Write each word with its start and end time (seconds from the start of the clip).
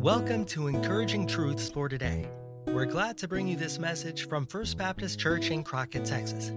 Welcome 0.00 0.46
to 0.46 0.68
Encouraging 0.68 1.26
Truths 1.26 1.68
for 1.68 1.86
Today. 1.86 2.26
We're 2.68 2.86
glad 2.86 3.18
to 3.18 3.28
bring 3.28 3.46
you 3.46 3.54
this 3.54 3.78
message 3.78 4.26
from 4.28 4.46
First 4.46 4.78
Baptist 4.78 5.18
Church 5.18 5.50
in 5.50 5.62
Crockett, 5.62 6.06
Texas. 6.06 6.52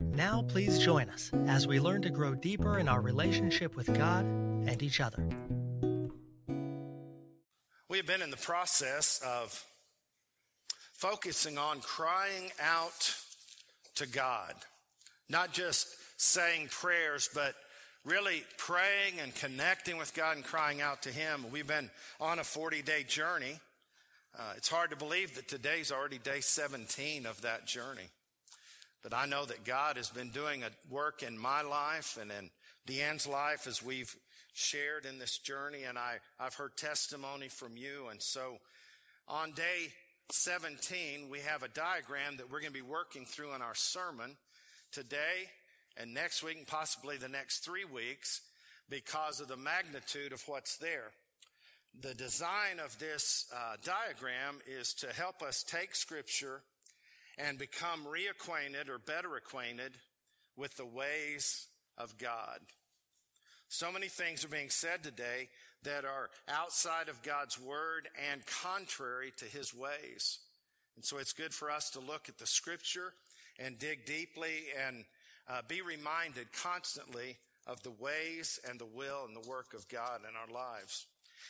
Now, 0.00 0.46
please 0.48 0.78
join 0.78 1.10
us 1.10 1.30
as 1.46 1.66
we 1.66 1.78
learn 1.78 2.00
to 2.00 2.08
grow 2.08 2.34
deeper 2.34 2.78
in 2.78 2.88
our 2.88 3.02
relationship 3.02 3.76
with 3.76 3.94
God 3.94 4.24
and 4.24 4.82
each 4.82 4.98
other. 4.98 5.28
We 7.90 7.98
have 7.98 8.06
been 8.06 8.22
in 8.22 8.30
the 8.30 8.38
process 8.38 9.20
of 9.26 9.62
focusing 10.94 11.58
on 11.58 11.80
crying 11.80 12.50
out 12.62 13.14
to 13.96 14.06
God, 14.08 14.54
not 15.28 15.52
just 15.52 15.86
saying 16.16 16.68
prayers, 16.70 17.28
but 17.34 17.52
really 18.04 18.44
praying 18.56 19.20
and 19.20 19.34
connecting 19.34 19.98
with 19.98 20.14
God 20.14 20.36
and 20.36 20.44
crying 20.44 20.80
out 20.80 21.02
to 21.02 21.10
Him. 21.10 21.46
We've 21.50 21.66
been 21.66 21.90
on 22.20 22.38
a 22.38 22.44
40 22.44 22.82
day 22.82 23.02
journey. 23.02 23.60
Uh, 24.38 24.52
it's 24.56 24.68
hard 24.68 24.90
to 24.90 24.96
believe 24.96 25.34
that 25.34 25.48
today's 25.48 25.90
already 25.90 26.18
day 26.18 26.40
17 26.40 27.26
of 27.26 27.42
that 27.42 27.66
journey. 27.66 28.08
But 29.02 29.14
I 29.14 29.26
know 29.26 29.44
that 29.46 29.64
God 29.64 29.96
has 29.96 30.10
been 30.10 30.30
doing 30.30 30.62
a 30.62 30.70
work 30.92 31.22
in 31.22 31.38
my 31.38 31.62
life 31.62 32.18
and 32.20 32.30
in 32.30 32.50
Deanne's 32.86 33.26
life 33.26 33.66
as 33.66 33.82
we've 33.82 34.14
shared 34.52 35.04
in 35.04 35.18
this 35.18 35.38
journey. 35.38 35.84
And 35.84 35.98
I, 35.98 36.18
I've 36.38 36.54
heard 36.54 36.76
testimony 36.76 37.48
from 37.48 37.76
you. 37.76 38.08
And 38.10 38.20
so 38.20 38.58
on 39.26 39.52
day 39.52 39.92
17, 40.30 41.28
we 41.30 41.40
have 41.40 41.62
a 41.62 41.68
diagram 41.68 42.36
that 42.36 42.50
we're 42.50 42.60
going 42.60 42.72
to 42.72 42.78
be 42.78 42.82
working 42.82 43.24
through 43.24 43.54
in 43.54 43.62
our 43.62 43.74
sermon 43.74 44.36
today 44.92 45.48
and 45.96 46.14
next 46.14 46.42
week 46.42 46.56
and 46.56 46.66
possibly 46.66 47.16
the 47.16 47.28
next 47.28 47.60
three 47.60 47.84
weeks 47.84 48.42
because 48.88 49.40
of 49.40 49.48
the 49.48 49.56
magnitude 49.56 50.32
of 50.32 50.42
what's 50.46 50.76
there. 50.76 51.12
The 52.00 52.14
design 52.14 52.78
of 52.84 52.98
this 52.98 53.46
uh, 53.54 53.76
diagram 53.84 54.58
is 54.66 54.94
to 54.94 55.12
help 55.12 55.42
us 55.42 55.62
take 55.62 55.94
scripture 55.94 56.62
and 57.38 57.58
become 57.58 58.04
reacquainted 58.04 58.88
or 58.88 58.98
better 58.98 59.36
acquainted 59.36 59.92
with 60.56 60.76
the 60.76 60.86
ways 60.86 61.66
of 61.98 62.16
God. 62.18 62.60
So 63.68 63.92
many 63.92 64.08
things 64.08 64.44
are 64.44 64.48
being 64.48 64.70
said 64.70 65.02
today 65.02 65.48
that 65.84 66.04
are 66.04 66.30
outside 66.48 67.08
of 67.08 67.22
God's 67.22 67.58
word 67.58 68.08
and 68.30 68.42
contrary 68.62 69.32
to 69.38 69.44
his 69.44 69.74
ways. 69.74 70.38
And 70.96 71.04
so 71.04 71.18
it's 71.18 71.32
good 71.32 71.54
for 71.54 71.70
us 71.70 71.90
to 71.90 72.00
look 72.00 72.28
at 72.28 72.38
the 72.38 72.46
scripture 72.46 73.12
and 73.58 73.78
dig 73.78 74.04
deeply 74.06 74.64
and 74.86 75.04
uh, 75.50 75.62
be 75.66 75.82
reminded 75.82 76.52
constantly 76.52 77.36
of 77.66 77.82
the 77.82 77.90
ways 77.90 78.60
and 78.68 78.78
the 78.78 78.86
will 78.86 79.24
and 79.26 79.36
the 79.36 79.48
work 79.48 79.74
of 79.74 79.88
God 79.88 80.20
in 80.20 80.36
our 80.36 80.54
lives. 80.54 81.06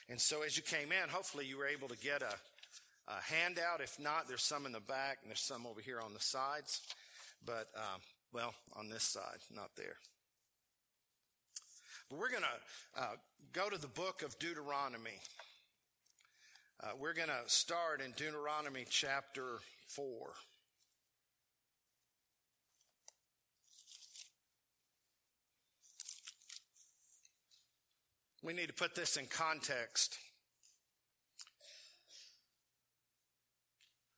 And 0.09 0.20
so 0.20 0.42
as 0.42 0.57
you 0.57 0.62
came 0.62 0.91
in, 0.92 1.09
hopefully 1.09 1.47
you 1.47 1.59
were 1.59 1.67
able 1.67 1.89
to 1.89 1.97
get 1.97 2.23
a, 2.23 2.34
a 3.09 3.20
handout. 3.33 3.81
If 3.81 3.98
not, 4.01 4.27
there's 4.27 4.42
some 4.42 4.67
in 4.67 4.73
the 4.73 4.81
back 4.81 5.19
and 5.23 5.31
there's 5.31 5.41
some 5.41 5.67
over 5.67 5.81
here 5.81 6.01
on 6.01 6.15
the 6.15 6.20
sides. 6.20 6.81
But, 7.45 7.69
um, 7.77 8.01
well, 8.33 8.55
on 8.77 8.89
this 8.89 9.05
side, 9.05 9.39
not 9.55 9.70
there. 9.77 9.97
But 12.09 12.19
we're 12.19 12.31
going 12.31 12.42
to 12.42 13.01
uh, 13.01 13.17
go 13.53 13.69
to 13.69 13.79
the 13.79 13.87
book 13.87 14.23
of 14.23 14.39
Deuteronomy. 14.39 15.20
Uh, 16.83 16.91
we're 16.98 17.14
going 17.14 17.29
to 17.29 17.48
start 17.48 18.01
in 18.01 18.12
Deuteronomy 18.12 18.87
chapter 18.89 19.59
4. 19.89 20.05
We 28.42 28.52
need 28.55 28.69
to 28.69 28.74
put 28.74 28.94
this 28.94 29.16
in 29.16 29.27
context. 29.27 30.16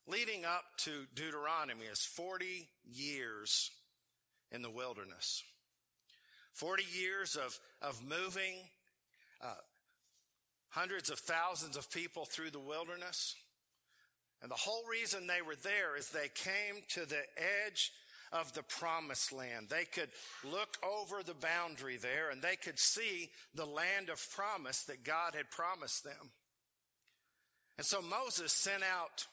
Leading 0.07 0.45
up 0.45 0.65
to 0.79 1.07
Deuteronomy 1.15 1.87
is 1.87 2.05
40 2.05 2.69
years 2.85 3.71
in 4.51 4.63
the 4.63 4.71
wilderness. 4.71 5.43
40 6.53 6.85
years 6.93 7.35
of, 7.37 7.59
of 7.81 8.01
moving 8.03 8.55
uh, 9.43 9.55
hundreds 10.69 11.11
of 11.11 11.19
thousands 11.19 11.77
of 11.77 11.91
people 11.91 12.25
through 12.25 12.51
the 12.51 12.61
wilderness. 12.61 13.35
And 14.43 14.51
the 14.51 14.57
whole 14.57 14.85
reason 14.91 15.27
they 15.27 15.43
were 15.43 15.57
there 15.57 15.97
is 15.97 16.11
they 16.11 16.29
came 16.35 16.83
to 16.91 17.07
the 17.07 17.23
edge 17.37 17.93
of 18.33 18.53
the 18.55 18.63
promised 18.63 19.33
land. 19.33 19.69
They 19.69 19.85
could 19.85 20.09
look 20.43 20.79
over 20.83 21.23
the 21.23 21.35
boundary 21.35 21.97
there 21.97 22.31
and 22.31 22.41
they 22.41 22.57
could 22.57 22.79
see 22.79 23.31
the 23.55 23.67
land 23.67 24.09
of 24.09 24.27
promise 24.35 24.83
that 24.85 25.05
God 25.05 25.35
had 25.35 25.51
promised 25.51 26.05
them. 26.05 26.31
And 27.77 27.87
so 27.87 28.01
Moses 28.01 28.53
sent 28.53 28.83
out 28.83 29.27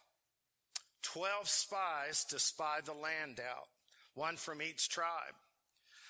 12 1.04 1.48
spies 1.48 2.26
to 2.30 2.40
spy 2.40 2.80
the 2.84 2.94
land 2.94 3.40
out, 3.40 3.68
one 4.16 4.36
from 4.36 4.62
each 4.62 4.90
tribe. 4.90 5.36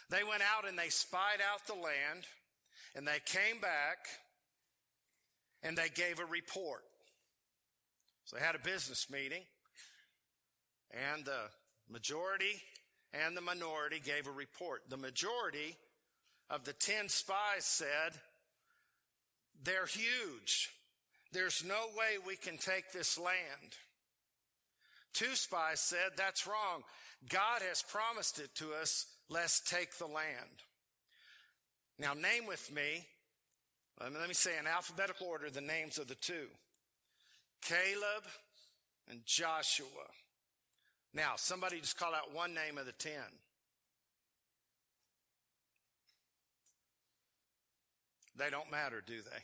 They 0.10 0.24
went 0.24 0.42
out 0.42 0.68
and 0.68 0.78
they 0.78 0.90
spied 0.90 1.40
out 1.52 1.68
the 1.68 1.74
land 1.74 2.26
and 2.96 3.08
they 3.08 3.20
came 3.26 3.62
back 3.62 3.98
and 5.62 5.78
they 5.78 5.90
gave 5.90 6.20
a 6.20 6.26
report. 6.26 6.84
So 8.26 8.36
they 8.36 8.44
had 8.44 8.56
a 8.56 8.60
business 8.60 9.10
meeting 9.12 9.44
and 10.92 11.26
the 11.26 11.50
majority 11.92 12.62
and 13.14 13.36
the 13.36 13.42
minority 13.42 14.02
gave 14.04 14.28
a 14.28 14.32
report. 14.32 14.84
The 14.90 14.98
majority 14.98 15.78
of 16.50 16.64
the 16.64 16.74
10 16.74 17.10
spies 17.10 17.66
said, 17.66 18.14
they're 19.64 19.86
huge. 19.86 20.70
There's 21.32 21.64
no 21.66 21.88
way 21.98 22.18
we 22.26 22.36
can 22.36 22.58
take 22.58 22.92
this 22.92 23.18
land. 23.18 23.78
Two 25.14 25.36
spies 25.36 25.80
said, 25.80 26.12
that's 26.16 26.48
wrong. 26.48 26.84
God 27.30 27.62
has 27.68 27.84
promised 27.84 28.40
it 28.40 28.56
to 28.56 28.74
us. 28.74 29.06
Let's 29.30 29.60
take 29.60 29.98
the 29.98 30.08
land. 30.08 30.64
Now 32.00 32.14
name 32.14 32.48
with 32.48 32.74
me, 32.74 33.06
let 34.02 34.28
me 34.28 34.34
say 34.34 34.52
in 34.58 34.66
alphabetical 34.66 35.28
order 35.28 35.50
the 35.50 35.60
names 35.60 35.98
of 35.98 36.08
the 36.08 36.16
two. 36.16 36.48
Caleb 37.62 38.24
and 39.10 39.20
Joshua. 39.26 39.86
Now, 41.14 41.34
somebody 41.36 41.80
just 41.80 41.98
call 41.98 42.14
out 42.14 42.34
one 42.34 42.54
name 42.54 42.78
of 42.78 42.86
the 42.86 42.92
ten. 42.92 43.12
They 48.38 48.50
don't 48.50 48.72
matter, 48.72 49.04
do 49.06 49.22
they? 49.22 49.44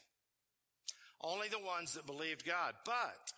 Only 1.22 1.48
the 1.50 1.59
ones 1.59 1.94
that 1.94 2.06
believed 2.06 2.46
God. 2.46 2.75
But 2.86 3.34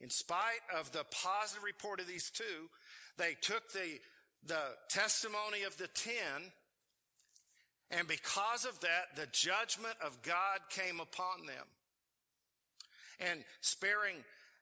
in 0.00 0.10
spite 0.10 0.60
of 0.76 0.92
the 0.92 1.04
positive 1.10 1.62
report 1.62 2.00
of 2.00 2.08
these 2.08 2.30
two, 2.30 2.68
they 3.16 3.36
took 3.40 3.72
the, 3.72 4.00
the 4.44 4.74
testimony 4.88 5.62
of 5.62 5.76
the 5.78 5.86
ten, 5.86 6.50
and 7.90 8.08
because 8.08 8.64
of 8.64 8.80
that, 8.80 9.14
the 9.16 9.28
judgment 9.30 9.94
of 10.04 10.20
God 10.22 10.60
came 10.68 10.98
upon 10.98 11.46
them. 11.46 11.66
And 13.20 13.44
sparing 13.60 14.16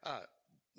uh, 0.05 0.21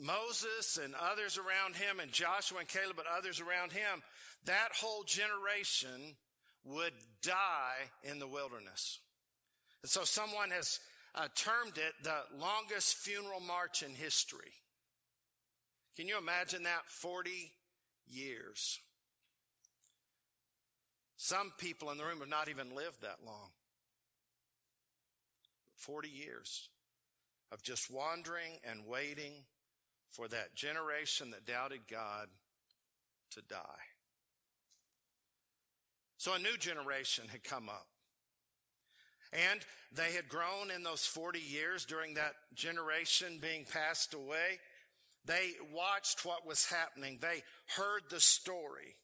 Moses 0.01 0.79
and 0.83 0.95
others 0.95 1.37
around 1.37 1.75
him 1.75 1.99
and 1.99 2.11
Joshua 2.11 2.59
and 2.59 2.67
Caleb 2.67 2.97
and 2.97 3.07
others 3.17 3.39
around 3.39 3.71
him, 3.71 4.01
that 4.45 4.69
whole 4.73 5.03
generation 5.03 6.15
would 6.63 6.93
die 7.21 7.91
in 8.03 8.19
the 8.19 8.27
wilderness. 8.27 8.99
And 9.83 9.89
so 9.89 10.03
someone 10.03 10.49
has 10.51 10.79
uh, 11.13 11.27
termed 11.35 11.77
it 11.77 11.93
the 12.03 12.23
longest 12.39 12.97
funeral 12.97 13.39
march 13.39 13.83
in 13.83 13.91
history. 13.91 14.53
Can 15.95 16.07
you 16.07 16.17
imagine 16.17 16.63
that? 16.63 16.87
40 16.87 17.51
years. 18.07 18.79
Some 21.17 21.51
people 21.57 21.91
in 21.91 21.97
the 21.97 22.05
room 22.05 22.19
have 22.19 22.29
not 22.29 22.49
even 22.49 22.75
lived 22.75 23.01
that 23.01 23.17
long. 23.25 23.49
40 25.77 26.09
years 26.09 26.69
of 27.51 27.61
just 27.61 27.91
wandering 27.91 28.59
and 28.67 28.87
waiting 28.87 29.33
for 30.11 30.27
that 30.27 30.55
generation 30.55 31.31
that 31.31 31.45
doubted 31.45 31.81
God 31.89 32.27
to 33.31 33.41
die. 33.41 33.55
So 36.17 36.33
a 36.33 36.39
new 36.39 36.57
generation 36.59 37.25
had 37.31 37.43
come 37.43 37.69
up. 37.69 37.87
And 39.33 39.61
they 39.93 40.11
had 40.11 40.27
grown 40.27 40.69
in 40.75 40.83
those 40.83 41.05
40 41.05 41.39
years 41.39 41.85
during 41.85 42.15
that 42.15 42.33
generation 42.53 43.39
being 43.41 43.65
passed 43.65 44.13
away. 44.13 44.59
They 45.25 45.51
watched 45.73 46.25
what 46.25 46.45
was 46.45 46.65
happening. 46.65 47.17
They 47.21 47.43
heard 47.77 48.03
the 48.09 48.19
story. 48.19 48.95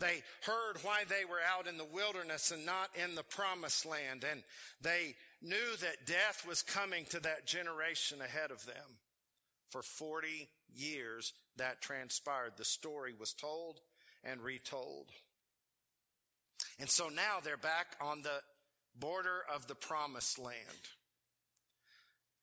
They 0.00 0.22
heard 0.42 0.78
why 0.82 1.04
they 1.08 1.24
were 1.24 1.40
out 1.56 1.68
in 1.68 1.78
the 1.78 1.84
wilderness 1.84 2.50
and 2.50 2.66
not 2.66 2.90
in 2.94 3.14
the 3.14 3.22
promised 3.22 3.86
land. 3.86 4.24
And 4.28 4.42
they 4.80 5.14
knew 5.40 5.76
that 5.80 6.06
death 6.06 6.44
was 6.48 6.62
coming 6.62 7.04
to 7.10 7.20
that 7.20 7.46
generation 7.46 8.20
ahead 8.20 8.50
of 8.50 8.66
them. 8.66 8.98
For 9.74 9.82
40 9.82 10.48
years 10.72 11.32
that 11.56 11.82
transpired. 11.82 12.52
The 12.56 12.64
story 12.64 13.12
was 13.18 13.32
told 13.32 13.80
and 14.22 14.40
retold. 14.40 15.08
And 16.78 16.88
so 16.88 17.08
now 17.08 17.38
they're 17.42 17.56
back 17.56 17.96
on 18.00 18.22
the 18.22 18.38
border 18.96 19.40
of 19.52 19.66
the 19.66 19.74
promised 19.74 20.38
land. 20.38 20.54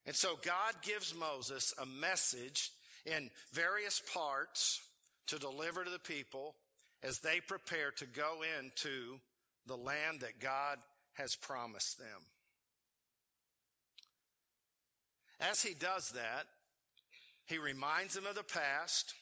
And 0.05 0.13
so 0.13 0.37
God 0.43 0.73
gives 0.81 1.15
Moses 1.15 1.73
a 1.81 1.85
message 1.85 2.71
in 3.05 3.29
various 3.53 4.01
parts 4.13 4.81
to 5.27 5.39
deliver 5.39 5.85
to 5.85 5.89
the 5.89 5.99
people 5.99 6.55
as 7.01 7.19
they 7.19 7.39
prepare 7.39 7.91
to 7.91 8.05
go 8.07 8.39
into 8.59 9.21
the 9.67 9.77
land 9.77 10.19
that 10.19 10.41
God 10.41 10.79
has 11.13 11.37
promised 11.37 11.97
them. 11.97 12.25
As 15.39 15.63
he 15.63 15.73
does 15.73 16.09
that, 16.09 16.47
he 17.51 17.57
reminds 17.57 18.13
them 18.13 18.25
of 18.25 18.35
the 18.35 18.43
past. 18.43 19.13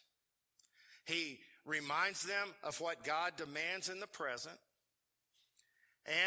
He 1.06 1.40
reminds 1.66 2.22
them 2.22 2.50
of 2.64 2.80
what 2.80 3.04
God 3.04 3.34
demands 3.38 3.90
in 3.90 4.00
the 4.00 4.08
present. 4.08 4.58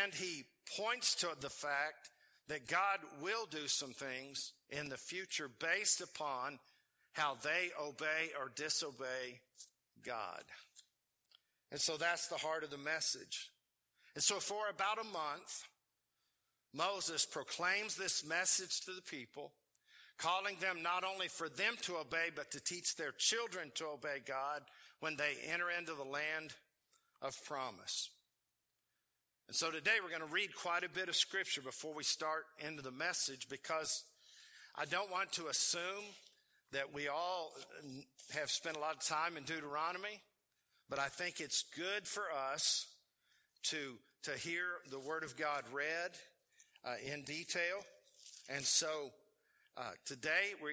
And 0.03 0.13
he 0.13 0.45
points 0.77 1.15
to 1.17 1.29
the 1.41 1.49
fact 1.49 2.11
that 2.49 2.67
God 2.67 2.99
will 3.21 3.47
do 3.49 3.69
some 3.69 3.93
things 3.93 4.53
in 4.69 4.89
the 4.89 4.97
future 4.97 5.49
based 5.49 6.01
upon 6.01 6.59
how 7.13 7.37
they 7.43 7.71
obey 7.81 8.31
or 8.39 8.51
disobey 8.55 9.41
God. 10.05 10.43
And 11.71 11.81
so 11.81 11.97
that's 11.97 12.27
the 12.27 12.37
heart 12.37 12.65
of 12.65 12.71
the 12.71 12.79
message. 12.79 13.51
And 14.15 14.25
so 14.25 14.41
for 14.41 14.69
about 14.69 14.99
a 14.99 15.05
month, 15.05 15.69
Moses 16.75 17.25
proclaims 17.27 17.97
this 17.97 18.27
message 18.27 18.81
to 18.81 18.93
the 18.93 19.03
people, 19.03 19.53
calling 20.23 20.57
them 20.61 20.83
not 20.83 21.03
only 21.05 21.27
for 21.27 21.49
them 21.49 21.75
to 21.83 21.97
obey, 21.97 22.29
but 22.35 22.51
to 22.53 22.61
teach 22.61 22.95
their 22.95 23.13
children 23.13 23.73
to 23.75 23.87
obey 23.87 24.19
God 24.25 24.63
when 25.01 25.17
they 25.17 25.35
enter 25.53 25.67
into 25.77 25.95
the 25.95 26.05
land 26.05 26.55
of 27.21 27.35
promise. 27.45 28.09
And 29.49 29.57
so 29.57 29.71
today 29.71 29.97
we're 30.03 30.17
going 30.17 30.29
to 30.29 30.35
read 30.35 30.55
quite 30.55 30.85
a 30.85 30.89
bit 30.89 31.09
of 31.09 31.17
scripture 31.17 31.61
before 31.61 31.93
we 31.93 32.05
start 32.05 32.45
into 32.65 32.83
the 32.83 32.93
message 32.93 33.49
because 33.51 34.05
I 34.77 34.85
don't 34.85 35.11
want 35.11 35.33
to 35.33 35.49
assume 35.49 36.05
that 36.71 36.95
we 36.95 37.09
all 37.09 37.53
have 38.33 38.51
spent 38.51 38.77
a 38.77 38.81
lot 38.81 38.95
of 38.95 39.05
time 39.05 39.37
in 39.37 39.43
Deuteronomy, 39.43 40.21
but 40.89 41.01
I 41.01 41.09
think 41.09 41.41
it's 41.41 41.65
good 41.77 42.07
for 42.07 42.25
us 42.53 42.87
to, 43.65 43.97
to 44.23 44.31
hear 44.31 44.63
the 44.91 45.01
Word 45.01 45.25
of 45.25 45.37
God 45.37 45.65
read 45.73 46.13
uh, 46.85 46.95
in 47.05 47.23
detail. 47.23 47.85
And 48.49 48.63
so 48.63 49.11
uh, 49.77 49.93
today, 50.05 50.55
we, 50.63 50.73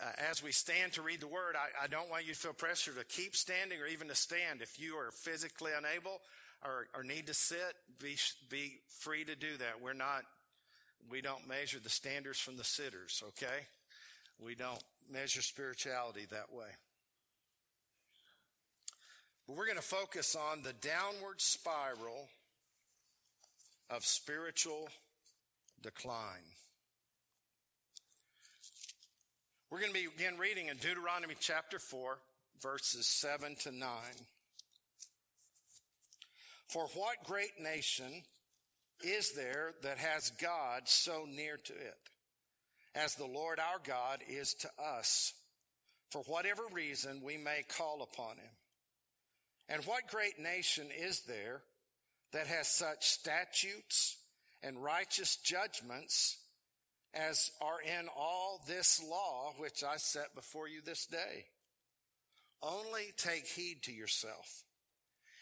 uh, 0.00 0.10
as 0.30 0.42
we 0.42 0.52
stand 0.52 0.92
to 0.94 1.02
read 1.02 1.20
the 1.20 1.28
Word, 1.28 1.54
I, 1.56 1.84
I 1.84 1.86
don't 1.86 2.10
want 2.10 2.26
you 2.26 2.34
to 2.34 2.38
feel 2.38 2.52
pressure 2.52 2.92
to 2.92 3.04
keep 3.04 3.36
standing 3.36 3.80
or 3.80 3.86
even 3.86 4.08
to 4.08 4.14
stand. 4.14 4.60
If 4.60 4.80
you 4.80 4.94
are 4.96 5.10
physically 5.10 5.72
unable, 5.76 6.20
or, 6.64 6.86
or 6.94 7.04
need 7.04 7.26
to 7.26 7.34
sit, 7.34 7.74
be, 8.02 8.16
be 8.50 8.80
free 8.88 9.24
to 9.24 9.36
do 9.36 9.56
that. 9.58 9.82
We're 9.82 9.92
not, 9.92 10.22
we 11.10 11.20
don't 11.20 11.46
measure 11.46 11.78
the 11.78 11.90
standards 11.90 12.38
from 12.38 12.56
the 12.56 12.64
sitters, 12.64 13.22
okay? 13.28 13.66
We 14.42 14.54
don't 14.54 14.82
measure 15.12 15.42
spirituality 15.42 16.26
that 16.30 16.52
way. 16.52 16.68
But 19.46 19.56
we're 19.56 19.66
going 19.66 19.76
to 19.76 19.82
focus 19.82 20.34
on 20.34 20.62
the 20.62 20.72
downward 20.72 21.40
spiral 21.40 22.28
of 23.90 24.04
spiritual 24.04 24.88
decline. 25.82 26.54
We're 29.74 29.80
going 29.80 29.92
to 29.92 30.08
begin 30.16 30.38
reading 30.38 30.68
in 30.68 30.76
Deuteronomy 30.76 31.34
chapter 31.40 31.80
4, 31.80 32.16
verses 32.62 33.08
7 33.08 33.56
to 33.62 33.72
9. 33.72 33.88
For 36.68 36.86
what 36.94 37.24
great 37.24 37.60
nation 37.60 38.22
is 39.02 39.32
there 39.32 39.72
that 39.82 39.98
has 39.98 40.30
God 40.40 40.82
so 40.84 41.26
near 41.28 41.56
to 41.56 41.72
it, 41.72 41.96
as 42.94 43.16
the 43.16 43.26
Lord 43.26 43.58
our 43.58 43.80
God 43.84 44.20
is 44.28 44.54
to 44.60 44.68
us, 44.80 45.34
for 46.12 46.22
whatever 46.28 46.62
reason 46.72 47.20
we 47.24 47.36
may 47.36 47.64
call 47.76 48.00
upon 48.00 48.36
him? 48.36 48.54
And 49.68 49.82
what 49.86 50.06
great 50.06 50.38
nation 50.38 50.86
is 50.96 51.22
there 51.22 51.62
that 52.32 52.46
has 52.46 52.68
such 52.68 53.04
statutes 53.04 54.18
and 54.62 54.80
righteous 54.80 55.34
judgments 55.34 56.36
as 57.14 57.50
are 57.60 57.80
in 57.80 58.08
all 58.16 58.60
this 58.66 59.02
law 59.08 59.52
which 59.58 59.82
I 59.84 59.96
set 59.96 60.34
before 60.34 60.68
you 60.68 60.80
this 60.84 61.06
day? 61.06 61.46
Only 62.62 63.12
take 63.16 63.46
heed 63.46 63.82
to 63.84 63.92
yourself 63.92 64.64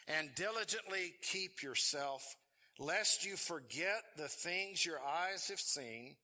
and 0.08 0.34
diligently 0.34 1.14
keep 1.22 1.62
yourself, 1.62 2.36
lest 2.78 3.24
you 3.24 3.36
forget 3.36 4.02
the 4.16 4.28
things 4.28 4.84
your 4.84 5.00
eyes 5.00 5.48
have 5.48 5.60
seen, 5.60 6.16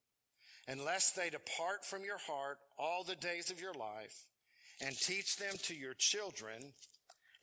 and 0.66 0.84
lest 0.84 1.16
they 1.16 1.30
depart 1.30 1.84
from 1.84 2.04
your 2.04 2.18
heart 2.18 2.58
all 2.78 3.04
the 3.04 3.14
days 3.16 3.50
of 3.50 3.60
your 3.60 3.74
life, 3.74 4.24
and 4.84 4.96
teach 4.96 5.36
them 5.36 5.54
to 5.62 5.74
your 5.74 5.94
children 5.94 6.72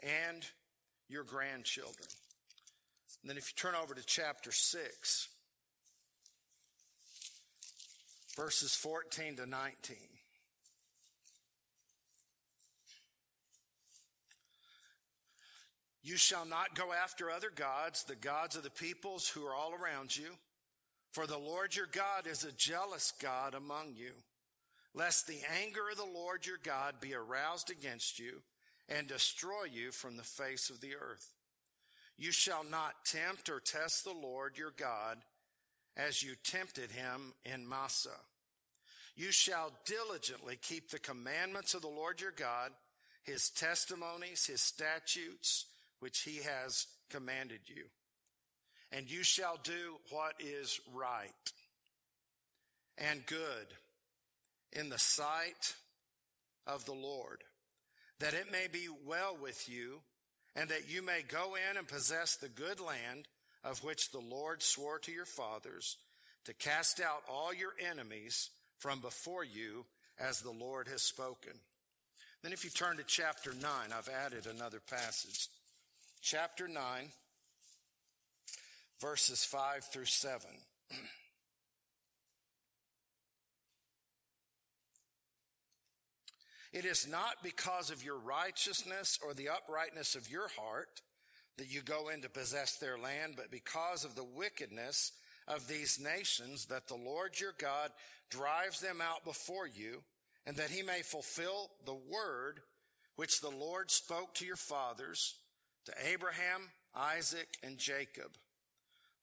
and 0.01 0.45
your 1.07 1.23
grandchildren. 1.23 2.07
And 3.21 3.29
then 3.29 3.37
if 3.37 3.51
you 3.51 3.55
turn 3.55 3.75
over 3.81 3.93
to 3.95 4.05
chapter 4.05 4.51
6, 4.51 5.29
verses 8.35 8.75
14 8.75 9.37
to 9.37 9.45
19. 9.45 9.97
You 16.03 16.17
shall 16.17 16.45
not 16.45 16.75
go 16.75 16.93
after 16.93 17.31
other 17.31 17.49
gods, 17.53 18.03
the 18.03 18.15
gods 18.15 18.55
of 18.55 18.61
the 18.61 18.69
peoples 18.69 19.27
who 19.27 19.43
are 19.45 19.55
all 19.55 19.73
around 19.73 20.15
you. 20.15 20.27
For 21.11 21.25
the 21.25 21.37
Lord 21.37 21.75
your 21.75 21.87
God 21.91 22.27
is 22.29 22.43
a 22.43 22.51
jealous 22.51 23.11
God 23.19 23.55
among 23.55 23.95
you, 23.95 24.11
lest 24.93 25.25
the 25.25 25.39
anger 25.63 25.89
of 25.89 25.97
the 25.97 26.03
Lord 26.03 26.45
your 26.45 26.59
God 26.61 26.95
be 26.99 27.15
aroused 27.15 27.71
against 27.71 28.19
you 28.19 28.41
and 28.87 29.07
destroy 29.07 29.63
you 29.71 29.91
from 29.91 30.17
the 30.17 30.23
face 30.23 30.69
of 30.69 30.81
the 30.81 30.95
earth. 30.95 31.33
You 32.17 32.31
shall 32.31 32.63
not 32.63 33.05
tempt 33.05 33.49
or 33.49 33.59
test 33.59 34.03
the 34.03 34.13
Lord 34.13 34.57
your 34.57 34.73
God 34.77 35.17
as 35.97 36.21
you 36.21 36.33
tempted 36.43 36.91
him 36.91 37.33
in 37.45 37.67
Massah. 37.67 38.09
You 39.15 39.31
shall 39.31 39.71
diligently 39.85 40.57
keep 40.61 40.89
the 40.89 40.99
commandments 40.99 41.73
of 41.73 41.81
the 41.81 41.87
Lord 41.87 42.19
your 42.19 42.31
God, 42.31 42.71
his 43.23 43.49
testimonies, 43.49 44.45
his 44.45 44.61
statutes, 44.61 45.65
which 45.99 46.21
he 46.21 46.41
has 46.43 46.87
commanded 47.09 47.61
you. 47.67 47.85
And 48.91 49.09
you 49.09 49.23
shall 49.23 49.57
do 49.63 49.95
what 50.09 50.35
is 50.39 50.79
right 50.93 51.29
and 52.97 53.25
good 53.25 53.67
in 54.73 54.89
the 54.89 54.99
sight 54.99 55.75
of 56.67 56.85
the 56.85 56.93
Lord, 56.93 57.43
that 58.19 58.33
it 58.33 58.51
may 58.51 58.67
be 58.71 58.87
well 59.05 59.37
with 59.41 59.69
you 59.69 60.01
and 60.55 60.69
that 60.69 60.89
you 60.89 61.01
may 61.01 61.21
go 61.27 61.55
in 61.55 61.77
and 61.77 61.87
possess 61.87 62.35
the 62.35 62.47
good 62.49 62.79
land 62.79 63.27
of 63.65 63.83
which 63.83 64.11
the 64.11 64.19
Lord 64.19 64.61
swore 64.61 64.99
to 64.99 65.11
your 65.11 65.25
fathers 65.25 65.97
to 66.45 66.53
cast 66.53 67.01
out 67.01 67.23
all 67.27 67.53
your 67.53 67.73
enemies 67.89 68.51
from 68.77 68.99
before 68.99 69.43
you 69.43 69.85
as 70.19 70.39
the 70.39 70.51
Lord 70.51 70.87
has 70.87 71.01
spoken. 71.01 71.53
Then 72.43 72.53
if 72.53 72.63
you 72.63 72.69
turn 72.69 72.97
to 72.97 73.03
chapter 73.03 73.51
9, 73.53 73.63
I've 73.91 74.09
added 74.09 74.45
another 74.45 74.79
passage 74.79 75.49
chapter 76.21 76.67
9, 76.67 76.77
verses 79.01 79.43
5 79.43 79.85
through 79.91 80.05
7. 80.05 80.41
It 86.73 86.83
is 86.83 87.07
not 87.09 87.35
because 87.41 87.89
of 87.89 88.03
your 88.03 88.17
righteousness 88.17 89.17
or 89.25 89.33
the 89.33 89.47
uprightness 89.47 90.13
of 90.15 90.29
your 90.29 90.49
heart 90.59 90.99
that 91.57 91.71
you 91.71 91.81
go 91.81 92.09
in 92.09 92.21
to 92.21 92.29
possess 92.29 92.75
their 92.77 92.97
land, 92.97 93.33
but 93.35 93.51
because 93.51 94.03
of 94.03 94.15
the 94.15 94.23
wickedness 94.23 95.11
of 95.47 95.67
these 95.67 95.99
nations 95.99 96.65
that 96.65 96.87
the 96.87 96.95
Lord 96.95 97.39
your 97.39 97.53
God 97.57 97.91
drives 98.29 98.79
them 98.79 98.99
out 99.01 99.23
before 99.23 99.67
you, 99.67 100.03
and 100.45 100.57
that 100.57 100.69
he 100.69 100.83
may 100.83 101.01
fulfill 101.01 101.71
the 101.85 101.93
word 101.93 102.59
which 103.15 103.41
the 103.41 103.49
Lord 103.49 103.89
spoke 103.89 104.33
to 104.35 104.45
your 104.45 104.55
fathers 104.55 105.35
to 105.85 105.93
Abraham, 106.11 106.69
Isaac, 106.95 107.47
and 107.63 107.77
Jacob. 107.77 108.31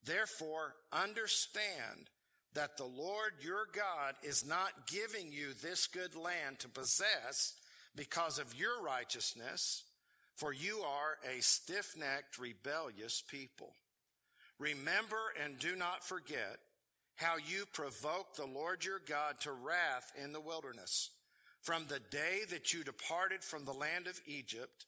Therefore, 0.05 0.75
understand 0.93 2.11
that 2.55 2.77
the 2.77 2.85
Lord 2.85 3.33
your 3.41 3.67
God 3.75 4.15
is 4.23 4.47
not 4.47 4.87
giving 4.87 5.33
you 5.33 5.49
this 5.63 5.87
good 5.87 6.15
land 6.15 6.59
to 6.61 6.69
possess 6.69 7.55
because 7.97 8.39
of 8.39 8.59
your 8.59 8.83
righteousness, 8.83 9.85
for 10.37 10.53
you 10.53 10.81
are 10.81 11.19
a 11.37 11.41
stiff-necked, 11.43 12.39
rebellious 12.39 13.23
people. 13.29 13.75
Remember 14.59 15.33
and 15.43 15.59
do 15.59 15.77
not 15.77 16.05
forget 16.05 16.59
how 17.17 17.37
you 17.37 17.65
provoked 17.73 18.37
the 18.37 18.47
Lord 18.47 18.85
your 18.85 19.01
God 19.07 19.41
to 19.41 19.53
wrath 19.53 20.13
in 20.23 20.33
the 20.33 20.41
wilderness 20.41 21.11
from 21.63 21.87
the 21.87 22.01
day 22.11 22.41
that 22.51 22.73
you 22.73 22.83
departed 22.83 23.45
from 23.45 23.65
the 23.65 23.73
land 23.73 24.07
of 24.07 24.21
Egypt 24.27 24.87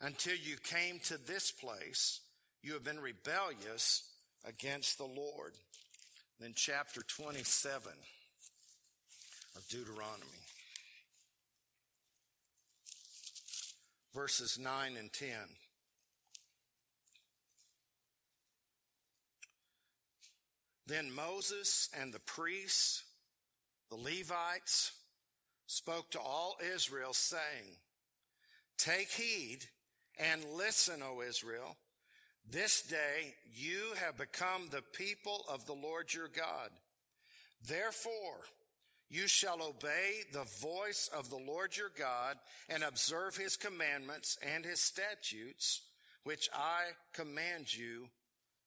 until 0.00 0.34
you 0.34 0.56
came 0.56 0.98
to 1.00 1.18
this 1.26 1.50
place, 1.50 2.20
you 2.62 2.72
have 2.72 2.84
been 2.84 3.00
rebellious 3.00 4.10
against 4.46 4.98
the 4.98 5.04
Lord. 5.04 5.52
Then 6.40 6.52
chapter 6.56 7.02
27. 7.02 7.92
of 9.56 9.68
Deuteronomy. 9.68 10.43
Verses 14.14 14.58
9 14.58 14.96
and 14.96 15.12
10. 15.12 15.28
Then 20.86 21.14
Moses 21.14 21.88
and 22.00 22.12
the 22.12 22.20
priests, 22.20 23.02
the 23.90 23.96
Levites, 23.96 24.92
spoke 25.66 26.10
to 26.10 26.20
all 26.20 26.56
Israel, 26.74 27.12
saying, 27.12 27.78
Take 28.76 29.08
heed 29.08 29.60
and 30.18 30.42
listen, 30.56 31.02
O 31.02 31.22
Israel. 31.22 31.76
This 32.48 32.82
day 32.82 33.34
you 33.54 33.94
have 33.96 34.18
become 34.18 34.68
the 34.70 34.82
people 34.92 35.44
of 35.48 35.66
the 35.66 35.72
Lord 35.72 36.12
your 36.12 36.28
God. 36.28 36.70
Therefore, 37.66 38.44
you 39.10 39.28
shall 39.28 39.62
obey 39.62 40.22
the 40.32 40.46
voice 40.60 41.08
of 41.16 41.30
the 41.30 41.36
Lord 41.36 41.76
your 41.76 41.92
God 41.96 42.36
and 42.68 42.82
observe 42.82 43.36
his 43.36 43.56
commandments 43.56 44.38
and 44.54 44.64
his 44.64 44.80
statutes, 44.80 45.82
which 46.24 46.48
I 46.52 46.92
command 47.12 47.74
you 47.74 48.08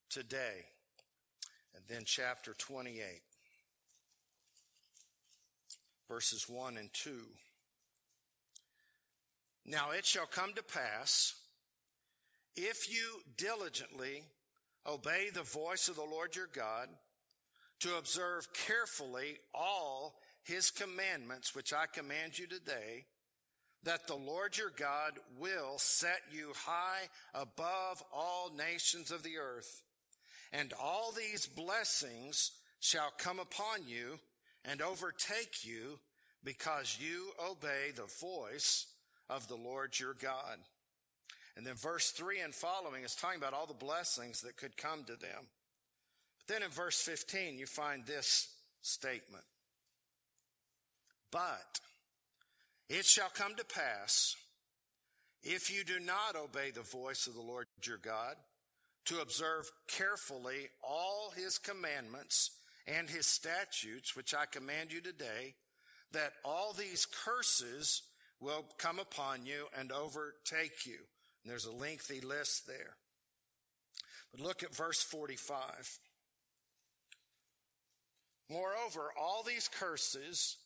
today. 0.09 0.65
And 1.75 1.83
then 1.87 2.03
chapter 2.05 2.53
28, 2.53 3.01
verses 6.07 6.47
1 6.47 6.77
and 6.77 6.93
2. 6.93 7.11
Now 9.65 9.91
it 9.91 10.05
shall 10.05 10.25
come 10.25 10.53
to 10.53 10.63
pass, 10.63 11.35
if 12.55 12.91
you 12.91 13.21
diligently 13.35 14.23
obey 14.87 15.29
the 15.33 15.43
voice 15.43 15.89
of 15.89 15.97
the 15.97 16.01
Lord 16.01 16.35
your 16.35 16.47
God, 16.51 16.87
to 17.81 17.97
observe 17.97 18.47
carefully 18.53 19.37
all 19.53 20.15
his 20.47 20.71
commandments, 20.71 21.53
which 21.53 21.73
I 21.73 21.85
command 21.85 22.39
you 22.39 22.47
today, 22.47 23.05
that 23.83 24.07
the 24.07 24.15
Lord 24.15 24.57
your 24.57 24.71
God 24.75 25.13
will 25.39 25.77
set 25.77 26.21
you 26.31 26.51
high 26.55 27.09
above 27.33 28.01
all 28.13 28.51
nations 28.57 29.11
of 29.11 29.23
the 29.23 29.37
earth. 29.37 29.83
And 30.51 30.73
all 30.81 31.11
these 31.11 31.45
blessings 31.45 32.51
shall 32.79 33.11
come 33.17 33.39
upon 33.39 33.87
you 33.87 34.19
and 34.65 34.81
overtake 34.81 35.63
you 35.65 35.99
because 36.43 36.97
you 36.99 37.31
obey 37.45 37.91
the 37.95 38.09
voice 38.21 38.87
of 39.29 39.47
the 39.47 39.55
Lord 39.55 39.99
your 39.99 40.13
God. 40.13 40.57
And 41.57 41.65
then 41.65 41.75
verse 41.75 42.11
three 42.11 42.39
and 42.39 42.53
following 42.53 43.03
is 43.03 43.15
talking 43.15 43.39
about 43.39 43.53
all 43.53 43.65
the 43.65 43.73
blessings 43.73 44.41
that 44.41 44.57
could 44.57 44.77
come 44.77 45.03
to 45.03 45.15
them. 45.15 45.47
But 46.37 46.53
then 46.53 46.63
in 46.63 46.69
verse 46.69 47.01
15, 47.01 47.57
you 47.57 47.65
find 47.65 48.05
this 48.05 48.47
statement. 48.81 49.43
But 51.31 51.79
it 52.89 53.05
shall 53.05 53.29
come 53.29 53.55
to 53.55 53.65
pass 53.65 54.35
if 55.43 55.71
you 55.71 55.83
do 55.83 55.99
not 55.99 56.35
obey 56.35 56.71
the 56.71 56.81
voice 56.81 57.27
of 57.27 57.35
the 57.35 57.41
Lord 57.41 57.67
your 57.85 57.97
God 57.97 58.35
to 59.05 59.21
observe 59.21 59.69
carefully 59.87 60.69
all 60.83 61.31
his 61.35 61.57
commandments 61.57 62.51
and 62.85 63.09
his 63.09 63.25
statutes, 63.25 64.15
which 64.15 64.33
I 64.33 64.45
command 64.45 64.91
you 64.91 65.01
today, 65.01 65.55
that 66.11 66.33
all 66.43 66.73
these 66.73 67.05
curses 67.05 68.03
will 68.39 68.65
come 68.77 68.99
upon 68.99 69.45
you 69.45 69.67
and 69.77 69.91
overtake 69.91 70.85
you. 70.85 70.99
And 71.43 71.51
there's 71.51 71.65
a 71.65 71.71
lengthy 71.71 72.21
list 72.21 72.67
there. 72.67 72.95
But 74.31 74.41
look 74.41 74.63
at 74.63 74.75
verse 74.75 75.01
45. 75.01 75.99
Moreover, 78.49 79.11
all 79.19 79.43
these 79.43 79.67
curses 79.67 80.57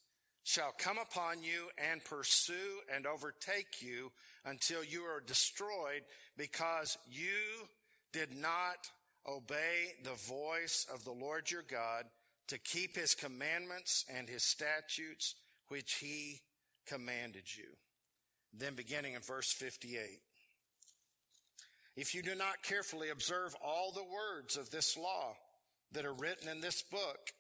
shall 0.44 0.74
come 0.78 0.98
upon 0.98 1.44
you 1.44 1.70
and 1.92 2.04
pursue 2.04 2.80
and 2.94 3.06
overtake 3.06 3.82
you 3.82 4.12
until 4.46 4.84
you 4.84 5.04
are 5.04 5.22
destroyed 5.26 6.02
because 6.38 6.98
you 7.10 7.68
did 8.12 8.36
not 8.36 8.90
obey 9.28 9.94
the 10.04 10.16
voice 10.16 10.86
of 10.94 11.04
the 11.04 11.12
Lord 11.12 11.52
your 11.52 11.64
God 11.64 12.06
to 12.48 12.58
keep 12.58 12.96
his 12.96 13.16
commandments 13.16 14.04
and 14.14 14.28
his 14.28 14.44
statutes, 14.44 15.36
which 15.70 15.94
he 16.02 16.42
commanded 16.88 17.44
you. 17.56 17.70
Then 18.54 18.74
beginning 18.74 19.14
in 19.14 19.22
verse 19.22 19.52
58. 19.54 20.20
If 21.96 22.16
you 22.16 22.22
do 22.22 22.36
not 22.36 22.64
carefully 22.64 23.10
observe 23.10 23.56
all 23.64 23.92
the 23.92 24.04
words 24.04 24.58
of 24.58 24.72
this 24.72 24.98
law 24.98 25.36
that 25.92 26.06
are 26.06 26.14
written 26.14 26.50
in 26.50 26.62
this 26.62 26.82
book, 26.82 27.32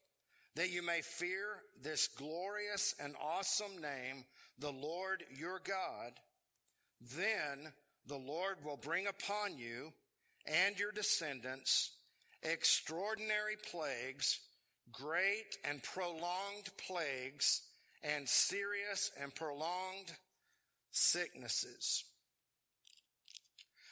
that 0.56 0.72
you 0.72 0.82
may 0.84 1.02
fear 1.02 1.62
this 1.82 2.08
glorious 2.08 2.94
and 3.02 3.16
awesome 3.22 3.82
name, 3.82 4.26
the 4.60 4.72
Lord 4.72 5.24
your 5.36 5.60
God, 5.64 6.14
then 7.16 7.72
the 8.08 8.18
Lord 8.18 8.58
will 8.64 8.78
bring 8.78 9.08
upon 9.08 9.58
you 9.58 9.94
and 10.46 10.78
your 10.78 10.92
descendants 10.92 11.92
extraordinary 12.44 13.56
plagues, 13.72 14.40
great 14.92 15.58
and 15.64 15.82
prolonged 15.84 16.70
plagues, 16.88 17.62
and 18.04 18.28
serious 18.28 19.12
and 19.22 19.34
prolonged 19.34 20.12
sicknesses. 20.92 22.04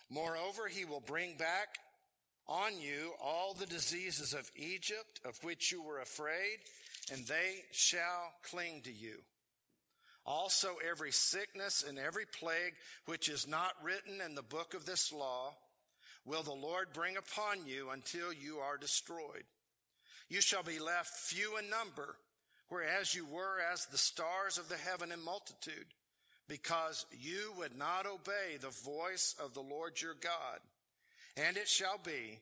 Moreover, 0.10 0.68
he 0.68 0.86
will 0.86 1.04
bring 1.06 1.38
back 1.38 1.78
on 2.50 2.82
you 2.82 3.12
all 3.24 3.53
the 3.53 3.68
diseases 3.68 4.34
of 4.34 4.51
Egypt 4.56 5.22
of 5.24 5.38
which 5.44 5.72
you 5.72 5.84
were 5.84 6.00
afraid, 6.00 6.58
and 7.13 7.25
they 7.27 7.63
shall 7.72 8.34
cling 8.50 8.82
to 8.84 8.91
you. 8.91 9.20
Also, 10.25 10.70
every 10.88 11.12
sickness 11.12 11.84
and 11.88 11.98
every 11.98 12.25
plague 12.25 12.74
which 13.06 13.29
is 13.29 13.48
not 13.48 13.74
written 13.84 14.20
in 14.25 14.36
the 14.36 14.41
book 14.41 14.74
of 14.74 14.86
this 14.86 15.13
law 15.13 15.53
will 16.25 16.44
the 16.44 16.51
Lord 16.51 16.88
bring 16.94 17.18
upon 17.18 17.65
you 17.65 17.89
until 17.91 18.34
you 18.34 18.58
are 18.58 18.77
destroyed. 18.77 19.46
You 20.27 20.41
shall 20.41 20.63
be 20.63 20.79
left 20.79 21.10
few 21.10 21.58
in 21.58 21.70
number, 21.70 22.15
whereas 22.68 23.15
you 23.15 23.25
were 23.25 23.58
as 23.72 23.86
the 23.86 23.98
stars 23.98 24.58
of 24.58 24.70
the 24.70 24.77
heaven 24.77 25.12
in 25.12 25.24
multitude, 25.24 25.88
because 26.48 27.06
you 27.20 27.53
would 27.58 27.77
not 27.77 28.06
obey 28.06 28.58
the 28.60 28.70
voice 28.70 29.36
of 29.44 29.53
the 29.53 29.62
Lord 29.62 30.01
your 30.01 30.15
God. 30.15 30.60
And 31.38 31.57
it 31.57 31.67
shall 31.67 32.00
be 32.03 32.39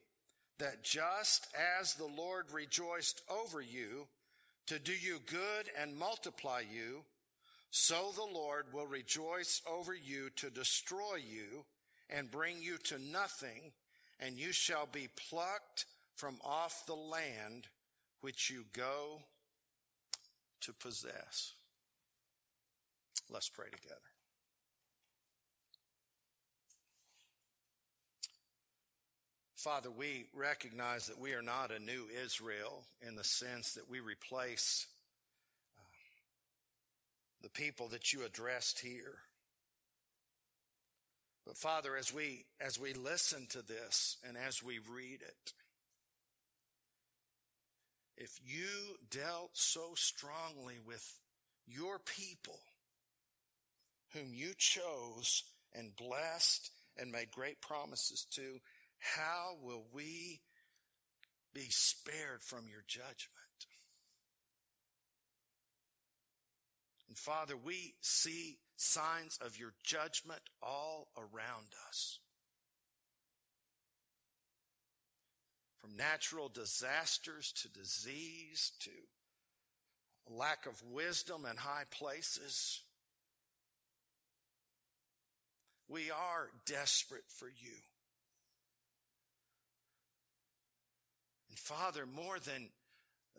that 0.58 0.82
just 0.82 1.46
as 1.80 1.94
the 1.94 2.06
Lord 2.06 2.46
rejoiced 2.52 3.22
over 3.30 3.60
you 3.60 4.08
to 4.66 4.78
do 4.78 4.92
you 4.92 5.18
good 5.26 5.66
and 5.80 5.96
multiply 5.96 6.60
you, 6.60 7.04
so 7.70 8.12
the 8.14 8.22
Lord 8.22 8.66
will 8.72 8.86
rejoice 8.86 9.62
over 9.70 9.94
you 9.94 10.30
to 10.36 10.50
destroy 10.50 11.16
you 11.16 11.64
and 12.10 12.30
bring 12.30 12.60
you 12.60 12.78
to 12.84 12.98
nothing, 12.98 13.72
and 14.18 14.38
you 14.38 14.52
shall 14.52 14.88
be 14.90 15.08
plucked 15.28 15.86
from 16.16 16.38
off 16.44 16.86
the 16.86 16.94
land 16.94 17.68
which 18.20 18.50
you 18.50 18.64
go 18.72 19.20
to 20.60 20.72
possess. 20.72 21.52
Let's 23.30 23.48
pray 23.48 23.68
together. 23.70 24.07
Father, 29.58 29.90
we 29.90 30.26
recognize 30.32 31.08
that 31.08 31.18
we 31.18 31.32
are 31.32 31.42
not 31.42 31.72
a 31.72 31.80
new 31.80 32.04
Israel 32.24 32.84
in 33.04 33.16
the 33.16 33.24
sense 33.24 33.72
that 33.72 33.90
we 33.90 33.98
replace 33.98 34.86
uh, 35.76 35.82
the 37.42 37.50
people 37.50 37.88
that 37.88 38.12
you 38.12 38.24
addressed 38.24 38.78
here. 38.78 39.18
But 41.44 41.56
Father, 41.56 41.96
as 41.96 42.14
we, 42.14 42.44
as 42.64 42.78
we 42.78 42.92
listen 42.92 43.48
to 43.50 43.62
this 43.62 44.18
and 44.24 44.36
as 44.36 44.62
we 44.62 44.78
read 44.78 45.22
it, 45.22 45.52
if 48.16 48.38
you 48.46 48.96
dealt 49.10 49.50
so 49.54 49.90
strongly 49.96 50.76
with 50.86 51.20
your 51.66 51.98
people, 51.98 52.60
whom 54.14 54.32
you 54.32 54.52
chose 54.56 55.42
and 55.74 55.96
blessed 55.96 56.70
and 56.96 57.10
made 57.10 57.32
great 57.32 57.60
promises 57.60 58.24
to, 58.36 58.60
how 58.98 59.56
will 59.62 59.84
we 59.92 60.40
be 61.54 61.66
spared 61.70 62.42
from 62.42 62.68
your 62.68 62.84
judgment? 62.86 63.66
And 67.08 67.16
Father, 67.16 67.56
we 67.56 67.94
see 68.00 68.58
signs 68.76 69.38
of 69.44 69.58
your 69.58 69.72
judgment 69.82 70.42
all 70.62 71.08
around 71.16 71.66
us. 71.88 72.18
From 75.78 75.96
natural 75.96 76.48
disasters 76.48 77.52
to 77.62 77.68
disease 77.68 78.72
to 78.80 78.90
lack 80.30 80.66
of 80.66 80.82
wisdom 80.82 81.46
in 81.50 81.56
high 81.56 81.84
places. 81.90 82.80
We 85.88 86.10
are 86.10 86.50
desperate 86.66 87.24
for 87.28 87.48
you. 87.48 87.78
Father, 91.58 92.06
more 92.06 92.38
than 92.38 92.70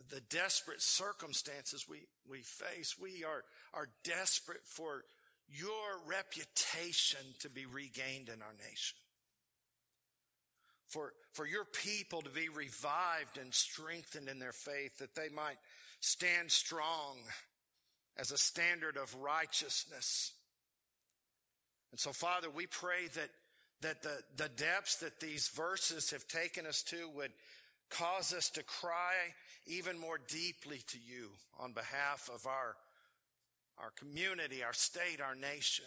the 0.08 0.20
desperate 0.30 0.80
circumstances 0.80 1.86
we, 1.88 1.98
we 2.28 2.38
face. 2.38 2.96
We 3.00 3.24
are, 3.24 3.44
are 3.74 3.88
desperate 4.04 4.64
for 4.64 5.04
your 5.48 5.98
reputation 6.06 7.20
to 7.40 7.50
be 7.50 7.66
regained 7.66 8.28
in 8.28 8.40
our 8.42 8.54
nation. 8.68 8.96
For, 10.88 11.12
for 11.32 11.46
your 11.46 11.64
people 11.64 12.22
to 12.22 12.30
be 12.30 12.48
revived 12.48 13.38
and 13.40 13.52
strengthened 13.54 14.28
in 14.28 14.38
their 14.38 14.52
faith, 14.52 14.98
that 14.98 15.14
they 15.14 15.28
might 15.34 15.58
stand 16.00 16.50
strong 16.50 17.18
as 18.16 18.32
a 18.32 18.38
standard 18.38 18.96
of 18.96 19.14
righteousness. 19.14 20.32
And 21.90 22.00
so, 22.00 22.12
Father, 22.12 22.48
we 22.50 22.66
pray 22.66 23.06
that, 23.14 23.30
that 23.82 24.02
the, 24.02 24.18
the 24.36 24.48
depths 24.48 24.96
that 24.96 25.20
these 25.20 25.48
verses 25.48 26.10
have 26.10 26.26
taken 26.26 26.66
us 26.66 26.82
to 26.84 27.08
would 27.14 27.32
cause 27.90 28.32
us 28.32 28.50
to 28.50 28.62
cry 28.62 29.12
even 29.66 29.98
more 29.98 30.18
deeply 30.28 30.80
to 30.88 30.98
you 30.98 31.28
on 31.58 31.72
behalf 31.72 32.30
of 32.32 32.46
our, 32.46 32.76
our 33.78 33.90
community, 33.98 34.62
our 34.62 34.72
state, 34.72 35.20
our 35.20 35.34
nation. 35.34 35.84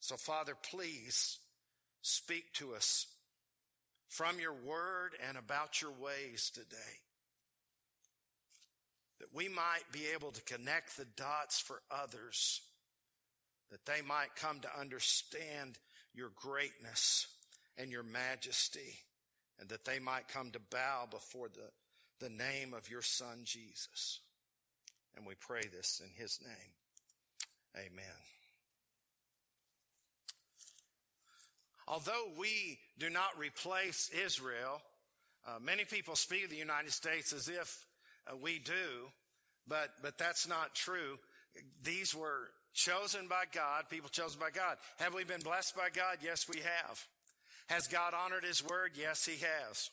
So, 0.00 0.16
Father, 0.16 0.54
please 0.70 1.38
speak 2.02 2.52
to 2.54 2.74
us 2.74 3.06
from 4.08 4.38
your 4.40 4.54
word 4.54 5.12
and 5.26 5.38
about 5.38 5.80
your 5.80 5.92
ways 5.92 6.50
today. 6.52 7.00
That 9.20 9.32
we 9.32 9.48
might 9.48 9.84
be 9.92 10.02
able 10.14 10.32
to 10.32 10.42
connect 10.42 10.96
the 10.96 11.06
dots 11.16 11.60
for 11.60 11.80
others, 11.90 12.60
that 13.70 13.86
they 13.86 14.02
might 14.06 14.34
come 14.36 14.60
to 14.60 14.80
understand 14.80 15.78
your 16.14 16.30
greatness 16.34 17.26
and 17.78 17.90
your 17.90 18.02
majesty, 18.02 18.98
and 19.62 19.70
that 19.70 19.84
they 19.84 20.00
might 20.00 20.26
come 20.26 20.50
to 20.50 20.58
bow 20.72 21.06
before 21.08 21.46
the, 21.48 22.26
the 22.26 22.34
name 22.34 22.74
of 22.74 22.90
your 22.90 23.00
son, 23.00 23.42
Jesus. 23.44 24.18
And 25.16 25.24
we 25.24 25.34
pray 25.36 25.62
this 25.72 26.02
in 26.04 26.10
his 26.20 26.40
name. 26.42 26.72
Amen. 27.76 28.04
Although 31.86 32.32
we 32.36 32.80
do 32.98 33.08
not 33.08 33.38
replace 33.38 34.10
Israel, 34.26 34.82
uh, 35.46 35.60
many 35.64 35.84
people 35.84 36.16
speak 36.16 36.42
of 36.42 36.50
the 36.50 36.56
United 36.56 36.92
States 36.92 37.32
as 37.32 37.46
if 37.46 37.86
uh, 38.26 38.34
we 38.36 38.58
do, 38.58 39.12
but, 39.68 39.90
but 40.02 40.18
that's 40.18 40.48
not 40.48 40.74
true. 40.74 41.20
These 41.84 42.16
were 42.16 42.48
chosen 42.74 43.28
by 43.28 43.44
God, 43.52 43.84
people 43.88 44.08
chosen 44.10 44.40
by 44.40 44.50
God. 44.50 44.78
Have 44.98 45.14
we 45.14 45.22
been 45.22 45.40
blessed 45.40 45.76
by 45.76 45.88
God? 45.94 46.18
Yes, 46.20 46.48
we 46.48 46.58
have. 46.58 47.06
Has 47.72 47.88
God 47.88 48.12
honored 48.12 48.44
his 48.44 48.62
word? 48.62 48.90
Yes, 49.00 49.24
he 49.24 49.38
has. 49.40 49.88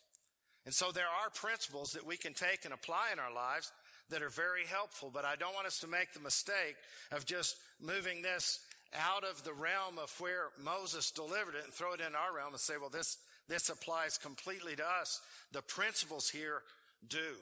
And 0.66 0.76
so 0.76 0.92
there 0.92 1.06
are 1.06 1.30
principles 1.34 1.92
that 1.92 2.06
we 2.06 2.18
can 2.18 2.34
take 2.34 2.66
and 2.66 2.74
apply 2.74 3.08
in 3.14 3.20
our 3.20 3.34
lives 3.34 3.72
that 4.10 4.22
are 4.22 4.30
very 4.30 4.66
helpful, 4.66 5.10
but 5.14 5.24
I 5.24 5.38
don't 5.38 5.54
want 5.54 5.66
us 5.66 5.80
to 5.80 5.88
make 5.88 6.12
the 6.12 6.20
mistake 6.20 6.76
of 7.14 7.26
just 7.26 7.56
moving 7.80 8.22
this 8.22 8.60
out 8.94 9.24
of 9.24 9.46
the 9.46 9.54
realm 9.54 9.98
of 9.98 10.14
where 10.20 10.50
Moses 10.62 11.10
delivered 11.12 11.56
it 11.56 11.64
and 11.64 11.74
throw 11.74 11.94
it 11.94 12.02
in 12.02 12.16
our 12.16 12.36
realm 12.36 12.52
and 12.52 12.60
say, 12.60 12.74
well, 12.78 12.90
this, 12.90 13.18
this 13.48 13.70
applies 13.70 14.18
completely 14.18 14.76
to 14.76 14.84
us. 14.84 15.22
The 15.54 15.62
principles 15.62 16.28
here 16.28 16.64
do. 17.08 17.38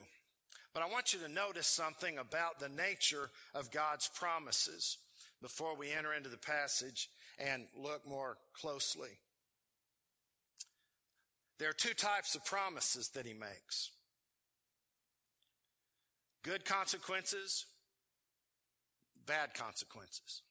But 0.72 0.84
I 0.84 0.86
want 0.86 1.12
you 1.12 1.18
to 1.18 1.28
notice 1.28 1.66
something 1.66 2.16
about 2.16 2.60
the 2.60 2.68
nature 2.68 3.30
of 3.56 3.72
God's 3.72 4.08
promises 4.14 4.98
before 5.42 5.76
we 5.76 5.90
enter 5.90 6.14
into 6.14 6.28
the 6.28 6.36
passage 6.36 7.08
and 7.40 7.64
look 7.76 8.06
more 8.06 8.36
closely. 8.54 9.18
There 11.58 11.68
are 11.68 11.74
two 11.74 11.94
types 11.94 12.34
of 12.34 12.44
promises 12.44 13.10
that 13.10 13.26
he 13.26 13.32
makes. 13.32 13.90
Good 16.42 16.64
consequences, 16.64 17.66
bad 19.26 19.54
consequences. 19.54 20.42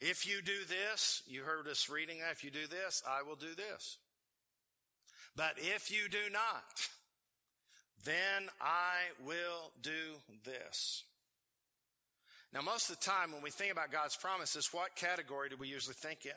If 0.00 0.26
you 0.26 0.42
do 0.42 0.64
this, 0.68 1.22
you 1.26 1.42
heard 1.42 1.66
us 1.66 1.88
reading 1.88 2.18
that, 2.18 2.32
if 2.32 2.44
you 2.44 2.50
do 2.50 2.66
this, 2.66 3.02
I 3.08 3.22
will 3.22 3.36
do 3.36 3.54
this. 3.54 3.98
But 5.34 5.54
if 5.56 5.90
you 5.90 6.08
do 6.08 6.30
not, 6.32 6.88
then 8.04 8.48
I 8.60 9.12
will 9.24 9.72
do 9.80 10.20
this. 10.44 11.04
Now, 12.52 12.62
most 12.62 12.90
of 12.90 12.98
the 12.98 13.04
time 13.04 13.32
when 13.32 13.42
we 13.42 13.50
think 13.50 13.72
about 13.72 13.92
God's 13.92 14.16
promises, 14.16 14.72
what 14.72 14.96
category 14.96 15.48
do 15.48 15.56
we 15.56 15.68
usually 15.68 15.94
think 15.94 16.24
in? 16.24 16.32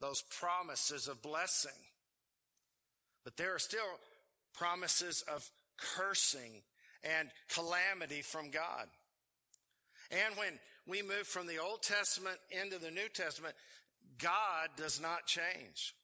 Those 0.00 0.22
promises 0.22 1.08
of 1.08 1.22
blessing. 1.22 1.72
But 3.24 3.36
there 3.36 3.54
are 3.54 3.58
still 3.58 3.80
promises 4.54 5.24
of 5.32 5.48
cursing 5.96 6.62
and 7.02 7.28
calamity 7.48 8.22
from 8.22 8.50
God. 8.50 8.86
And 10.10 10.36
when 10.36 10.58
we 10.86 11.02
move 11.02 11.26
from 11.26 11.46
the 11.46 11.58
Old 11.58 11.82
Testament 11.82 12.36
into 12.50 12.78
the 12.78 12.90
New 12.90 13.08
Testament, 13.12 13.54
God 14.18 14.68
does 14.76 15.00
not 15.00 15.26
change. 15.26 15.94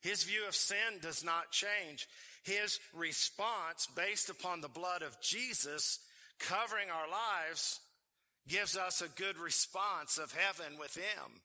His 0.00 0.24
view 0.24 0.46
of 0.46 0.54
sin 0.54 1.00
does 1.02 1.24
not 1.24 1.50
change. 1.50 2.08
His 2.42 2.78
response 2.94 3.88
based 3.94 4.30
upon 4.30 4.60
the 4.60 4.68
blood 4.68 5.02
of 5.02 5.20
Jesus 5.20 6.00
covering 6.38 6.88
our 6.88 7.08
lives 7.08 7.80
gives 8.46 8.76
us 8.76 9.02
a 9.02 9.20
good 9.20 9.36
response 9.36 10.18
of 10.18 10.32
heaven 10.32 10.78
with 10.78 10.94
Him. 10.96 11.40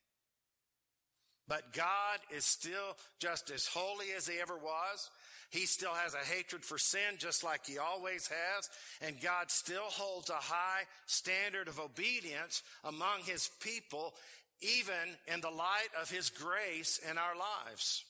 But 1.48 1.74
God 1.74 2.20
is 2.36 2.46
still 2.46 2.98
just 3.20 3.50
as 3.50 3.68
holy 3.68 4.08
as 4.16 4.28
He 4.28 4.40
ever 4.40 4.56
was. 4.56 5.10
He 5.54 5.68
still 5.68 5.94
has 5.94 6.16
a 6.16 6.18
hatred 6.18 6.66
for 6.66 6.80
sin 6.80 7.20
just 7.20 7.44
like 7.44 7.68
he 7.68 7.78
always 7.78 8.28
has. 8.28 8.70
And 9.02 9.22
God 9.22 9.52
still 9.52 9.84
holds 9.84 10.32
a 10.32 10.34
high 10.34 10.82
standard 11.06 11.68
of 11.68 11.80
obedience 11.80 12.64
among 12.84 13.20
his 13.26 13.52
people, 13.62 14.16
even 14.62 15.16
in 15.32 15.42
the 15.42 15.52
light 15.52 15.90
of 16.02 16.10
his 16.10 16.32
grace 16.32 17.00
in 17.08 17.20
our 17.20 17.36
lives. 17.36 18.04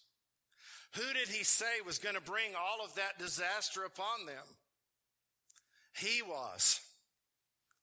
Who 0.96 1.13
did 1.13 1.28
he 1.28 1.43
say 1.43 1.82
was 1.86 2.00
going 2.00 2.15
to 2.15 2.22
bring 2.22 2.52
all 2.58 2.86
of 2.86 2.96
that 2.96 3.19
disaster 3.19 3.84
upon 3.84 4.26
them? 4.26 4.46
He 5.98 6.22
was. 6.22 6.80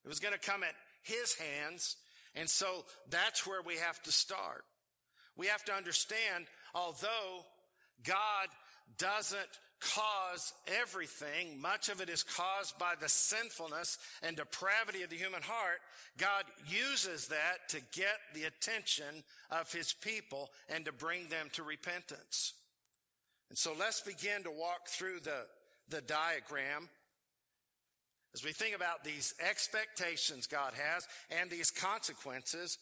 It 0.06 0.08
was 0.08 0.20
going 0.20 0.32
to 0.32 0.40
come 0.40 0.62
at 0.62 0.74
his 1.02 1.34
hands. 1.34 1.96
And 2.34 2.48
so 2.48 2.86
that's 3.10 3.46
where 3.46 3.60
we 3.60 3.76
have 3.76 4.00
to 4.04 4.12
start. 4.12 4.64
We 5.40 5.46
have 5.46 5.64
to 5.64 5.72
understand, 5.72 6.44
although 6.74 7.46
God 8.04 8.48
doesn't 8.98 9.40
cause 9.80 10.52
everything. 10.82 11.58
Much 11.58 11.88
of 11.88 12.02
it 12.02 12.10
is 12.10 12.22
caused 12.22 12.78
by 12.78 12.92
the 13.00 13.08
sinfulness 13.08 13.96
and 14.22 14.36
depravity 14.36 15.02
of 15.02 15.08
the 15.08 15.16
human 15.16 15.40
heart. 15.40 15.80
God 16.18 16.44
uses 16.68 17.28
that 17.28 17.70
to 17.70 17.78
get 17.98 18.18
the 18.34 18.44
attention 18.44 19.24
of 19.50 19.72
his 19.72 19.94
people 19.94 20.50
and 20.68 20.84
to 20.84 20.92
bring 20.92 21.30
them 21.30 21.46
to 21.54 21.62
repentance. 21.62 22.52
And 23.48 23.56
so 23.56 23.72
let's 23.80 24.02
begin 24.02 24.42
to 24.42 24.50
walk 24.50 24.88
through 24.88 25.20
the, 25.20 25.46
the 25.88 26.02
diagram 26.02 26.90
as 28.34 28.44
we 28.44 28.52
think 28.52 28.76
about 28.76 29.04
these 29.04 29.32
expectations 29.48 30.46
God 30.46 30.74
has 30.74 31.08
and 31.30 31.48
these 31.48 31.70
consequences 31.70 32.76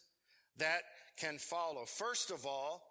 that 0.58 0.82
can 1.18 1.38
follow. 1.38 1.84
First 1.84 2.30
of 2.30 2.46
all, 2.46 2.82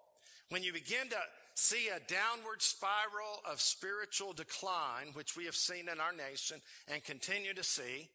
when 0.50 0.62
you 0.62 0.72
begin 0.72 1.08
to 1.10 1.16
see 1.54 1.88
a 1.88 2.00
downward 2.00 2.62
spiral 2.62 3.42
of 3.50 3.60
spiritual 3.60 4.32
decline, 4.32 5.08
which 5.14 5.36
we 5.36 5.44
have 5.44 5.56
seen 5.56 5.88
in 5.88 6.00
our 6.00 6.12
nation 6.12 6.60
and 6.92 7.02
continue 7.04 7.54
to 7.54 7.64
see, 7.64 8.08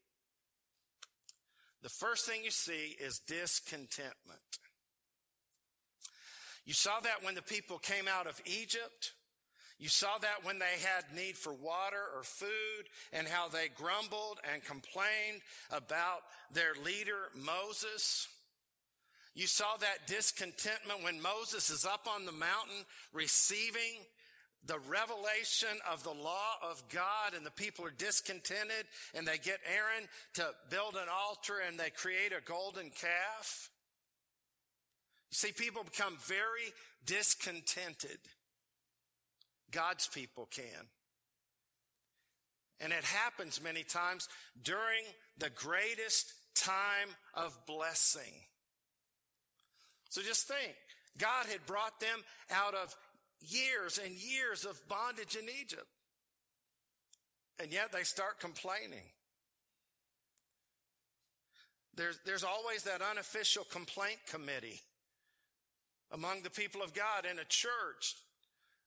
the 1.81 1.89
first 1.89 2.25
thing 2.25 2.43
you 2.43 2.51
see 2.51 2.95
is 2.99 3.19
discontentment. 3.19 4.39
You 6.65 6.73
saw 6.73 7.01
that 7.01 7.23
when 7.23 7.35
the 7.35 7.41
people 7.41 7.77
came 7.77 8.07
out 8.07 8.25
of 8.25 8.41
Egypt. 8.45 9.11
You 9.79 9.89
saw 9.89 10.17
that 10.19 10.45
when 10.45 10.59
they 10.59 10.79
had 10.81 11.13
need 11.13 11.35
for 11.35 11.51
water 11.53 12.01
or 12.15 12.23
food 12.23 12.87
and 13.11 13.27
how 13.27 13.49
they 13.49 13.67
grumbled 13.67 14.39
and 14.53 14.63
complained 14.63 15.41
about 15.71 16.21
their 16.53 16.73
leader, 16.85 17.27
Moses. 17.35 18.29
You 19.35 19.47
saw 19.47 19.77
that 19.77 20.07
discontentment 20.07 21.03
when 21.03 21.21
Moses 21.21 21.69
is 21.69 21.85
up 21.85 22.07
on 22.07 22.25
the 22.25 22.31
mountain 22.31 22.85
receiving 23.13 24.05
the 24.65 24.79
revelation 24.87 25.77
of 25.91 26.03
the 26.03 26.11
law 26.11 26.55
of 26.61 26.81
God 26.89 27.33
and 27.35 27.45
the 27.45 27.51
people 27.51 27.85
are 27.85 27.93
discontented 27.97 28.85
and 29.13 29.27
they 29.27 29.37
get 29.37 29.59
Aaron 29.65 30.07
to 30.35 30.51
build 30.69 30.95
an 30.95 31.09
altar 31.11 31.55
and 31.67 31.77
they 31.77 31.89
create 31.89 32.31
a 32.31 32.41
golden 32.45 32.89
calf. 32.89 33.69
You 35.31 35.35
see, 35.35 35.51
people 35.51 35.83
become 35.83 36.17
very 36.21 36.71
discontented. 37.05 38.19
God's 39.71 40.07
people 40.07 40.47
can. 40.49 40.87
And 42.79 42.93
it 42.93 43.03
happens 43.03 43.61
many 43.61 43.83
times 43.83 44.29
during 44.63 45.03
the 45.37 45.49
greatest 45.49 46.33
time 46.55 47.09
of 47.33 47.57
blessing. 47.65 48.33
So 50.13 50.21
just 50.21 50.47
think, 50.47 50.75
God 51.17 51.47
had 51.51 51.65
brought 51.65 51.99
them 51.99 52.21
out 52.51 52.75
of 52.75 52.95
years 53.41 53.97
and 53.97 54.13
years 54.13 54.63
of 54.63 54.79
bondage 54.87 55.35
in 55.35 55.45
Egypt. 55.59 55.87
And 57.59 57.73
yet 57.73 57.91
they 57.91 58.03
start 58.03 58.39
complaining. 58.39 59.09
There's, 61.95 62.19
there's 62.27 62.43
always 62.43 62.83
that 62.83 63.01
unofficial 63.01 63.63
complaint 63.63 64.19
committee 64.29 64.81
among 66.11 66.43
the 66.43 66.51
people 66.51 66.83
of 66.83 66.93
God 66.93 67.25
in 67.25 67.39
a 67.39 67.45
church. 67.45 68.13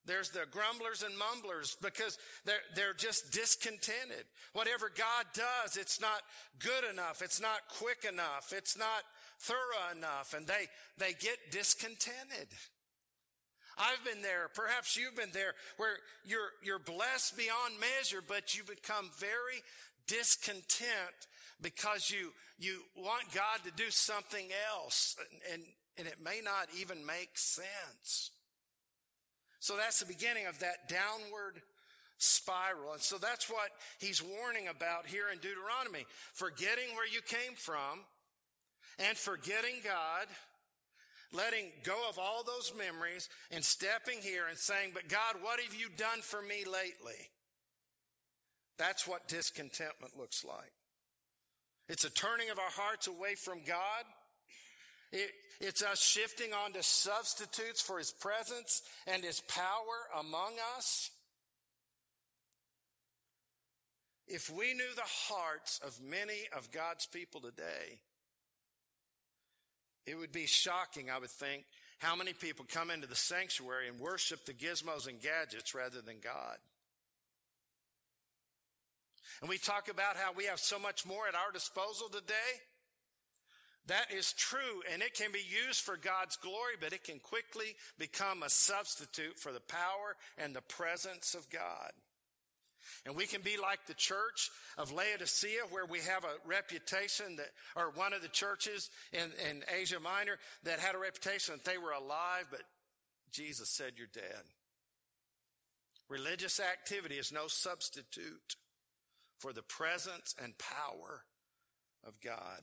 There's 0.05 0.31
the 0.31 0.47
grumblers 0.53 1.03
and 1.03 1.13
mumblers 1.19 1.77
because 1.83 2.19
they're, 2.45 2.63
they're 2.77 2.95
just 2.95 3.33
discontented. 3.33 4.27
Whatever 4.53 4.93
God 4.97 5.25
does, 5.35 5.77
it's 5.77 6.01
not 6.01 6.23
good 6.61 6.85
enough. 6.89 7.21
It's 7.21 7.41
not 7.41 7.67
quick 7.81 8.07
enough. 8.09 8.53
It's 8.57 8.79
not 8.79 9.03
thorough 9.41 9.97
enough. 9.97 10.35
And 10.37 10.47
they, 10.47 10.67
they 10.99 11.13
get 11.13 11.51
discontented. 11.51 12.49
I've 13.79 14.03
been 14.05 14.23
there. 14.23 14.49
Perhaps 14.55 14.97
you've 14.97 15.17
been 15.17 15.33
there 15.33 15.53
where 15.77 15.97
you're, 16.25 16.51
you're 16.63 16.79
blessed 16.79 17.37
beyond 17.37 17.75
measure, 17.81 18.23
but 18.27 18.55
you 18.57 18.63
become 18.65 19.11
very 19.19 19.63
discontent 20.07 21.29
because 21.61 22.11
you, 22.11 22.33
you 22.59 22.81
want 22.97 23.25
God 23.35 23.61
to 23.65 23.71
do 23.77 23.91
something 23.91 24.49
else 24.73 25.17
and, 25.19 25.61
and 25.61 25.63
and 25.99 26.07
it 26.07 26.17
may 26.23 26.41
not 26.45 26.69
even 26.79 27.05
make 27.05 27.31
sense. 27.37 28.31
So 29.61 29.77
that's 29.77 30.01
the 30.01 30.07
beginning 30.07 30.47
of 30.47 30.59
that 30.61 30.89
downward 30.89 31.63
spiral. 32.19 32.93
And 32.93 33.03
so 33.03 33.17
that's 33.19 33.49
what 33.49 33.71
he's 33.99 34.23
warning 34.23 34.69
about 34.69 35.07
here 35.07 35.27
in 35.33 35.39
Deuteronomy. 35.39 36.07
Forgetting 36.35 36.95
where 36.95 37.09
you 37.09 37.21
came 37.23 37.57
from 37.57 38.05
and 38.99 39.17
forgetting 39.17 39.77
God, 39.85 40.27
letting 41.33 41.71
go 41.85 41.97
of 42.09 42.19
all 42.19 42.43
those 42.43 42.73
memories 42.77 43.29
and 43.51 43.65
stepping 43.65 44.19
here 44.21 44.47
and 44.49 44.57
saying, 44.57 44.91
but 44.95 45.09
God, 45.09 45.37
what 45.43 45.61
have 45.61 45.75
you 45.75 45.89
done 45.97 46.21
for 46.23 46.41
me 46.41 46.65
lately? 46.65 47.31
That's 48.79 49.07
what 49.07 49.29
discontentment 49.29 50.19
looks 50.19 50.45
like. 50.45 50.73
It's 51.89 52.05
a 52.05 52.11
turning 52.11 52.51
of 52.51 52.59
our 52.59 52.71
hearts 52.71 53.07
away 53.07 53.35
from 53.35 53.59
God. 53.67 54.05
It, 55.13 55.31
it's 55.61 55.83
us 55.83 56.03
shifting 56.03 56.53
onto 56.53 56.83
substitutes 56.83 57.81
for 57.81 57.99
His 57.99 58.11
presence 58.13 58.83
and 59.07 59.23
His 59.23 59.41
power 59.41 60.21
among 60.21 60.55
us. 60.77 61.11
If 64.27 64.51
we 64.51 64.75
knew 64.75 64.95
the 64.97 65.03
hearts 65.03 65.81
of 65.87 65.99
many 66.03 66.49
of 66.57 66.73
God's 66.73 67.07
people 67.07 67.41
today, 67.41 68.01
it 70.07 70.17
would 70.17 70.33
be 70.33 70.47
shocking, 70.47 71.11
I 71.11 71.19
would 71.19 71.31
think, 71.31 71.65
how 71.99 72.15
many 72.15 72.33
people 72.33 72.67
come 72.71 72.91
into 72.91 73.07
the 73.07 73.17
sanctuary 73.17 73.89
and 73.89 73.99
worship 73.99 74.45
the 74.45 74.53
gizmos 74.53 75.09
and 75.09 75.21
gadgets 75.21 75.75
rather 75.75 76.01
than 76.01 76.17
God. 76.23 76.57
And 79.41 79.51
we 79.51 79.59
talk 79.59 79.89
about 79.91 80.17
how 80.17 80.33
we 80.33 80.45
have 80.45 80.61
so 80.61 80.79
much 80.79 81.05
more 81.05 81.29
at 81.29 81.35
our 81.35 81.53
disposal 81.53 82.09
today. 82.09 82.61
That 83.87 84.07
is 84.13 84.33
true, 84.33 84.83
and 84.93 85.01
it 85.01 85.15
can 85.15 85.31
be 85.31 85.43
used 85.67 85.81
for 85.81 85.97
God's 85.97 86.37
glory, 86.37 86.75
but 86.81 86.93
it 86.93 87.05
can 87.05 87.21
quickly 87.21 87.77
become 87.99 88.43
a 88.43 88.51
substitute 88.51 89.39
for 89.39 89.53
the 89.53 89.61
power 89.61 90.17
and 90.39 90.55
the 90.55 90.63
presence 90.63 91.35
of 91.35 91.49
God. 91.51 91.93
And 93.05 93.17
we 93.17 93.27
can 93.27 93.43
be 93.43 93.57
like 93.61 93.87
the 93.87 93.95
church 93.95 94.51
of 94.79 94.93
Laodicea, 94.93 95.63
where 95.71 95.87
we 95.87 96.01
have 96.01 96.25
a 96.25 96.49
reputation 96.49 97.37
that, 97.37 97.51
or 97.75 97.91
one 97.95 98.13
of 98.13 98.23
the 98.23 98.29
churches 98.29 98.91
in, 99.13 99.31
in 99.49 99.63
Asia 99.81 100.01
Minor 100.01 100.39
that 100.65 100.81
had 100.81 100.95
a 100.95 100.99
reputation 100.99 101.55
that 101.55 101.65
they 101.65 101.79
were 101.79 101.93
alive, 101.93 102.47
but 102.51 102.63
Jesus 103.33 103.69
said, 103.69 103.93
You're 103.97 104.09
dead. 104.13 104.45
Religious 106.09 106.61
activity 106.61 107.17
is 107.17 107.33
no 107.33 107.49
substitute 107.49 108.57
for 109.39 109.53
the 109.53 109.63
presence 109.63 110.35
and 110.43 110.55
power 110.59 111.25
of 112.07 112.21
God. 112.21 112.63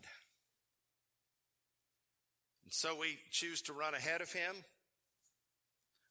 And 2.64 2.72
so 2.72 2.98
we 2.98 3.18
choose 3.32 3.62
to 3.64 3.74
run 3.74 3.94
ahead 3.94 4.22
of 4.22 4.32
Him. 4.32 4.56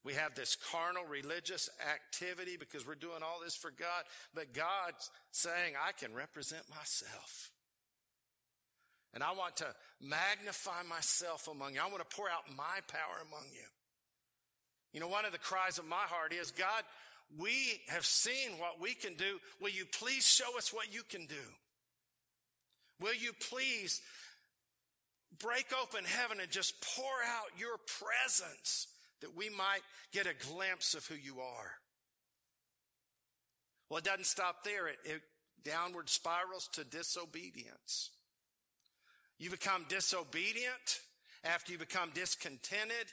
We 0.04 0.14
have 0.14 0.34
this 0.34 0.56
carnal 0.72 1.04
religious 1.04 1.70
activity 1.92 2.56
because 2.58 2.86
we're 2.86 2.96
doing 2.96 3.22
all 3.22 3.40
this 3.42 3.54
for 3.54 3.70
God, 3.70 4.04
but 4.34 4.52
God's 4.52 5.10
saying, 5.30 5.74
I 5.80 5.92
can 5.92 6.12
represent 6.14 6.62
myself. 6.70 7.50
And 9.14 9.22
I 9.22 9.32
want 9.32 9.58
to 9.58 9.66
magnify 10.00 10.82
myself 10.88 11.46
among 11.46 11.74
you. 11.74 11.80
I 11.80 11.88
want 11.88 12.08
to 12.08 12.16
pour 12.16 12.28
out 12.28 12.48
my 12.56 12.80
power 12.88 13.22
among 13.28 13.44
you. 13.52 13.68
You 14.92 15.00
know, 15.00 15.08
one 15.08 15.24
of 15.24 15.32
the 15.32 15.38
cries 15.38 15.78
of 15.78 15.86
my 15.86 15.96
heart 15.96 16.32
is, 16.32 16.50
God, 16.50 16.82
we 17.38 17.80
have 17.88 18.04
seen 18.04 18.58
what 18.58 18.80
we 18.80 18.94
can 18.94 19.14
do. 19.14 19.38
Will 19.60 19.70
you 19.70 19.84
please 19.86 20.26
show 20.26 20.56
us 20.58 20.72
what 20.72 20.92
you 20.92 21.02
can 21.08 21.26
do? 21.26 21.34
Will 23.00 23.14
you 23.14 23.32
please 23.50 24.00
break 25.38 25.66
open 25.80 26.04
heaven 26.04 26.40
and 26.40 26.50
just 26.50 26.80
pour 26.80 27.04
out 27.04 27.58
your 27.58 27.78
presence 28.00 28.86
that 29.22 29.36
we 29.36 29.48
might 29.48 29.80
get 30.12 30.26
a 30.26 30.34
glimpse 30.52 30.94
of 30.94 31.06
who 31.06 31.14
you 31.14 31.40
are? 31.40 31.72
Well, 33.88 33.98
it 33.98 34.04
doesn't 34.04 34.26
stop 34.26 34.64
there. 34.64 34.88
It, 34.88 34.98
it 35.04 35.22
downward 35.64 36.08
spirals 36.08 36.68
to 36.74 36.84
disobedience. 36.84 38.10
You 39.38 39.50
become 39.50 39.86
disobedient 39.88 41.00
after 41.44 41.72
you 41.72 41.78
become 41.78 42.10
discontented 42.14 43.06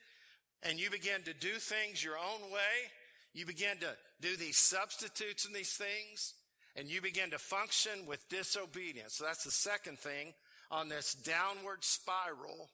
and 0.62 0.80
you 0.80 0.90
begin 0.90 1.24
to 1.24 1.34
do 1.34 1.54
things 1.54 2.04
your 2.04 2.18
own 2.18 2.52
way 2.52 2.92
you 3.34 3.46
begin 3.46 3.78
to 3.78 3.96
do 4.22 4.36
these 4.36 4.58
substitutes 4.58 5.46
and 5.46 5.56
these 5.56 5.74
things, 5.74 6.34
and 6.76 6.90
you 6.90 7.02
begin 7.02 7.30
to 7.32 7.38
function 7.38 8.06
with 8.08 8.28
disobedience. 8.30 9.16
So 9.16 9.26
that's 9.26 9.44
the 9.44 9.52
second 9.52 10.00
thing 10.00 10.34
on 10.72 10.90
this 10.90 11.14
downward 11.14 11.84
spiral 11.84 12.70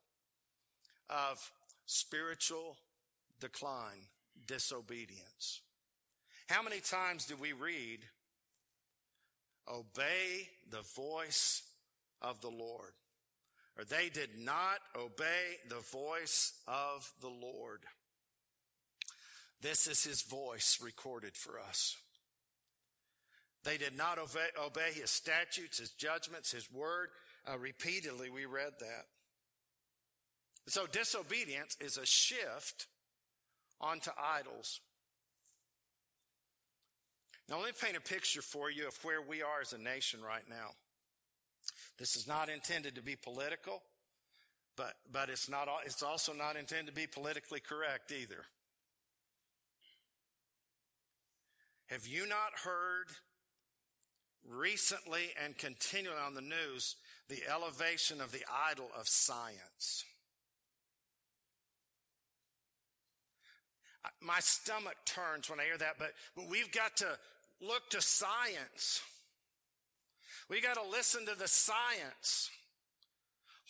of 1.10 1.52
spiritual 1.86 2.78
decline, 3.40 4.08
disobedience. 4.48 5.62
How 6.48 6.62
many 6.62 6.80
times 6.80 7.26
do 7.26 7.36
we 7.36 7.54
read, 7.54 8.00
obey 9.68 10.50
the 10.70 10.84
voice 10.96 11.64
of 12.22 12.42
the 12.42 12.50
Lord? 12.50 12.94
Or 13.78 13.84
they 13.84 14.10
did 14.10 14.30
not 14.40 14.80
obey 14.96 15.58
the 15.68 15.84
voice 15.92 16.54
of 16.68 17.12
the 17.22 17.30
Lord. 17.30 17.82
This 19.62 19.88
is 19.88 20.04
his 20.04 20.22
voice 20.22 20.80
recorded 20.82 21.36
for 21.36 21.60
us. 21.60 21.98
They 23.64 23.78
did 23.78 23.98
not 23.98 24.20
obey, 24.20 24.48
obey 24.64 24.92
his 24.94 25.10
statutes, 25.10 25.80
his 25.80 25.90
judgments, 25.90 26.52
his 26.52 26.72
word. 26.72 27.10
Uh, 27.52 27.58
repeatedly, 27.58 28.30
we 28.30 28.46
read 28.46 28.74
that. 28.80 29.06
So 30.68 30.86
disobedience 30.86 31.76
is 31.82 31.98
a 31.98 32.06
shift 32.06 32.88
onto 33.82 34.12
idols. 34.22 34.80
Now, 37.48 37.58
let 37.58 37.68
me 37.68 37.72
paint 37.80 37.96
a 37.96 38.02
picture 38.02 38.42
for 38.42 38.72
you 38.72 38.88
of 38.88 38.98
where 39.04 39.22
we 39.22 39.42
are 39.42 39.62
as 39.62 39.74
a 39.74 39.78
nation 39.78 40.22
right 40.22 40.48
now. 40.50 40.72
This 41.98 42.16
is 42.16 42.28
not 42.28 42.50
intended 42.50 42.96
to 42.96 43.02
be 43.02 43.16
political, 43.16 43.84
but, 44.76 44.94
but 45.12 45.30
it's 45.30 45.50
not, 45.50 45.68
it's 45.86 46.04
also 46.04 46.34
not 46.34 46.56
intended 46.56 46.88
to 46.88 46.94
be 46.94 47.08
politically 47.08 47.60
correct 47.60 48.12
either. 48.12 48.46
Have 51.88 52.08
you 52.08 52.28
not 52.28 52.60
heard 52.64 53.08
recently 54.50 55.30
and 55.44 55.58
continually 55.58 56.18
on 56.26 56.34
the 56.34 56.42
news 56.42 56.96
the 57.30 57.44
elevation 57.50 58.22
of 58.22 58.32
the 58.32 58.44
idol 58.70 58.90
of 59.00 59.08
science? 59.08 60.04
My 64.22 64.40
stomach 64.40 64.96
turns 65.06 65.50
when 65.50 65.60
I 65.60 65.64
hear 65.64 65.78
that, 65.78 65.96
but, 66.00 66.12
but 66.36 66.50
we've 66.50 66.72
got 66.72 66.98
to 66.98 67.08
look 67.62 67.90
to 67.92 68.02
science. 68.02 69.02
We 70.50 70.62
got 70.62 70.76
to 70.76 70.90
listen 70.90 71.26
to 71.26 71.36
the 71.36 71.48
science. 71.48 72.50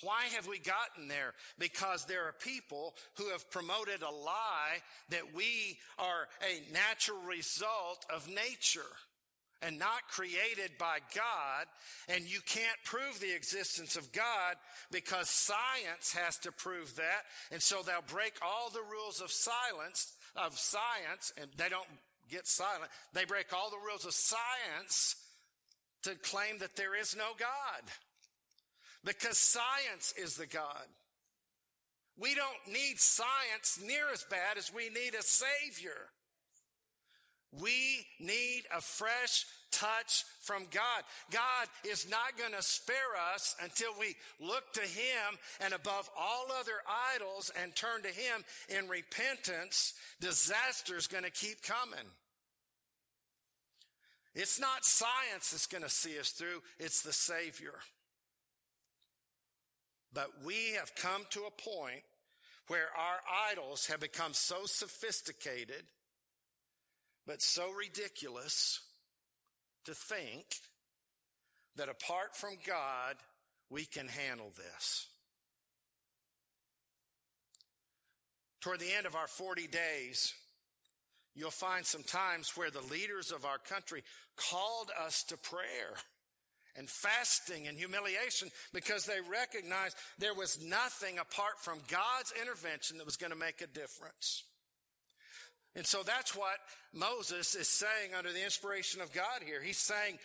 Why 0.02 0.24
have 0.36 0.48
we 0.48 0.60
gotten 0.60 1.08
there? 1.08 1.34
Because 1.58 2.06
there 2.06 2.24
are 2.24 2.34
people 2.34 2.96
who 3.16 3.30
have 3.30 3.50
promoted 3.50 4.02
a 4.02 4.12
lie 4.12 4.82
that 5.10 5.34
we 5.34 5.78
are 5.98 6.28
a 6.42 6.74
natural 6.74 7.20
result 7.22 8.06
of 8.14 8.28
nature 8.28 8.82
and 9.62 9.80
not 9.80 10.08
created 10.10 10.72
by 10.78 11.00
God. 11.16 11.66
And 12.10 12.26
you 12.26 12.40
can't 12.46 12.78
prove 12.84 13.20
the 13.20 13.34
existence 13.34 13.96
of 13.96 14.12
God 14.12 14.56
because 14.92 15.30
science 15.30 16.14
has 16.14 16.38
to 16.40 16.52
prove 16.52 16.96
that. 16.98 17.24
And 17.52 17.62
so 17.62 17.82
they'll 17.82 18.02
break 18.08 18.34
all 18.42 18.70
the 18.70 18.84
rules 18.92 19.22
of 19.22 19.32
silence, 19.32 20.14
of 20.36 20.58
science, 20.58 21.32
and 21.40 21.50
they 21.58 21.70
don't 21.70 21.88
get 22.30 22.48
silent. 22.48 22.92
They 23.14 23.26
break 23.26 23.54
all 23.54 23.70
the 23.70 23.78
rules 23.78 24.06
of 24.06 24.14
science 24.14 25.16
to 26.04 26.16
claim 26.16 26.60
that 26.60 26.76
there 26.76 27.00
is 27.00 27.16
no 27.16 27.32
God 27.40 27.92
because 29.04 29.38
science 29.38 30.14
is 30.18 30.36
the 30.36 30.48
God. 30.48 30.86
We 32.18 32.34
don't 32.34 32.74
need 32.74 33.00
science 33.00 33.80
near 33.86 34.06
as 34.14 34.26
bad 34.30 34.58
as 34.58 34.74
we 34.74 34.90
need 34.90 35.16
a 35.20 35.24
Savior. 35.24 36.10
We 37.52 38.06
need 38.20 38.64
a 38.76 38.82
fresh 38.82 39.46
touch 39.76 40.24
from 40.40 40.64
God. 40.72 41.04
God 41.32 41.68
is 41.84 42.10
not 42.10 42.38
going 42.38 42.54
to 42.54 42.62
spare 42.62 42.96
us 43.34 43.56
until 43.62 43.92
we 44.00 44.16
look 44.40 44.72
to 44.74 44.82
Him 44.82 45.38
and 45.62 45.74
above 45.74 46.10
all 46.18 46.48
other 46.58 46.80
idols 47.14 47.52
and 47.62 47.76
turn 47.76 48.02
to 48.04 48.08
Him 48.10 48.44
in 48.70 48.88
repentance. 48.88 49.94
Disaster 50.22 50.96
is 50.96 51.08
going 51.08 51.24
to 51.24 51.32
keep 51.32 51.62
coming. 51.62 52.08
It's 54.34 54.60
not 54.60 54.86
science 54.86 55.52
that's 55.52 55.68
going 55.68 55.84
to 55.84 55.90
see 55.90 56.20
us 56.20 56.30
through, 56.30 56.62
it's 56.80 57.02
the 57.02 57.14
Savior. 57.14 57.74
But 60.14 60.30
we 60.46 60.74
have 60.80 60.96
come 60.96 61.24
to 61.32 61.42
a 61.42 61.62
point 61.62 62.04
where 62.68 62.88
our 62.98 63.20
idols 63.52 63.88
have 63.88 64.00
become 64.00 64.34
so 64.34 64.66
sophisticated, 64.66 65.84
but 67.28 67.42
so 67.42 67.72
ridiculous 67.72 68.80
to 69.86 69.94
think 69.94 70.46
that 71.76 71.90
apart 71.90 72.36
from 72.36 72.58
God, 72.66 73.16
we 73.70 73.86
can 73.86 74.08
handle 74.08 74.52
this. 74.58 75.08
Toward 78.62 78.80
the 78.80 78.94
end 78.96 79.06
of 79.06 79.16
our 79.16 79.28
40 79.28 79.68
days, 79.68 80.34
you'll 81.36 81.52
find 81.52 81.86
some 81.86 82.04
times 82.04 82.54
where 82.56 82.72
the 82.72 82.82
leaders 82.82 83.32
of 83.32 83.46
our 83.46 83.60
country 83.60 84.04
called 84.36 84.90
us 85.06 85.24
to 85.24 85.38
prayer 85.38 85.96
and 86.76 86.90
fasting 86.90 87.68
and 87.68 87.78
humiliation 87.78 88.50
because 88.74 89.06
they 89.06 89.20
recognized 89.30 89.96
there 90.18 90.34
was 90.34 90.62
nothing 90.62 91.20
apart 91.20 91.60
from 91.62 91.80
God's 91.88 92.34
intervention 92.42 92.98
that 92.98 93.06
was 93.06 93.18
going 93.18 93.32
to 93.32 93.38
make 93.38 93.62
a 93.62 93.68
difference. 93.68 94.44
And 95.76 95.86
so 95.86 96.04
that's 96.04 96.36
what 96.36 96.58
Moses 96.94 97.56
is 97.56 97.68
saying 97.68 98.14
under 98.18 98.32
the 98.32 98.44
inspiration 98.44 99.02
of 99.02 99.12
God 99.12 99.44
here. 99.46 99.62
He's 99.62 99.78
saying, 99.78 100.18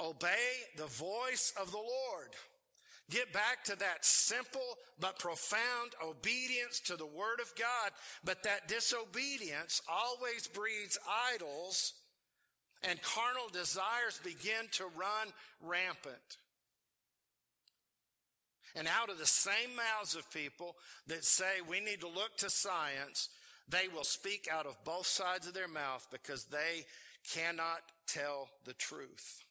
obey 0.00 0.50
the 0.76 0.86
voice 0.86 1.52
of 1.60 1.70
the 1.70 1.78
Lord. 1.78 2.30
Get 3.10 3.32
back 3.32 3.64
to 3.64 3.76
that 3.76 4.04
simple 4.04 4.78
but 5.00 5.18
profound 5.18 5.92
obedience 6.04 6.80
to 6.86 6.96
the 6.96 7.06
word 7.06 7.40
of 7.40 7.52
God. 7.58 7.90
But 8.24 8.42
that 8.44 8.68
disobedience 8.68 9.82
always 9.90 10.46
breeds 10.46 10.98
idols 11.34 11.94
and 12.82 13.00
carnal 13.02 13.48
desires 13.52 14.20
begin 14.24 14.68
to 14.72 14.84
run 14.84 15.28
rampant. 15.60 16.38
And 18.74 18.88
out 18.88 19.10
of 19.10 19.18
the 19.18 19.26
same 19.26 19.76
mouths 19.76 20.14
of 20.14 20.30
people 20.30 20.76
that 21.06 21.24
say 21.24 21.60
we 21.68 21.80
need 21.80 22.00
to 22.00 22.08
look 22.08 22.36
to 22.38 22.50
science, 22.50 23.28
they 23.72 23.88
will 23.88 24.04
speak 24.04 24.46
out 24.52 24.66
of 24.66 24.76
both 24.84 25.06
sides 25.06 25.48
of 25.48 25.54
their 25.54 25.66
mouth 25.66 26.06
because 26.12 26.44
they 26.44 26.84
cannot 27.34 27.80
tell 28.06 28.48
the 28.64 28.74
truth. 28.74 29.42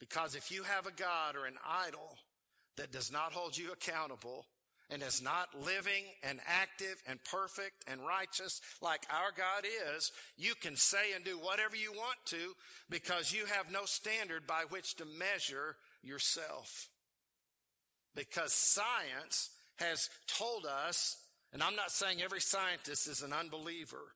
Because 0.00 0.34
if 0.34 0.50
you 0.50 0.62
have 0.62 0.86
a 0.86 0.92
God 0.92 1.36
or 1.36 1.46
an 1.46 1.58
idol 1.86 2.16
that 2.76 2.92
does 2.92 3.12
not 3.12 3.32
hold 3.32 3.56
you 3.56 3.72
accountable 3.72 4.46
and 4.90 5.02
is 5.02 5.20
not 5.20 5.48
living 5.62 6.04
and 6.22 6.40
active 6.46 7.02
and 7.06 7.22
perfect 7.24 7.84
and 7.86 8.00
righteous 8.06 8.60
like 8.80 9.02
our 9.10 9.32
God 9.36 9.66
is, 9.94 10.10
you 10.38 10.54
can 10.54 10.76
say 10.76 11.12
and 11.14 11.24
do 11.24 11.36
whatever 11.36 11.76
you 11.76 11.92
want 11.92 12.16
to 12.26 12.54
because 12.88 13.32
you 13.32 13.44
have 13.46 13.70
no 13.70 13.84
standard 13.84 14.46
by 14.46 14.62
which 14.70 14.94
to 14.96 15.04
measure 15.04 15.76
yourself. 16.02 16.88
Because 18.14 18.54
science 18.54 19.50
has 19.78 20.08
told 20.26 20.66
us, 20.66 21.16
and 21.52 21.62
I'm 21.62 21.76
not 21.76 21.90
saying 21.90 22.20
every 22.22 22.40
scientist 22.40 23.08
is 23.08 23.22
an 23.22 23.32
unbeliever, 23.32 24.14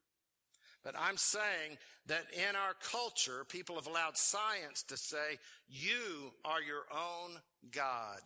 but 0.85 0.95
I'm 0.99 1.17
saying 1.17 1.79
that 2.07 2.25
in 2.35 2.57
our 2.57 2.75
culture, 2.91 3.45
people 3.49 3.77
have 3.77 3.87
allowed 3.87 4.17
science 4.17 4.83
to 4.89 4.97
say, 4.97 5.39
you 5.69 6.33
are 6.45 6.61
your 6.61 6.85
own 6.93 7.39
God. 7.71 8.21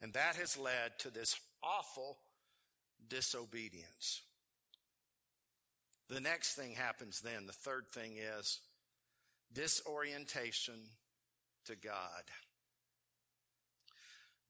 And 0.00 0.12
that 0.14 0.36
has 0.36 0.56
led 0.56 0.98
to 1.00 1.10
this 1.10 1.38
awful 1.62 2.18
disobedience. 3.08 4.22
The 6.08 6.20
next 6.20 6.54
thing 6.54 6.74
happens 6.74 7.20
then. 7.20 7.46
The 7.46 7.52
third 7.52 7.88
thing 7.88 8.16
is 8.16 8.60
disorientation 9.52 10.74
to 11.66 11.76
God 11.76 12.22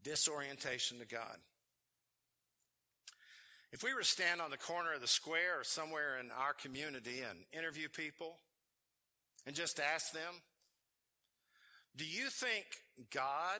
disorientation 0.06 1.00
to 1.00 1.04
God. 1.04 1.36
If 3.72 3.82
we 3.82 3.92
were 3.92 4.00
to 4.00 4.06
stand 4.06 4.40
on 4.40 4.50
the 4.50 4.56
corner 4.56 4.94
of 4.94 5.00
the 5.00 5.08
square 5.08 5.58
or 5.58 5.64
somewhere 5.64 6.18
in 6.20 6.30
our 6.30 6.52
community 6.54 7.22
and 7.28 7.40
interview 7.52 7.88
people 7.88 8.36
and 9.44 9.56
just 9.56 9.80
ask 9.80 10.12
them, 10.12 10.42
do 11.96 12.04
you 12.04 12.28
think 12.28 12.66
God 13.12 13.58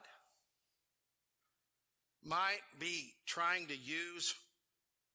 might 2.25 2.63
be 2.79 3.13
trying 3.27 3.67
to 3.67 3.77
use 3.77 4.35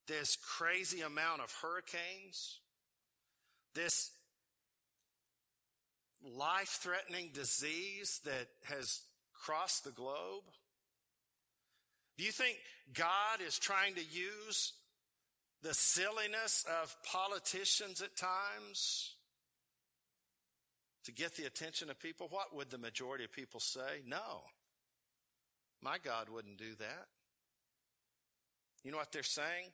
this 0.08 0.36
crazy 0.36 1.00
amount 1.00 1.42
of 1.42 1.56
hurricanes, 1.62 2.60
this 3.74 4.12
life 6.38 6.80
threatening 6.82 7.30
disease 7.34 8.20
that 8.26 8.48
has 8.66 9.00
crossed 9.34 9.86
the 9.86 9.92
globe? 9.92 10.44
Do 12.22 12.28
you 12.28 12.32
think 12.32 12.60
God 12.94 13.42
is 13.44 13.58
trying 13.58 13.96
to 13.96 14.04
use 14.04 14.74
the 15.64 15.74
silliness 15.74 16.64
of 16.84 16.96
politicians 17.04 18.00
at 18.00 18.16
times 18.16 19.16
to 21.06 21.12
get 21.12 21.36
the 21.36 21.46
attention 21.46 21.90
of 21.90 22.00
people? 22.00 22.28
What 22.30 22.56
would 22.56 22.70
the 22.70 22.78
majority 22.78 23.24
of 23.24 23.32
people 23.32 23.60
say? 23.60 24.04
No. 24.06 24.42
My 25.82 25.98
God 25.98 26.30
wouldn't 26.30 26.60
do 26.60 26.76
that. 26.78 27.08
You 28.84 28.92
know 28.92 28.98
what 28.98 29.12
they're 29.12 29.24
saying? 29.24 29.72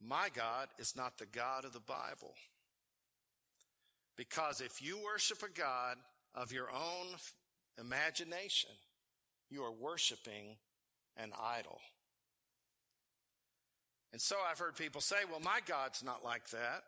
My 0.00 0.28
God 0.34 0.68
is 0.78 0.96
not 0.96 1.18
the 1.18 1.26
God 1.26 1.66
of 1.66 1.74
the 1.74 1.80
Bible. 1.80 2.32
Because 4.16 4.62
if 4.62 4.80
you 4.80 4.98
worship 5.04 5.42
a 5.42 5.50
God 5.50 5.98
of 6.34 6.50
your 6.50 6.70
own 6.70 7.08
imagination, 7.78 8.70
you 9.50 9.62
are 9.62 9.70
worshiping 9.70 10.56
an 11.16 11.30
idol. 11.40 11.80
And 14.12 14.20
so 14.20 14.36
I've 14.48 14.58
heard 14.58 14.76
people 14.76 15.00
say, 15.00 15.16
well, 15.30 15.40
my 15.40 15.60
God's 15.66 16.04
not 16.04 16.24
like 16.24 16.48
that. 16.50 16.84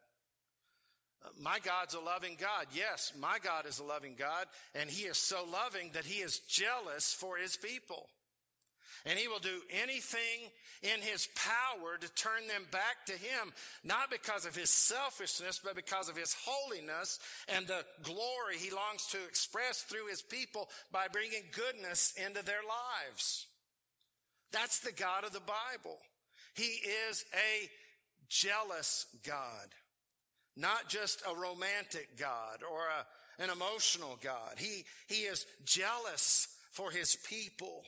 Uh, 1.25 1.29
my 1.41 1.59
God's 1.65 1.95
a 1.95 2.01
loving 2.01 2.37
God. 2.39 2.67
Yes, 2.75 3.13
my 3.19 3.39
God 3.43 3.67
is 3.67 3.79
a 3.79 3.85
loving 3.85 4.15
God, 4.19 4.47
and 4.75 4.91
He 4.91 5.05
is 5.05 5.17
so 5.17 5.45
loving 5.51 5.91
that 5.95 6.05
He 6.05 6.21
is 6.21 6.41
jealous 6.41 7.15
for 7.15 7.37
His 7.37 7.57
people. 7.57 8.09
And 9.07 9.19
He 9.19 9.27
will 9.27 9.39
do 9.39 9.61
anything 9.71 10.51
in 10.83 11.01
His 11.01 11.29
power 11.35 11.97
to 11.99 12.15
turn 12.15 12.47
them 12.47 12.67
back 12.71 13.07
to 13.07 13.13
Him, 13.13 13.53
not 13.83 14.11
because 14.11 14.45
of 14.45 14.55
His 14.55 14.69
selfishness, 14.69 15.61
but 15.65 15.77
because 15.77 16.11
of 16.11 16.17
His 16.17 16.37
holiness 16.47 17.19
and 17.49 17.67
the 17.67 17.85
glory 18.03 18.57
He 18.59 18.71
longs 18.71 19.07
to 19.13 19.19
express 19.27 19.83
through 19.83 20.09
His 20.09 20.21
people 20.21 20.69
by 20.93 21.07
bringing 21.11 21.43
goodness 21.53 22.13
into 22.23 22.45
their 22.45 22.63
lives. 22.63 23.47
That's 24.55 24.79
the 24.79 24.93
God 24.93 25.25
of 25.25 25.33
the 25.33 25.41
Bible. 25.41 25.99
He 26.55 26.79
is 27.09 27.25
a 27.35 27.69
jealous 28.29 29.07
God, 29.27 29.75
not 30.57 30.89
just 30.89 31.23
a 31.29 31.35
romantic 31.35 32.17
God 32.17 32.63
or 32.63 32.83
a, 32.83 33.43
an 33.43 33.51
emotional 33.51 34.17
God. 34.23 34.55
He, 34.57 34.85
he 35.09 35.23
is 35.23 35.45
jealous 35.65 36.47
for 36.71 36.93
his 36.93 37.17
people. 37.29 37.83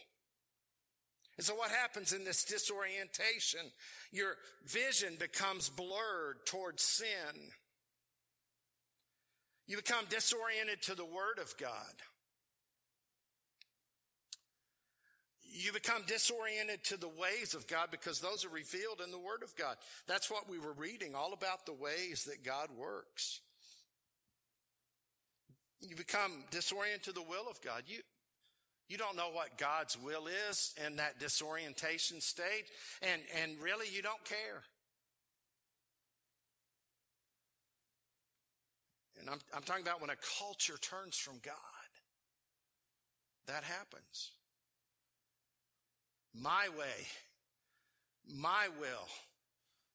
And 1.36 1.46
so 1.46 1.54
what 1.54 1.70
happens 1.70 2.12
in 2.12 2.24
this 2.24 2.44
disorientation? 2.44 3.60
Your 4.10 4.34
vision 4.66 5.14
becomes 5.20 5.68
blurred 5.68 6.46
towards 6.46 6.82
sin. 6.82 7.52
You 9.68 9.76
become 9.76 10.06
disoriented 10.08 10.82
to 10.82 10.96
the 10.96 11.04
word 11.04 11.38
of 11.40 11.56
God. 11.58 11.70
You 15.56 15.72
become 15.72 16.02
disoriented 16.06 16.84
to 16.84 16.96
the 16.96 17.08
ways 17.08 17.54
of 17.54 17.66
God 17.66 17.88
because 17.90 18.20
those 18.20 18.44
are 18.44 18.50
revealed 18.50 19.00
in 19.04 19.10
the 19.10 19.18
Word 19.18 19.42
of 19.42 19.54
God. 19.56 19.76
That's 20.06 20.30
what 20.30 20.48
we 20.48 20.58
were 20.58 20.72
reading, 20.72 21.14
all 21.14 21.32
about 21.32 21.66
the 21.66 21.72
ways 21.72 22.24
that 22.24 22.44
God 22.44 22.68
works. 22.76 23.40
You 25.80 25.96
become 25.96 26.44
disoriented 26.50 27.04
to 27.04 27.12
the 27.12 27.22
will 27.22 27.48
of 27.50 27.60
God. 27.62 27.84
You, 27.86 27.98
you 28.88 28.98
don't 28.98 29.16
know 29.16 29.30
what 29.32 29.58
God's 29.58 29.96
will 29.98 30.26
is 30.48 30.74
in 30.86 30.96
that 30.96 31.18
disorientation 31.18 32.20
state, 32.20 32.70
and, 33.02 33.20
and 33.42 33.60
really 33.60 33.86
you 33.92 34.02
don't 34.02 34.24
care. 34.24 34.62
And 39.20 39.30
I'm, 39.30 39.38
I'm 39.54 39.62
talking 39.62 39.82
about 39.82 40.00
when 40.00 40.10
a 40.10 40.16
culture 40.38 40.78
turns 40.80 41.16
from 41.16 41.34
God. 41.42 41.54
That 43.46 43.64
happens 43.64 44.32
my 46.40 46.68
way, 46.78 47.06
my 48.34 48.68
will, 48.80 49.08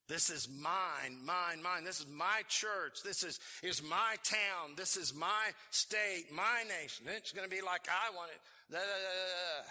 This 0.08 0.30
is 0.30 0.48
mine, 0.48 1.16
mine, 1.24 1.62
mine. 1.62 1.84
This 1.84 2.00
is 2.00 2.06
my 2.06 2.42
church. 2.48 3.02
This 3.04 3.22
is, 3.22 3.38
is 3.62 3.82
my 3.82 4.16
town. 4.24 4.74
This 4.76 4.96
is 4.96 5.14
my 5.14 5.52
state, 5.70 6.26
my 6.34 6.64
nation. 6.68 7.06
It's 7.08 7.32
going 7.32 7.48
to 7.48 7.54
be 7.54 7.62
like 7.62 7.82
I 7.88 8.14
want 8.14 8.30
it. 8.30 8.40
Da, 8.70 8.78
da, 8.78 8.84
da, 8.84 9.70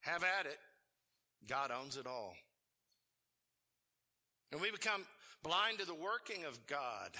Have 0.00 0.24
at 0.24 0.46
it. 0.46 0.58
God 1.48 1.70
owns 1.70 1.96
it 1.96 2.06
all. 2.06 2.34
And 4.50 4.60
we 4.60 4.70
become 4.70 5.04
blind 5.42 5.78
to 5.78 5.86
the 5.86 5.94
working 5.94 6.44
of 6.44 6.66
God 6.66 7.10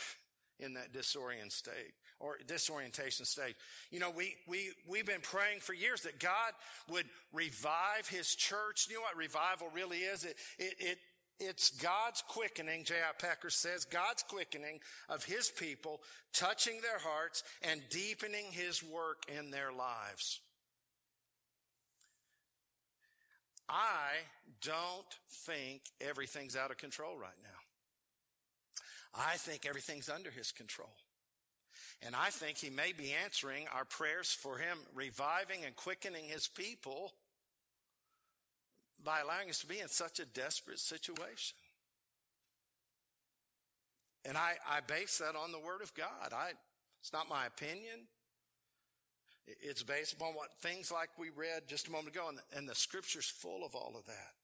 in 0.59 0.75
that 0.75 0.92
disoriented 0.92 1.53
state 1.53 1.94
or 2.22 2.38
disorientation 2.46 3.26
state. 3.26 3.56
You 3.90 3.98
know, 4.00 4.11
we, 4.11 4.37
we, 4.46 4.70
we've 4.88 5.06
been 5.06 5.20
praying 5.20 5.61
for 5.61 5.74
years 5.74 6.02
that 6.02 6.20
God 6.20 6.52
would 6.88 7.06
revive 7.32 8.08
his 8.08 8.35
church. 8.35 8.87
You 8.88 8.96
know 8.96 9.02
what 9.02 9.16
revival 9.16 9.68
really 9.74 9.98
is? 9.98 10.24
It, 10.24 10.37
it, 10.58 10.74
it 10.78 10.98
it's 11.40 11.70
God's 11.70 12.22
quickening, 12.28 12.85
J.I. 12.85 13.20
Packer 13.20 13.50
says, 13.50 13.85
God's 13.85 14.22
quickening 14.22 14.78
of 15.08 15.24
his 15.24 15.50
people, 15.50 16.00
touching 16.32 16.80
their 16.80 16.98
hearts 16.98 17.42
and 17.62 17.82
deepening 17.90 18.46
his 18.52 18.80
work 18.82 19.24
in 19.28 19.50
their 19.50 19.72
lives. 19.72 20.38
I 23.68 24.22
don't 24.62 25.18
think 25.46 25.82
everything's 26.00 26.56
out 26.56 26.70
of 26.70 26.76
control 26.76 27.16
right 27.16 27.30
now. 27.42 27.48
I 29.14 29.37
think 29.37 29.66
everything's 29.66 30.08
under 30.08 30.30
his 30.30 30.52
control. 30.52 30.92
And 32.04 32.16
I 32.16 32.30
think 32.30 32.58
he 32.58 32.68
may 32.68 32.92
be 32.92 33.14
answering 33.24 33.66
our 33.72 33.84
prayers 33.84 34.32
for 34.32 34.58
him 34.58 34.78
reviving 34.94 35.64
and 35.64 35.76
quickening 35.76 36.24
his 36.24 36.48
people 36.48 37.12
by 39.04 39.20
allowing 39.20 39.50
us 39.50 39.60
to 39.60 39.66
be 39.66 39.78
in 39.78 39.88
such 39.88 40.18
a 40.18 40.26
desperate 40.26 40.80
situation. 40.80 41.56
And 44.24 44.36
I, 44.36 44.54
I 44.68 44.80
base 44.80 45.18
that 45.18 45.36
on 45.36 45.52
the 45.52 45.58
word 45.58 45.82
of 45.82 45.94
God. 45.94 46.32
I, 46.32 46.52
it's 47.00 47.12
not 47.12 47.28
my 47.28 47.46
opinion. 47.46 48.06
It's 49.46 49.82
based 49.82 50.12
upon 50.12 50.34
what 50.34 50.56
things 50.60 50.92
like 50.92 51.10
we 51.18 51.30
read 51.30 51.66
just 51.66 51.88
a 51.88 51.90
moment 51.90 52.14
ago, 52.14 52.28
and, 52.28 52.38
and 52.56 52.68
the 52.68 52.74
scripture's 52.74 53.26
full 53.26 53.64
of 53.64 53.74
all 53.74 53.94
of 53.98 54.06
that. 54.06 54.34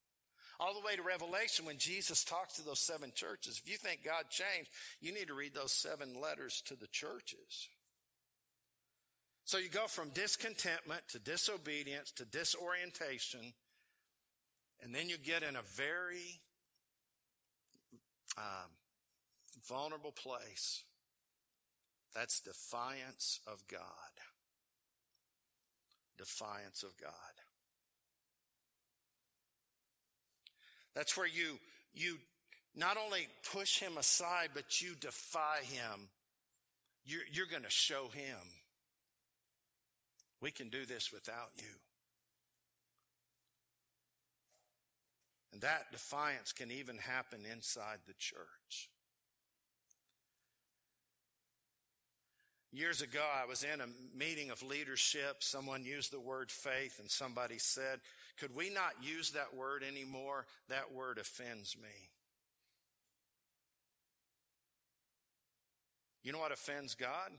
All 0.61 0.75
the 0.75 0.85
way 0.85 0.97
to 0.97 1.03
Revelation 1.03 1.67
when 1.67 1.79
Jesus 1.79 2.25
talks 2.25 2.55
to 2.55 2.65
those 2.65 2.81
seven 2.81 3.13
churches. 3.15 3.61
If 3.65 3.71
you 3.71 3.77
think 3.77 4.05
God 4.05 4.25
changed, 4.29 4.71
you 5.01 5.13
need 5.13 5.29
to 5.29 5.35
read 5.35 5.55
those 5.55 5.73
seven 5.73 6.21
letters 6.21 6.63
to 6.67 6.75
the 6.75 6.89
churches. 6.89 7.69
So 9.45 9.57
you 9.57 9.69
go 9.69 9.87
from 9.87 10.11
discontentment 10.11 11.03
to 11.09 11.19
disobedience 11.19 12.11
to 12.17 12.25
disorientation, 12.25 13.55
and 14.83 14.95
then 14.95 15.09
you 15.09 15.17
get 15.17 15.43
in 15.43 15.57
a 15.57 15.63
very 15.75 16.41
um, 18.37 18.71
vulnerable 19.67 20.13
place. 20.13 20.83
That's 22.15 22.41
defiance 22.41 23.41
of 23.47 23.63
God. 23.71 23.81
Defiance 26.19 26.83
of 26.83 26.97
God. 27.01 27.13
That's 30.99 31.17
where 31.17 31.29
you, 31.29 31.61
you 31.95 32.19
not 32.75 32.97
only 32.97 33.29
push 33.53 33.79
him 33.79 33.97
aside, 33.97 34.49
but 34.53 34.83
you 34.83 34.97
defy 35.01 35.59
him. 35.63 36.09
You're, 37.05 37.23
you're 37.31 37.47
going 37.47 37.63
to 37.63 37.71
show 37.71 38.09
him. 38.13 38.37
We 40.43 40.51
can 40.51 40.71
do 40.71 40.85
this 40.87 41.13
without 41.13 41.51
you. 41.57 41.71
And 45.53 45.63
that 45.63 45.93
defiance 45.93 46.53
can 46.53 46.73
even 46.73 46.99
happen 46.99 47.43
inside 47.49 47.99
the 48.09 48.15
church. 48.19 48.91
Years 52.73 53.03
ago, 53.03 53.23
I 53.41 53.47
was 53.47 53.63
in 53.63 53.81
a 53.81 53.87
meeting 54.19 54.51
of 54.51 54.65
leadership. 54.65 55.45
Someone 55.45 55.85
used 55.85 56.13
the 56.13 56.19
word 56.19 56.51
faith, 56.51 56.99
and 56.99 57.09
somebody 57.09 57.59
said, 57.59 58.01
Could 58.39 58.55
we 58.55 58.71
not 58.71 58.93
use 59.03 59.33
that 59.33 59.57
word 59.57 59.83
anymore? 59.83 60.47
That 60.69 60.93
word 60.95 61.19
offends 61.19 61.77
me. 61.77 61.89
You 66.23 66.33
know 66.33 66.39
what 66.39 66.53
offends 66.53 66.95
God? 66.95 67.31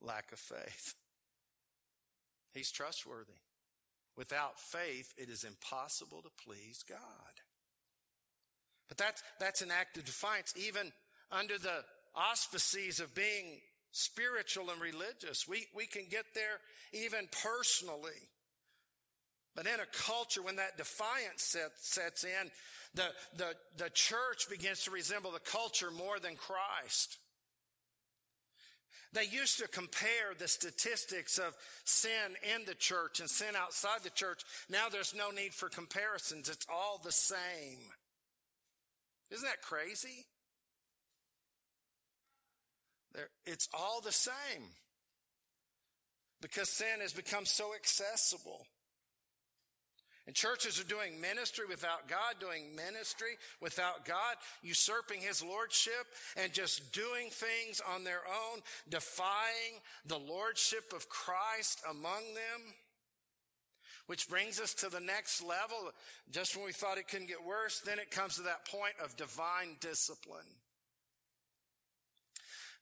Lack 0.00 0.32
of 0.32 0.38
faith. 0.38 0.94
He's 2.54 2.70
trustworthy. 2.70 3.38
Without 4.16 4.58
faith, 4.58 5.14
it 5.16 5.28
is 5.28 5.44
impossible 5.44 6.22
to 6.22 6.30
please 6.44 6.84
God. 6.88 6.98
But 8.88 8.98
that's, 8.98 9.22
that's 9.38 9.62
an 9.62 9.70
act 9.70 9.96
of 9.98 10.04
defiance, 10.04 10.52
even 10.56 10.92
under 11.30 11.58
the 11.58 11.84
auspices 12.14 12.98
of 12.98 13.14
being 13.14 13.60
spiritual 13.92 14.70
and 14.70 14.80
religious. 14.80 15.46
We, 15.48 15.66
we 15.74 15.86
can 15.86 16.06
get 16.10 16.24
there 16.34 16.58
even 16.92 17.28
personally. 17.42 18.18
But 19.56 19.66
in 19.66 19.80
a 19.80 20.06
culture, 20.06 20.42
when 20.42 20.56
that 20.56 20.76
defiance 20.76 21.42
set, 21.42 21.72
sets 21.76 22.24
in, 22.24 22.50
the, 22.94 23.08
the, 23.36 23.54
the 23.76 23.90
church 23.90 24.48
begins 24.48 24.84
to 24.84 24.90
resemble 24.90 25.32
the 25.32 25.40
culture 25.40 25.90
more 25.90 26.18
than 26.18 26.36
Christ. 26.36 27.18
They 29.12 29.24
used 29.24 29.58
to 29.58 29.66
compare 29.66 30.34
the 30.38 30.46
statistics 30.46 31.38
of 31.38 31.56
sin 31.84 32.36
in 32.54 32.64
the 32.64 32.76
church 32.76 33.18
and 33.18 33.28
sin 33.28 33.56
outside 33.56 34.04
the 34.04 34.10
church. 34.10 34.42
Now 34.68 34.88
there's 34.88 35.14
no 35.14 35.30
need 35.30 35.52
for 35.52 35.68
comparisons. 35.68 36.48
It's 36.48 36.66
all 36.72 37.00
the 37.02 37.10
same. 37.10 37.80
Isn't 39.32 39.48
that 39.48 39.62
crazy? 39.62 40.26
There, 43.14 43.28
It's 43.46 43.68
all 43.74 44.00
the 44.00 44.12
same 44.12 44.62
because 46.40 46.68
sin 46.68 47.00
has 47.00 47.12
become 47.12 47.46
so 47.46 47.74
accessible. 47.74 48.64
And 50.26 50.36
churches 50.36 50.78
are 50.78 50.84
doing 50.84 51.20
ministry 51.20 51.64
without 51.68 52.08
God, 52.08 52.34
doing 52.38 52.76
ministry 52.76 53.38
without 53.60 54.04
God, 54.04 54.36
usurping 54.62 55.20
His 55.20 55.42
Lordship 55.42 56.06
and 56.36 56.52
just 56.52 56.92
doing 56.92 57.30
things 57.30 57.80
on 57.94 58.04
their 58.04 58.20
own, 58.28 58.60
defying 58.88 59.80
the 60.06 60.18
Lordship 60.18 60.92
of 60.94 61.08
Christ 61.08 61.80
among 61.88 62.34
them. 62.34 62.74
Which 64.06 64.28
brings 64.28 64.60
us 64.60 64.74
to 64.74 64.88
the 64.88 65.00
next 65.00 65.40
level. 65.40 65.92
Just 66.32 66.56
when 66.56 66.66
we 66.66 66.72
thought 66.72 66.98
it 66.98 67.08
couldn't 67.08 67.28
get 67.28 67.44
worse, 67.44 67.80
then 67.80 67.98
it 67.98 68.10
comes 68.10 68.36
to 68.36 68.42
that 68.42 68.66
point 68.68 68.94
of 69.02 69.16
divine 69.16 69.76
discipline. 69.80 70.46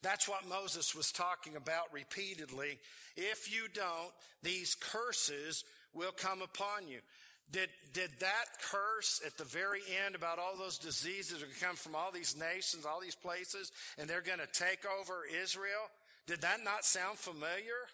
That's 0.03 0.29
what 0.29 0.49
Moses 0.49 0.95
was 0.95 1.13
talking 1.13 1.57
about 1.57 1.93
repeatedly. 1.93 2.79
If 3.17 3.53
you 3.53 3.67
don't, 3.73 4.13
these 4.43 4.75
curses 4.75 5.65
will 5.93 6.13
come 6.13 6.41
upon 6.41 6.89
you. 6.89 7.01
Did, 7.51 7.71
did 7.95 8.11
that 8.21 8.45
curse 8.71 9.23
at 9.27 9.39
the 9.39 9.45
very 9.45 9.81
end 10.05 10.15
about 10.15 10.39
all 10.39 10.57
those 10.57 10.79
diseases 10.79 11.41
that 11.41 11.67
come 11.67 11.77
from 11.77 11.95
all 11.95 12.11
these 12.13 12.37
nations, 12.37 12.85
all 12.85 13.01
these 13.01 13.15
places, 13.15 13.73
and 13.97 14.09
they're 14.09 14.21
going 14.21 14.39
to 14.39 14.47
take 14.53 14.81
over 15.01 15.23
Israel? 15.43 15.89
Did 16.27 16.43
that 16.43 16.63
not 16.63 16.85
sound 16.85 17.19
familiar? 17.19 17.89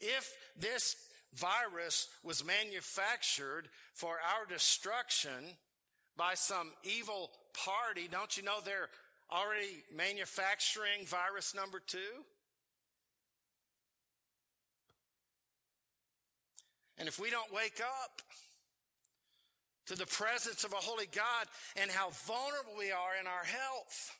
If 0.00 0.32
this 0.58 0.96
virus 1.34 2.08
was 2.24 2.42
manufactured 2.44 3.68
for 3.92 4.12
our 4.14 4.46
destruction, 4.48 5.56
by 6.16 6.34
some 6.34 6.72
evil 6.82 7.30
party. 7.64 8.08
Don't 8.10 8.36
you 8.36 8.42
know 8.42 8.58
they're 8.64 8.88
already 9.30 9.82
manufacturing 9.94 11.04
virus 11.06 11.54
number 11.54 11.80
two? 11.84 12.24
And 16.98 17.08
if 17.08 17.18
we 17.18 17.30
don't 17.30 17.52
wake 17.52 17.80
up 17.80 18.22
to 19.86 19.94
the 19.94 20.06
presence 20.06 20.64
of 20.64 20.72
a 20.72 20.76
holy 20.76 21.06
God 21.14 21.46
and 21.80 21.90
how 21.90 22.10
vulnerable 22.26 22.74
we 22.78 22.90
are 22.90 23.14
in 23.20 23.26
our 23.26 23.44
health 23.44 24.18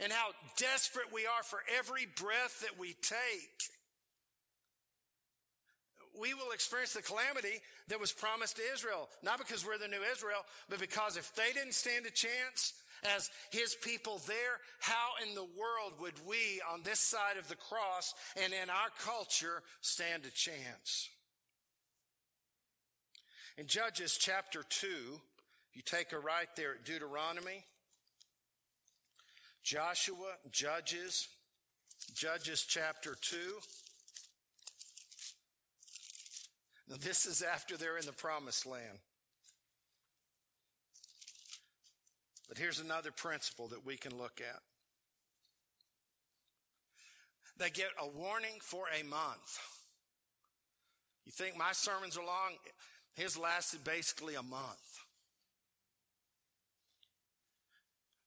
and 0.00 0.12
how 0.12 0.30
desperate 0.56 1.12
we 1.12 1.26
are 1.26 1.42
for 1.42 1.60
every 1.78 2.06
breath 2.16 2.60
that 2.60 2.78
we 2.78 2.94
take, 3.02 3.70
we 6.18 6.34
will 6.34 6.52
experience 6.52 6.94
the 6.94 7.02
calamity 7.02 7.60
that 7.88 8.00
was 8.00 8.12
promised 8.12 8.56
to 8.56 8.62
Israel. 8.72 9.08
Not 9.22 9.38
because 9.38 9.66
we're 9.66 9.78
the 9.78 9.88
new 9.88 10.02
Israel, 10.12 10.44
but 10.68 10.80
because 10.80 11.16
if 11.16 11.34
they 11.34 11.52
didn't 11.52 11.74
stand 11.74 12.06
a 12.06 12.10
chance 12.10 12.72
as 13.16 13.30
his 13.50 13.76
people 13.82 14.20
there, 14.26 14.58
how 14.80 15.10
in 15.26 15.34
the 15.34 15.44
world 15.44 15.92
would 16.00 16.14
we 16.26 16.60
on 16.72 16.82
this 16.82 17.00
side 17.00 17.36
of 17.38 17.48
the 17.48 17.56
cross 17.56 18.14
and 18.42 18.52
in 18.52 18.70
our 18.70 18.90
culture 19.04 19.62
stand 19.82 20.24
a 20.24 20.30
chance? 20.30 21.10
In 23.58 23.66
Judges 23.66 24.18
chapter 24.20 24.64
2, 24.68 24.86
you 25.72 25.82
take 25.82 26.12
a 26.12 26.18
right 26.18 26.48
there 26.56 26.72
at 26.72 26.84
Deuteronomy, 26.84 27.64
Joshua, 29.62 30.34
Judges, 30.52 31.28
Judges 32.14 32.66
chapter 32.68 33.16
2. 33.18 33.36
Now, 36.90 36.96
this 37.00 37.24
is 37.24 37.42
after 37.42 37.78
they're 37.78 37.96
in 37.96 38.04
the 38.04 38.12
promised 38.12 38.66
land. 38.66 38.98
But 42.48 42.58
here's 42.58 42.78
another 42.78 43.10
principle 43.10 43.68
that 43.68 43.86
we 43.86 43.96
can 43.96 44.16
look 44.18 44.40
at. 44.40 44.60
They 47.58 47.70
get 47.70 47.88
a 47.98 48.06
warning 48.06 48.58
for 48.60 48.84
a 48.88 49.02
month. 49.02 49.60
You 51.24 51.32
think 51.32 51.56
my 51.56 51.72
sermons 51.72 52.18
are 52.18 52.24
long? 52.24 52.52
His 53.16 53.36
lasted 53.36 53.82
basically 53.82 54.34
a 54.34 54.42
month. 54.42 55.00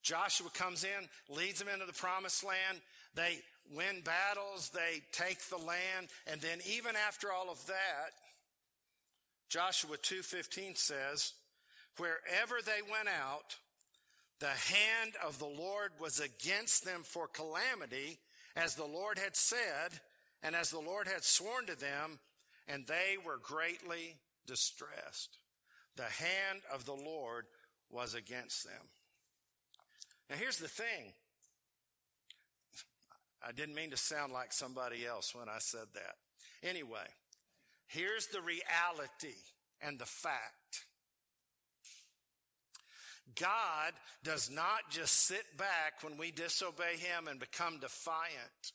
Joshua 0.02 0.50
comes 0.50 0.84
in, 0.84 1.36
leads 1.36 1.60
them 1.60 1.68
into 1.72 1.86
the 1.86 1.94
promised 1.94 2.44
land. 2.44 2.82
They 3.14 3.40
win 3.74 4.02
battles, 4.02 4.70
they 4.70 5.02
take 5.12 5.48
the 5.50 5.58
land, 5.58 6.08
and 6.26 6.42
then 6.42 6.60
even 6.68 6.96
after 6.96 7.32
all 7.32 7.50
of 7.52 7.64
that, 7.68 8.12
Joshua 9.50 9.98
2:15 9.98 10.78
says, 10.78 11.34
wherever 11.98 12.62
they 12.62 12.82
went 12.82 13.10
out, 13.10 13.58
the 14.40 14.48
hand 14.48 15.14
of 15.24 15.38
the 15.38 15.46
Lord 15.46 15.92
was 16.00 16.20
against 16.20 16.86
them 16.86 17.04
for 17.04 17.28
calamity, 17.28 18.20
as 18.56 18.76
the 18.76 18.86
Lord 18.86 19.18
had 19.18 19.36
said, 19.36 20.00
and 20.42 20.56
as 20.56 20.70
the 20.70 20.80
Lord 20.80 21.08
had 21.08 21.24
sworn 21.24 21.66
to 21.66 21.76
them, 21.76 22.20
and 22.68 22.88
they 22.88 23.18
were 23.24 23.38
greatly 23.38 24.16
distressed. 24.50 25.38
The 25.96 26.04
hand 26.04 26.62
of 26.74 26.86
the 26.86 26.94
Lord 26.94 27.46
was 27.90 28.16
against 28.16 28.64
them. 28.64 28.88
Now 30.30 30.36
here's 30.38 30.58
the 30.58 30.68
thing. 30.68 31.14
I 33.48 33.52
didn't 33.52 33.76
mean 33.76 33.92
to 33.92 33.98
sound 33.98 34.34
like 34.34 34.52
somebody 34.52 35.06
else 35.06 35.34
when 35.34 35.48
I 35.48 35.60
said 35.60 35.88
that. 35.94 36.16
Anyway, 36.68 37.08
here's 37.88 38.28
the 38.28 38.42
reality 38.42 39.38
and 39.82 39.98
the 39.98 40.06
fact. 40.06 40.86
God 43.40 43.94
does 44.24 44.50
not 44.50 44.90
just 44.90 45.14
sit 45.14 45.58
back 45.58 46.02
when 46.02 46.18
we 46.18 46.32
disobey 46.32 46.98
Him 46.98 47.28
and 47.30 47.40
become 47.40 47.80
defiant. 47.80 48.74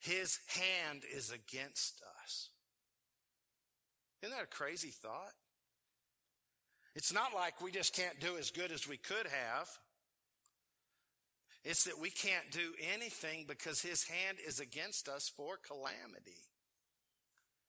His 0.00 0.40
hand 0.48 1.02
is 1.14 1.30
against 1.30 2.02
us. 2.02 2.11
Isn't 4.22 4.34
that 4.36 4.44
a 4.44 4.46
crazy 4.46 4.90
thought? 4.90 5.32
It's 6.94 7.12
not 7.12 7.34
like 7.34 7.60
we 7.60 7.72
just 7.72 7.94
can't 7.94 8.20
do 8.20 8.36
as 8.38 8.50
good 8.50 8.70
as 8.70 8.86
we 8.86 8.96
could 8.96 9.26
have. 9.26 9.68
It's 11.64 11.84
that 11.84 11.98
we 11.98 12.10
can't 12.10 12.50
do 12.50 12.74
anything 12.92 13.44
because 13.46 13.80
his 13.80 14.04
hand 14.04 14.38
is 14.46 14.60
against 14.60 15.08
us 15.08 15.28
for 15.28 15.56
calamity. 15.56 16.42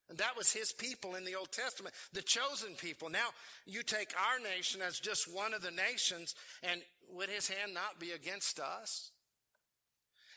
And 0.09 0.17
that 0.17 0.35
was 0.35 0.51
his 0.51 0.73
people 0.73 1.15
in 1.15 1.23
the 1.23 1.35
Old 1.35 1.51
Testament, 1.51 1.95
the 2.11 2.21
chosen 2.21 2.75
people. 2.75 3.09
Now, 3.09 3.29
you 3.65 3.83
take 3.83 4.13
our 4.17 4.39
nation 4.39 4.81
as 4.81 4.99
just 4.99 5.33
one 5.33 5.53
of 5.53 5.61
the 5.61 5.71
nations, 5.71 6.35
and 6.61 6.81
would 7.13 7.29
his 7.29 7.47
hand 7.47 7.73
not 7.73 7.99
be 7.99 8.11
against 8.11 8.59
us? 8.59 9.11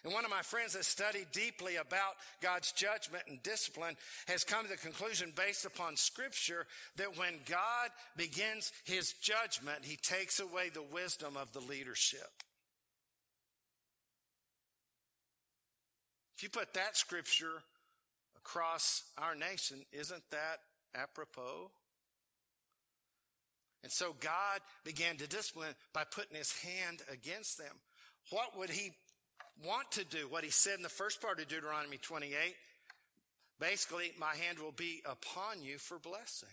And 0.06 0.14
one 0.14 0.24
of 0.24 0.30
my 0.30 0.42
friends 0.42 0.74
that 0.74 0.84
studied 0.84 1.32
deeply 1.32 1.74
about 1.74 2.14
God's 2.40 2.70
judgment 2.70 3.24
and 3.26 3.42
discipline 3.42 3.96
has 4.28 4.44
come 4.44 4.62
to 4.62 4.70
the 4.70 4.76
conclusion 4.76 5.32
based 5.34 5.64
upon 5.64 5.96
scripture 5.96 6.64
that 6.94 7.18
when 7.18 7.40
God 7.50 7.90
begins 8.16 8.70
his 8.84 9.14
judgment, 9.14 9.78
he 9.82 9.96
takes 9.96 10.38
away 10.38 10.68
the 10.68 10.84
wisdom 10.92 11.36
of 11.36 11.52
the 11.52 11.58
leadership. 11.58 12.30
If 16.36 16.44
you 16.44 16.50
put 16.50 16.72
that 16.74 16.96
scripture 16.96 17.64
across 18.36 19.02
our 19.18 19.34
nation, 19.34 19.78
isn't 19.90 20.22
that 20.30 20.58
apropos? 20.94 21.72
And 23.82 23.90
so 23.90 24.14
God 24.20 24.60
began 24.84 25.16
to 25.16 25.26
discipline 25.26 25.74
by 25.92 26.04
putting 26.04 26.36
his 26.36 26.52
hand 26.58 27.02
against 27.12 27.58
them. 27.58 27.74
What 28.30 28.56
would 28.56 28.70
he 28.70 28.92
want 29.64 29.92
to 29.92 30.04
do? 30.04 30.28
What 30.28 30.44
he 30.44 30.50
said 30.50 30.76
in 30.76 30.82
the 30.82 30.88
first 30.88 31.20
part 31.20 31.40
of 31.40 31.48
Deuteronomy 31.48 31.98
28 31.98 32.54
basically, 33.58 34.12
my 34.18 34.34
hand 34.34 34.58
will 34.58 34.72
be 34.72 35.02
upon 35.06 35.62
you 35.62 35.78
for 35.78 35.98
blessing. 35.98 36.48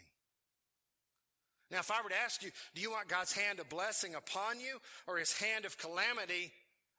Now, 1.70 1.80
if 1.80 1.92
I 1.92 2.02
were 2.02 2.10
to 2.10 2.16
ask 2.16 2.44
you, 2.44 2.52
do 2.76 2.82
you 2.82 2.92
want 2.92 3.08
God's 3.08 3.34
hand 3.34 3.60
of 3.60 3.68
blessing 3.68 4.16
upon 4.16 4.60
you 4.60 4.80
or 5.08 5.18
his 5.18 5.34
hand 5.34 5.66
of 5.66 5.78
calamity 5.78 6.52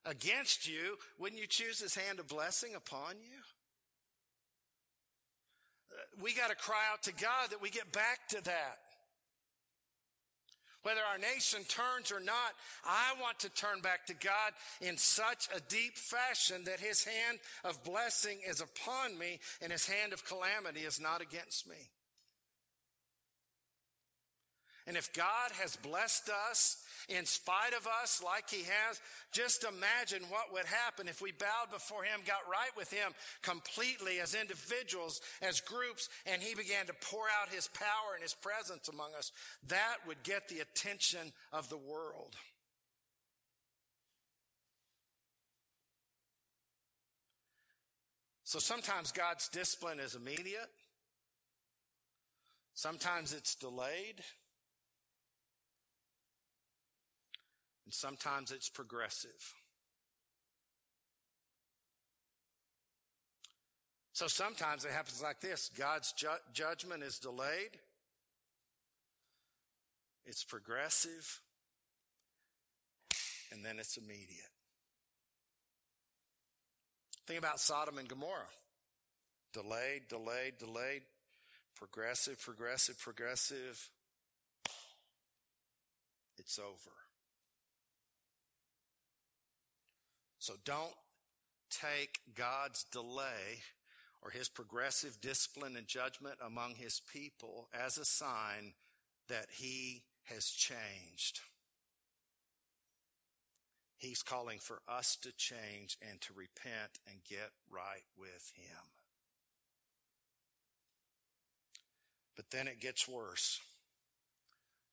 against 0.04 0.68
you? 0.68 0.96
Wouldn't 1.18 1.40
you 1.40 1.46
choose 1.46 1.78
his 1.78 1.94
hand 1.94 2.18
of 2.18 2.26
blessing 2.26 2.74
upon 2.74 3.16
you? 3.20 3.38
Uh, 5.92 6.22
we 6.22 6.34
got 6.34 6.50
to 6.50 6.56
cry 6.56 6.82
out 6.92 7.04
to 7.04 7.12
God 7.12 7.50
that 7.50 7.62
we 7.62 7.70
get 7.70 7.92
back 7.92 8.28
to 8.30 8.42
that. 8.44 8.78
Whether 10.84 11.00
our 11.00 11.18
nation 11.18 11.60
turns 11.66 12.12
or 12.12 12.20
not, 12.20 12.52
I 12.84 13.14
want 13.20 13.40
to 13.40 13.48
turn 13.48 13.80
back 13.80 14.06
to 14.06 14.14
God 14.14 14.52
in 14.82 14.98
such 14.98 15.48
a 15.54 15.60
deep 15.60 15.96
fashion 15.96 16.64
that 16.64 16.78
his 16.78 17.04
hand 17.04 17.38
of 17.64 17.82
blessing 17.82 18.38
is 18.46 18.60
upon 18.60 19.18
me 19.18 19.40
and 19.62 19.72
his 19.72 19.86
hand 19.86 20.12
of 20.12 20.26
calamity 20.26 20.80
is 20.80 21.00
not 21.00 21.22
against 21.22 21.66
me. 21.66 21.88
And 24.86 24.98
if 24.98 25.10
God 25.14 25.52
has 25.60 25.76
blessed 25.76 26.28
us 26.50 26.83
in 27.08 27.26
spite 27.26 27.74
of 27.76 27.86
us 28.02 28.22
like 28.24 28.48
he 28.48 28.62
has, 28.64 29.00
just 29.32 29.64
imagine 29.64 30.22
what 30.28 30.52
would 30.52 30.66
happen 30.66 31.08
if 31.08 31.20
we 31.20 31.32
bowed 31.32 31.70
before 31.72 32.04
him, 32.04 32.20
got 32.26 32.50
right 32.50 32.74
with 32.76 32.92
him 32.92 33.12
completely 33.42 34.20
as 34.20 34.34
individuals, 34.34 35.20
as 35.42 35.60
groups, 35.60 36.08
and 36.26 36.42
he 36.42 36.54
began 36.54 36.86
to 36.86 36.94
pour 37.00 37.26
out 37.40 37.52
his 37.52 37.68
power 37.68 38.14
and 38.14 38.22
his 38.22 38.34
presence 38.34 38.88
among 38.88 39.10
us. 39.16 39.32
That 39.68 39.96
would 40.06 40.22
get 40.22 40.48
the 40.48 40.60
attention 40.60 41.32
of 41.52 41.68
the 41.68 41.76
world. 41.76 42.36
So 48.44 48.58
sometimes 48.60 49.10
God's 49.10 49.48
discipline 49.48 49.98
is 49.98 50.14
immediate. 50.14 50.70
Sometimes 52.74 53.32
it's 53.32 53.54
delayed. 53.56 54.22
And 57.84 57.92
sometimes 57.92 58.50
it's 58.50 58.68
progressive. 58.68 59.54
So 64.14 64.28
sometimes 64.28 64.84
it 64.84 64.92
happens 64.92 65.20
like 65.22 65.40
this 65.40 65.70
God's 65.76 66.12
ju- 66.12 66.28
judgment 66.52 67.02
is 67.02 67.18
delayed, 67.18 67.78
it's 70.24 70.44
progressive, 70.44 71.40
and 73.52 73.64
then 73.64 73.78
it's 73.78 73.96
immediate. 73.96 74.50
Think 77.26 77.38
about 77.38 77.58
Sodom 77.58 77.98
and 77.98 78.08
Gomorrah. 78.08 78.46
Delayed, 79.52 80.08
delayed, 80.08 80.58
delayed, 80.58 81.02
progressive, 81.74 82.40
progressive, 82.40 82.98
progressive. 82.98 83.88
It's 86.38 86.58
over. 86.58 87.03
So 90.44 90.52
don't 90.62 90.92
take 91.70 92.18
God's 92.34 92.84
delay 92.92 93.62
or 94.20 94.30
his 94.30 94.50
progressive 94.50 95.18
discipline 95.18 95.74
and 95.74 95.86
judgment 95.86 96.34
among 96.44 96.74
his 96.74 97.00
people 97.10 97.70
as 97.72 97.96
a 97.96 98.04
sign 98.04 98.74
that 99.30 99.46
he 99.50 100.02
has 100.24 100.50
changed. 100.50 101.40
He's 103.96 104.22
calling 104.22 104.58
for 104.58 104.80
us 104.86 105.16
to 105.22 105.32
change 105.34 105.96
and 106.06 106.20
to 106.20 106.34
repent 106.34 106.98
and 107.10 107.24
get 107.26 107.48
right 107.70 108.04
with 108.14 108.52
him. 108.54 108.84
But 112.36 112.50
then 112.50 112.68
it 112.68 112.80
gets 112.80 113.08
worse. 113.08 113.60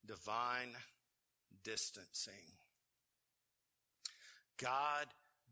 Divine 0.06 0.78
distancing. 1.62 2.56
God 4.58 5.08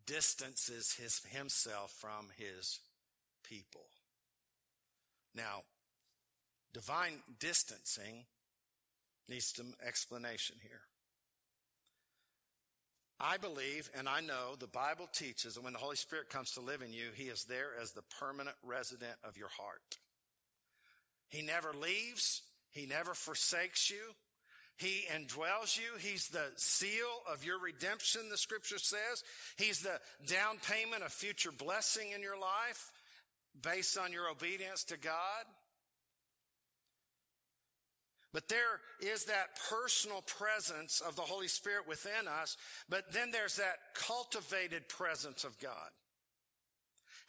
distances 0.10 0.96
his, 1.00 1.22
himself 1.30 1.92
from 1.92 2.30
his 2.36 2.80
people. 3.48 3.86
Now, 5.36 5.62
divine 6.74 7.22
distancing 7.40 8.26
needs 9.30 9.54
some 9.56 9.74
explanation 9.86 10.56
here. 10.64 10.82
I 13.20 13.38
believe 13.38 13.92
and 13.96 14.10
I 14.10 14.22
know 14.22 14.56
the 14.58 14.66
Bible 14.66 15.08
teaches 15.14 15.54
that 15.54 15.64
when 15.64 15.74
the 15.74 15.80
Holy 15.80 15.98
Spirit 15.98 16.30
comes 16.30 16.52
to 16.52 16.62
live 16.62 16.82
in 16.82 16.92
you, 16.92 17.10
He 17.14 17.26
is 17.26 17.44
there 17.44 17.72
as 17.80 17.92
the 17.92 18.02
permanent 18.20 18.56
resident 18.64 19.18
of 19.24 19.38
your 19.38 19.50
heart. 19.50 20.00
He 21.28 21.44
never 21.44 21.72
leaves. 21.74 22.42
He 22.72 22.88
never 22.88 23.14
forsakes 23.14 23.92
you. 23.92 24.16
He 24.80 25.04
indwells 25.14 25.78
you. 25.78 26.00
He's 26.00 26.30
the 26.30 26.46
seal 26.56 27.22
of 27.32 27.44
your 27.44 27.60
redemption, 27.60 28.30
the 28.30 28.38
scripture 28.38 28.78
says. 28.78 29.24
He's 29.58 29.82
the 29.82 30.00
down 30.26 30.56
payment 30.70 31.04
of 31.04 31.12
future 31.12 31.52
blessing 31.52 32.12
in 32.16 32.22
your 32.22 32.40
life 32.40 32.92
based 33.62 33.98
on 33.98 34.14
your 34.14 34.30
obedience 34.30 34.86
to 34.86 34.98
God. 34.98 35.44
But 38.32 38.48
there 38.48 38.80
is 39.02 39.26
that 39.26 39.60
personal 39.70 40.22
presence 40.22 41.02
of 41.02 41.18
the 41.18 41.24
Holy 41.24 41.50
Spirit 41.50 41.86
within 41.86 42.30
us, 42.42 42.56
but 42.88 43.12
then 43.12 43.32
there's 43.32 43.58
that 43.58 43.80
cultivated 43.96 44.88
presence 44.88 45.44
of 45.44 45.60
God. 45.60 45.90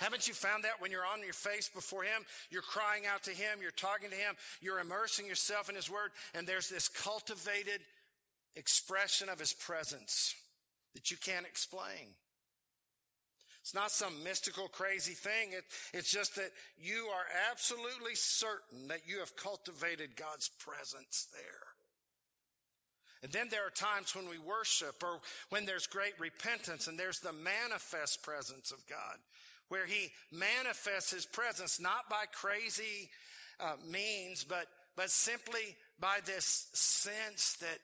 Haven't 0.00 0.26
you 0.26 0.32
found 0.32 0.64
that 0.64 0.80
when 0.80 0.90
you're 0.90 1.04
on 1.04 1.22
your 1.22 1.34
face 1.34 1.68
before 1.68 2.04
Him, 2.04 2.24
you're 2.50 2.62
crying 2.62 3.02
out 3.06 3.22
to 3.24 3.32
Him, 3.32 3.58
you're 3.60 3.70
talking 3.70 4.08
to 4.08 4.16
Him, 4.16 4.34
you're 4.62 4.80
immersing 4.80 5.26
yourself 5.26 5.68
in 5.68 5.74
His 5.74 5.90
Word, 5.90 6.10
and 6.34 6.46
there's 6.46 6.70
this 6.70 6.88
cultivated 6.88 7.82
expression 8.56 9.28
of 9.28 9.38
His 9.38 9.52
presence 9.52 10.34
that 10.94 11.10
you 11.10 11.18
can't 11.18 11.44
explain. 11.44 12.16
It's 13.60 13.74
not 13.74 13.90
some 13.90 14.24
mystical, 14.24 14.68
crazy 14.68 15.12
thing. 15.12 15.52
It, 15.52 15.64
it's 15.92 16.10
just 16.10 16.34
that 16.36 16.50
you 16.78 17.08
are 17.14 17.26
absolutely 17.50 18.14
certain 18.14 18.88
that 18.88 19.06
you 19.06 19.18
have 19.18 19.36
cultivated 19.36 20.16
God's 20.16 20.48
presence 20.48 21.28
there. 21.30 21.68
And 23.22 23.30
then 23.32 23.48
there 23.50 23.66
are 23.66 23.70
times 23.70 24.16
when 24.16 24.30
we 24.30 24.38
worship 24.38 25.02
or 25.02 25.18
when 25.50 25.66
there's 25.66 25.86
great 25.86 26.18
repentance 26.18 26.86
and 26.86 26.98
there's 26.98 27.20
the 27.20 27.34
manifest 27.34 28.22
presence 28.22 28.72
of 28.72 28.78
God 28.88 29.18
where 29.70 29.86
he 29.86 30.10
manifests 30.32 31.12
his 31.12 31.24
presence 31.24 31.80
not 31.80 32.10
by 32.10 32.24
crazy 32.30 33.08
uh, 33.60 33.76
means, 33.88 34.44
but, 34.44 34.66
but 34.96 35.10
simply 35.10 35.76
by 35.98 36.18
this 36.26 36.68
sense 36.74 37.56
that 37.60 37.78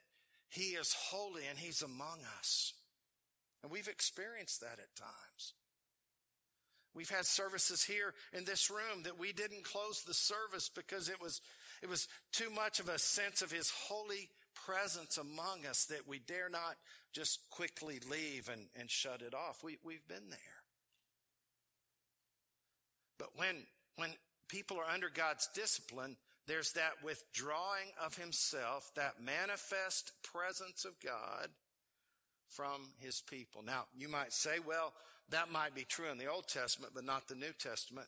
he 0.51 0.75
is 0.75 0.95
holy 1.11 1.43
and 1.49 1.59
he's 1.59 1.83
among 1.83 2.19
us. 2.39 2.75
And 3.63 3.71
we've 3.71 3.89
experienced 3.89 4.61
that 4.61 4.79
at 4.81 4.97
times. 4.97 5.55
We've 6.93 7.09
had 7.09 7.25
services 7.25 7.85
here 7.85 8.15
in 8.33 8.45
this 8.45 8.69
room 8.69 9.05
that 9.05 9.19
we 9.19 9.33
didn't 9.33 9.65
close 9.65 10.03
the 10.03 10.15
service 10.15 10.69
because 10.75 11.09
it 11.09 11.21
was, 11.23 11.41
it 11.83 11.89
was 11.89 12.09
too 12.33 12.51
much 12.51 12.81
of 12.81 12.89
a 12.89 12.99
sense 12.99 13.43
of 13.43 13.53
his 13.53 13.71
holy 13.71 14.31
presence 14.55 15.19
among 15.19 15.67
us 15.69 15.85
that 15.85 16.09
we 16.09 16.19
dare 16.19 16.49
not 16.49 16.75
just 17.13 17.49
quickly 17.51 18.01
leave 18.11 18.49
and, 18.51 18.63
and 18.81 18.91
shut 18.91 19.23
it 19.23 19.35
off. 19.35 19.63
We, 19.63 19.77
we've 19.85 20.07
been 20.09 20.31
there. 20.31 20.56
But 23.19 23.29
when, 23.37 23.57
when 23.97 24.11
people 24.49 24.79
are 24.79 24.93
under 24.93 25.11
God's 25.11 25.49
discipline, 25.55 26.17
there's 26.47 26.73
that 26.73 27.03
withdrawing 27.03 27.89
of 28.05 28.17
himself, 28.17 28.91
that 28.95 29.21
manifest 29.23 30.13
presence 30.23 30.85
of 30.85 30.95
God 31.01 31.49
from 32.49 32.93
his 32.99 33.23
people. 33.29 33.63
Now, 33.65 33.85
you 33.97 34.09
might 34.09 34.33
say, 34.33 34.59
well, 34.65 34.93
that 35.31 35.51
might 35.51 35.75
be 35.75 35.85
true 35.85 36.11
in 36.11 36.19
the 36.19 36.31
Old 36.31 36.47
Testament, 36.47 36.93
but 36.95 37.05
not 37.05 37.27
the 37.27 37.35
New 37.35 37.53
Testament. 37.59 38.07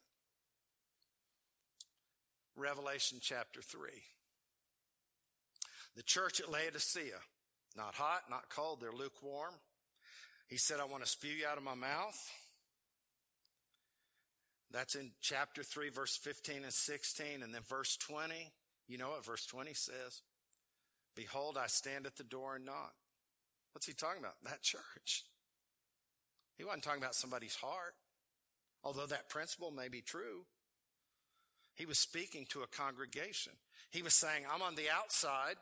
Revelation 2.56 3.18
chapter 3.20 3.60
3. 3.60 3.90
The 5.96 6.02
church 6.02 6.40
at 6.40 6.50
Laodicea, 6.50 7.18
not 7.76 7.94
hot, 7.94 8.22
not 8.30 8.50
cold, 8.50 8.78
they're 8.80 8.92
lukewarm. 8.92 9.54
He 10.46 10.56
said, 10.56 10.78
I 10.80 10.84
want 10.84 11.04
to 11.04 11.08
spew 11.08 11.30
you 11.30 11.46
out 11.46 11.58
of 11.58 11.64
my 11.64 11.74
mouth. 11.74 12.16
That's 14.70 14.94
in 14.94 15.12
chapter 15.20 15.62
3, 15.62 15.88
verse 15.90 16.16
15 16.16 16.64
and 16.64 16.72
16. 16.72 17.42
And 17.42 17.54
then 17.54 17.62
verse 17.68 17.96
20, 17.96 18.52
you 18.86 18.98
know 18.98 19.10
what 19.10 19.24
verse 19.24 19.46
20 19.46 19.72
says? 19.74 20.22
Behold, 21.16 21.58
I 21.58 21.66
stand 21.66 22.06
at 22.06 22.16
the 22.16 22.24
door 22.24 22.56
and 22.56 22.64
knock. 22.64 22.94
What's 23.72 23.86
he 23.86 23.92
talking 23.92 24.20
about? 24.20 24.34
That 24.44 24.62
church. 24.62 25.24
He 26.56 26.64
wasn't 26.64 26.82
talking 26.82 27.02
about 27.02 27.14
somebody's 27.14 27.56
heart, 27.56 27.94
although 28.82 29.06
that 29.06 29.28
principle 29.28 29.70
may 29.70 29.88
be 29.88 30.00
true. 30.00 30.44
He 31.76 31.86
was 31.86 31.98
speaking 31.98 32.46
to 32.50 32.62
a 32.62 32.66
congregation. 32.66 33.52
He 33.90 34.02
was 34.02 34.14
saying, 34.14 34.42
I'm 34.52 34.62
on 34.62 34.74
the 34.74 34.90
outside 34.92 35.54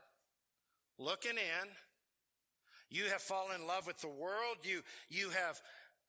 looking 0.99 1.33
in. 1.33 1.69
You 2.89 3.05
have 3.11 3.21
fallen 3.21 3.61
in 3.61 3.67
love 3.67 3.87
with 3.87 4.01
the 4.01 4.09
world. 4.09 4.59
You, 4.63 4.81
you 5.11 5.31
have 5.31 5.61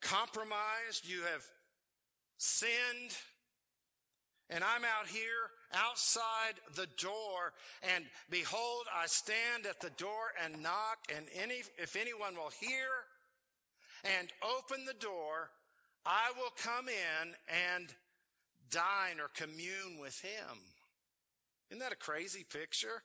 compromised. 0.02 1.06
You 1.06 1.24
have 1.24 1.44
sinned. 2.38 3.12
And 4.50 4.64
I'm 4.64 4.84
out 4.84 5.08
here 5.08 5.52
outside 5.74 6.56
the 6.76 6.88
door 6.98 7.54
and 7.94 8.06
behold, 8.30 8.86
I 8.96 9.08
stand 9.08 9.66
at 9.70 9.82
the 9.82 9.90
door 9.90 10.32
and 10.44 10.64
knock 10.64 11.00
and 11.14 11.26
any, 11.36 11.64
if 11.78 11.98
anyone 11.98 12.36
will 12.36 12.52
hear 12.62 12.88
and 14.04 14.30
open 14.42 14.86
the 14.86 14.94
door, 14.94 15.50
I 16.06 16.32
will 16.38 16.54
come 16.56 16.88
in 16.88 17.34
and 17.76 17.88
dine 18.72 19.20
or 19.20 19.30
commune 19.36 20.00
with 20.00 20.22
him. 20.22 20.58
Isn't 21.70 21.82
that 21.82 21.92
a 21.92 21.98
crazy 21.98 22.46
picture? 22.50 23.04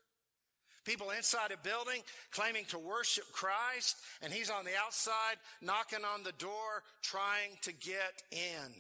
People 0.84 1.10
inside 1.10 1.52
a 1.52 1.56
building 1.56 2.02
claiming 2.32 2.64
to 2.66 2.78
worship 2.78 3.24
Christ, 3.32 3.96
and 4.20 4.32
he's 4.32 4.50
on 4.50 4.64
the 4.64 4.76
outside 4.84 5.36
knocking 5.60 6.04
on 6.04 6.24
the 6.24 6.32
door 6.32 6.82
trying 7.02 7.56
to 7.62 7.72
get 7.72 8.22
in. 8.30 8.72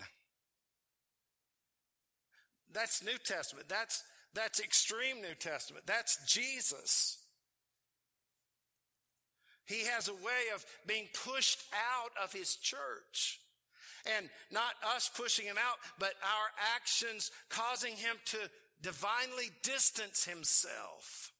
That's 2.72 3.04
New 3.04 3.18
Testament. 3.24 3.68
That's, 3.68 4.02
that's 4.34 4.60
extreme 4.60 5.20
New 5.20 5.34
Testament. 5.38 5.86
That's 5.86 6.18
Jesus. 6.26 7.18
He 9.66 9.84
has 9.86 10.08
a 10.08 10.14
way 10.14 10.50
of 10.54 10.64
being 10.86 11.08
pushed 11.24 11.62
out 11.72 12.10
of 12.22 12.32
his 12.32 12.56
church. 12.56 13.40
And 14.16 14.28
not 14.50 14.74
us 14.96 15.10
pushing 15.14 15.46
him 15.46 15.56
out, 15.58 15.76
but 15.98 16.14
our 16.22 16.74
actions 16.74 17.30
causing 17.48 17.94
him 17.94 18.16
to 18.26 18.38
divinely 18.82 19.50
distance 19.62 20.24
himself. 20.24 21.30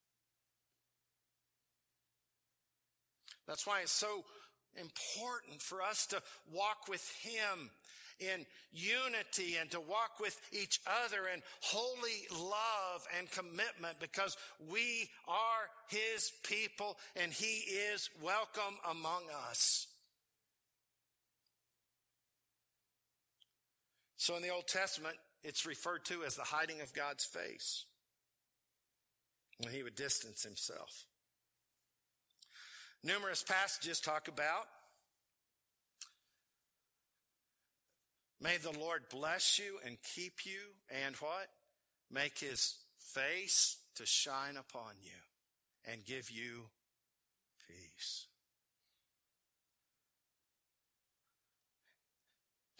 That's 3.47 3.67
why 3.67 3.81
it's 3.81 3.91
so 3.91 4.23
important 4.79 5.61
for 5.61 5.81
us 5.81 6.07
to 6.07 6.21
walk 6.51 6.87
with 6.87 7.07
him 7.21 7.69
in 8.27 8.45
unity 8.71 9.57
and 9.59 9.69
to 9.71 9.79
walk 9.79 10.19
with 10.19 10.39
each 10.51 10.79
other 10.87 11.27
in 11.33 11.41
holy 11.61 12.27
love 12.31 13.05
and 13.17 13.29
commitment 13.31 13.99
because 13.99 14.35
we 14.71 15.09
are 15.27 15.69
his 15.87 16.31
people 16.43 16.97
and 17.15 17.31
he 17.31 17.63
is 17.91 18.09
welcome 18.21 18.77
among 18.89 19.23
us. 19.49 19.87
So 24.17 24.35
in 24.37 24.41
the 24.41 24.49
Old 24.49 24.67
Testament, 24.67 25.15
it's 25.43 25.65
referred 25.65 26.05
to 26.05 26.23
as 26.23 26.35
the 26.35 26.43
hiding 26.43 26.79
of 26.81 26.93
God's 26.93 27.25
face 27.25 27.85
when 29.59 29.73
he 29.73 29.83
would 29.83 29.95
distance 29.95 30.43
himself. 30.43 31.05
Numerous 33.03 33.43
passages 33.43 33.99
talk 33.99 34.29
about 34.29 34.67
May 38.43 38.57
the 38.57 38.77
Lord 38.77 39.03
bless 39.09 39.57
you 39.57 39.79
and 39.85 39.95
keep 40.03 40.45
you 40.45 40.59
and 41.05 41.15
what? 41.15 41.47
Make 42.11 42.39
his 42.39 42.75
face 42.97 43.77
to 43.95 44.05
shine 44.05 44.57
upon 44.57 44.95
you 45.01 45.11
and 45.89 46.05
give 46.05 46.29
you 46.29 46.65
peace. 47.65 48.27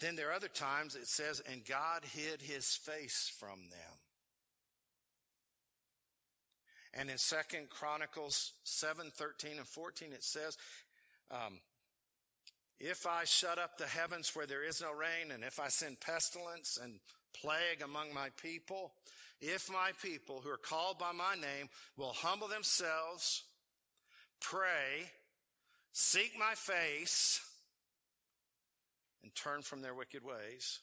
Then 0.00 0.16
there 0.16 0.28
are 0.28 0.34
other 0.34 0.48
times 0.48 0.96
it 0.96 1.06
says, 1.06 1.40
and 1.50 1.64
God 1.64 2.02
hid 2.12 2.42
his 2.42 2.74
face 2.74 3.32
from 3.40 3.70
them. 3.70 3.98
And 6.92 7.08
in 7.08 7.16
Second 7.16 7.70
Chronicles 7.70 8.52
7, 8.64 9.10
13 9.10 9.52
and 9.56 9.66
14, 9.66 10.12
it 10.12 10.22
says, 10.22 10.58
um, 11.30 11.60
if 12.80 13.06
I 13.06 13.24
shut 13.24 13.58
up 13.58 13.78
the 13.78 13.86
heavens 13.86 14.34
where 14.34 14.46
there 14.46 14.64
is 14.64 14.80
no 14.80 14.92
rain, 14.92 15.30
and 15.32 15.44
if 15.44 15.60
I 15.60 15.68
send 15.68 16.00
pestilence 16.00 16.78
and 16.82 17.00
plague 17.32 17.82
among 17.82 18.12
my 18.12 18.28
people, 18.40 18.92
if 19.40 19.70
my 19.70 19.90
people 20.02 20.40
who 20.42 20.50
are 20.50 20.56
called 20.56 20.98
by 20.98 21.12
my 21.12 21.34
name 21.34 21.68
will 21.96 22.12
humble 22.12 22.48
themselves, 22.48 23.42
pray, 24.40 25.10
seek 25.92 26.32
my 26.38 26.54
face, 26.54 27.40
and 29.22 29.34
turn 29.34 29.62
from 29.62 29.80
their 29.82 29.94
wicked 29.94 30.22
ways, 30.24 30.80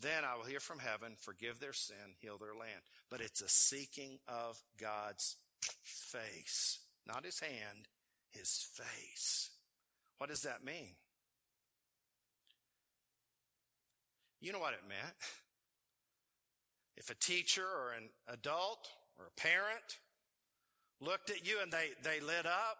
then 0.00 0.24
I 0.24 0.36
will 0.36 0.44
hear 0.44 0.60
from 0.60 0.78
heaven, 0.78 1.16
forgive 1.18 1.60
their 1.60 1.72
sin, 1.72 2.16
heal 2.20 2.38
their 2.38 2.54
land. 2.54 2.82
But 3.10 3.20
it's 3.20 3.42
a 3.42 3.48
seeking 3.48 4.18
of 4.26 4.60
God's 4.80 5.36
face, 5.82 6.80
not 7.06 7.24
his 7.24 7.40
hand, 7.40 7.88
his 8.30 8.66
face. 8.72 9.50
What 10.22 10.28
does 10.28 10.42
that 10.42 10.64
mean? 10.64 10.94
You 14.40 14.52
know 14.52 14.60
what 14.60 14.72
it 14.72 14.88
meant. 14.88 15.16
If 16.96 17.10
a 17.10 17.14
teacher 17.16 17.64
or 17.64 17.90
an 17.98 18.08
adult 18.28 18.88
or 19.18 19.26
a 19.26 19.40
parent 19.40 19.98
looked 21.00 21.28
at 21.30 21.44
you 21.44 21.56
and 21.60 21.72
they, 21.72 21.88
they 22.04 22.24
lit 22.24 22.46
up, 22.46 22.78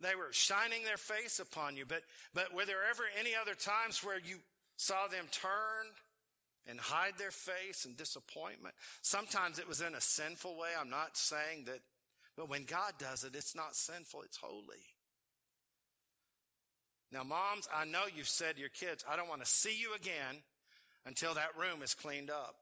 they 0.00 0.16
were 0.16 0.32
shining 0.32 0.82
their 0.82 0.96
face 0.96 1.38
upon 1.38 1.76
you. 1.76 1.84
But, 1.86 2.02
but 2.34 2.52
were 2.52 2.64
there 2.64 2.90
ever 2.90 3.04
any 3.16 3.30
other 3.40 3.54
times 3.54 4.02
where 4.02 4.18
you 4.18 4.38
saw 4.74 5.06
them 5.06 5.26
turn 5.30 5.86
and 6.68 6.80
hide 6.80 7.16
their 7.16 7.30
face 7.30 7.84
in 7.84 7.94
disappointment. 7.94 8.74
Sometimes 9.02 9.60
it 9.60 9.68
was 9.68 9.82
in 9.82 9.94
a 9.94 10.00
sinful 10.00 10.58
way. 10.58 10.70
I'm 10.76 10.90
not 10.90 11.16
saying 11.16 11.66
that, 11.66 11.78
but 12.36 12.48
when 12.48 12.64
God 12.64 12.92
does 12.98 13.24
it, 13.24 13.34
it's 13.34 13.54
not 13.54 13.74
sinful, 13.74 14.22
it's 14.22 14.38
holy. 14.38 14.84
Now, 17.12 17.24
moms, 17.24 17.68
I 17.74 17.84
know 17.84 18.02
you've 18.14 18.28
said 18.28 18.54
to 18.54 18.60
your 18.60 18.70
kids, 18.70 19.04
I 19.10 19.16
don't 19.16 19.28
want 19.28 19.42
to 19.42 19.46
see 19.46 19.76
you 19.76 19.94
again 19.94 20.42
until 21.06 21.34
that 21.34 21.56
room 21.58 21.82
is 21.82 21.94
cleaned 21.94 22.30
up. 22.30 22.54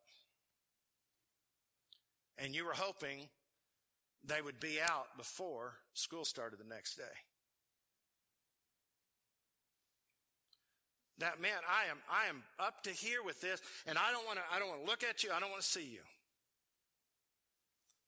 And 2.38 2.54
you 2.54 2.64
were 2.64 2.72
hoping 2.72 3.28
they 4.24 4.40
would 4.40 4.60
be 4.60 4.78
out 4.80 5.16
before 5.16 5.74
school 5.92 6.24
started 6.24 6.58
the 6.58 6.74
next 6.74 6.96
day. 6.96 7.02
That 11.18 11.40
man, 11.40 11.58
I 11.68 11.90
am, 11.90 11.98
I 12.10 12.28
am 12.28 12.42
up 12.60 12.84
to 12.84 12.90
here 12.90 13.24
with 13.24 13.40
this, 13.40 13.60
and 13.86 13.98
I 13.98 14.12
don't 14.12 14.24
want 14.24 14.38
to, 14.38 14.44
I 14.54 14.58
don't 14.60 14.68
want 14.68 14.84
to 14.84 14.86
look 14.86 15.02
at 15.02 15.24
you. 15.24 15.30
I 15.34 15.40
don't 15.40 15.50
want 15.50 15.62
to 15.62 15.68
see 15.68 15.84
you. 15.84 16.00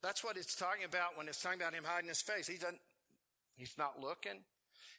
That's 0.02 0.24
what 0.24 0.36
it's 0.36 0.54
talking 0.54 0.84
about 0.84 1.16
when 1.16 1.28
it's 1.28 1.42
talking 1.42 1.60
about 1.60 1.74
him 1.74 1.84
hiding 1.84 2.08
his 2.08 2.22
face. 2.22 2.46
He 2.46 2.56
doesn't, 2.56 2.80
he's 3.56 3.76
not 3.76 4.00
looking. 4.00 4.40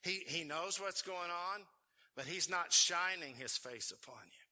He, 0.04 0.22
he 0.28 0.44
knows 0.44 0.80
what's 0.80 1.02
going 1.02 1.18
on, 1.32 1.62
but 2.16 2.26
he's 2.26 2.50
not 2.50 2.72
shining 2.74 3.36
his 3.36 3.58
face 3.58 3.92
upon 3.92 4.24
you. 4.26 4.46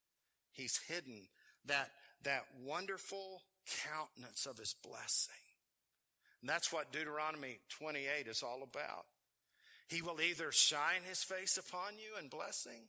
He's 0.52 0.80
hidden 0.88 1.28
that, 1.66 1.92
that 2.24 2.44
wonderful 2.66 3.42
countenance 3.86 4.46
of 4.46 4.58
his 4.58 4.76
blessing. 4.84 5.34
And 6.42 6.50
that's 6.50 6.72
what 6.72 6.92
Deuteronomy 6.92 7.60
28 7.70 8.28
is 8.28 8.44
all 8.44 8.64
about. 8.64 9.06
He 9.88 10.02
will 10.02 10.22
either 10.22 10.52
shine 10.52 11.02
his 11.08 11.24
face 11.24 11.58
upon 11.58 11.94
you 11.98 12.20
in 12.22 12.30
blessing, 12.30 12.88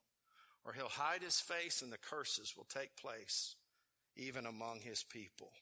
or 0.65 0.73
he'll 0.73 0.89
hide 0.89 1.23
his 1.23 1.41
face 1.41 1.83
and 1.83 1.93
the 1.93 1.99
curses 1.99 2.55
will 2.57 2.67
take 2.69 2.97
place 2.97 3.57
even 4.17 4.45
among 4.47 4.81
his 4.81 5.03
people. 5.03 5.53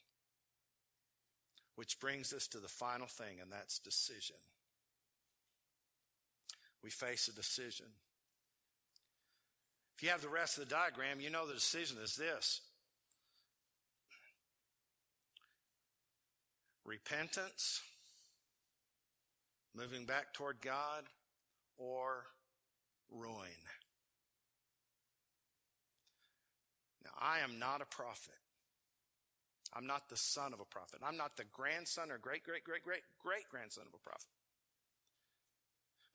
Which 1.79 1.97
brings 2.01 2.33
us 2.33 2.45
to 2.49 2.57
the 2.57 2.67
final 2.67 3.07
thing, 3.07 3.39
and 3.41 3.49
that's 3.49 3.79
decision. 3.79 4.35
We 6.83 6.89
face 6.89 7.29
a 7.29 7.33
decision. 7.33 7.85
If 9.95 10.03
you 10.03 10.09
have 10.09 10.21
the 10.21 10.27
rest 10.27 10.57
of 10.57 10.67
the 10.67 10.75
diagram, 10.75 11.21
you 11.21 11.29
know 11.29 11.47
the 11.47 11.53
decision 11.53 11.95
is 12.03 12.17
this 12.17 12.59
repentance, 16.83 17.81
moving 19.73 20.03
back 20.03 20.33
toward 20.33 20.59
God, 20.59 21.05
or 21.77 22.25
ruin. 23.09 23.63
Now, 27.05 27.11
I 27.21 27.39
am 27.39 27.57
not 27.57 27.81
a 27.81 27.85
prophet. 27.85 28.35
I'm 29.73 29.85
not 29.87 30.09
the 30.09 30.17
son 30.17 30.53
of 30.53 30.59
a 30.59 30.65
prophet. 30.65 30.99
I'm 31.05 31.17
not 31.17 31.37
the 31.37 31.43
grandson 31.51 32.11
or 32.11 32.17
great, 32.17 32.43
great, 32.43 32.63
great, 32.63 32.83
great, 32.83 33.01
great 33.23 33.47
grandson 33.51 33.83
of 33.87 33.93
a 33.93 34.03
prophet. 34.03 34.27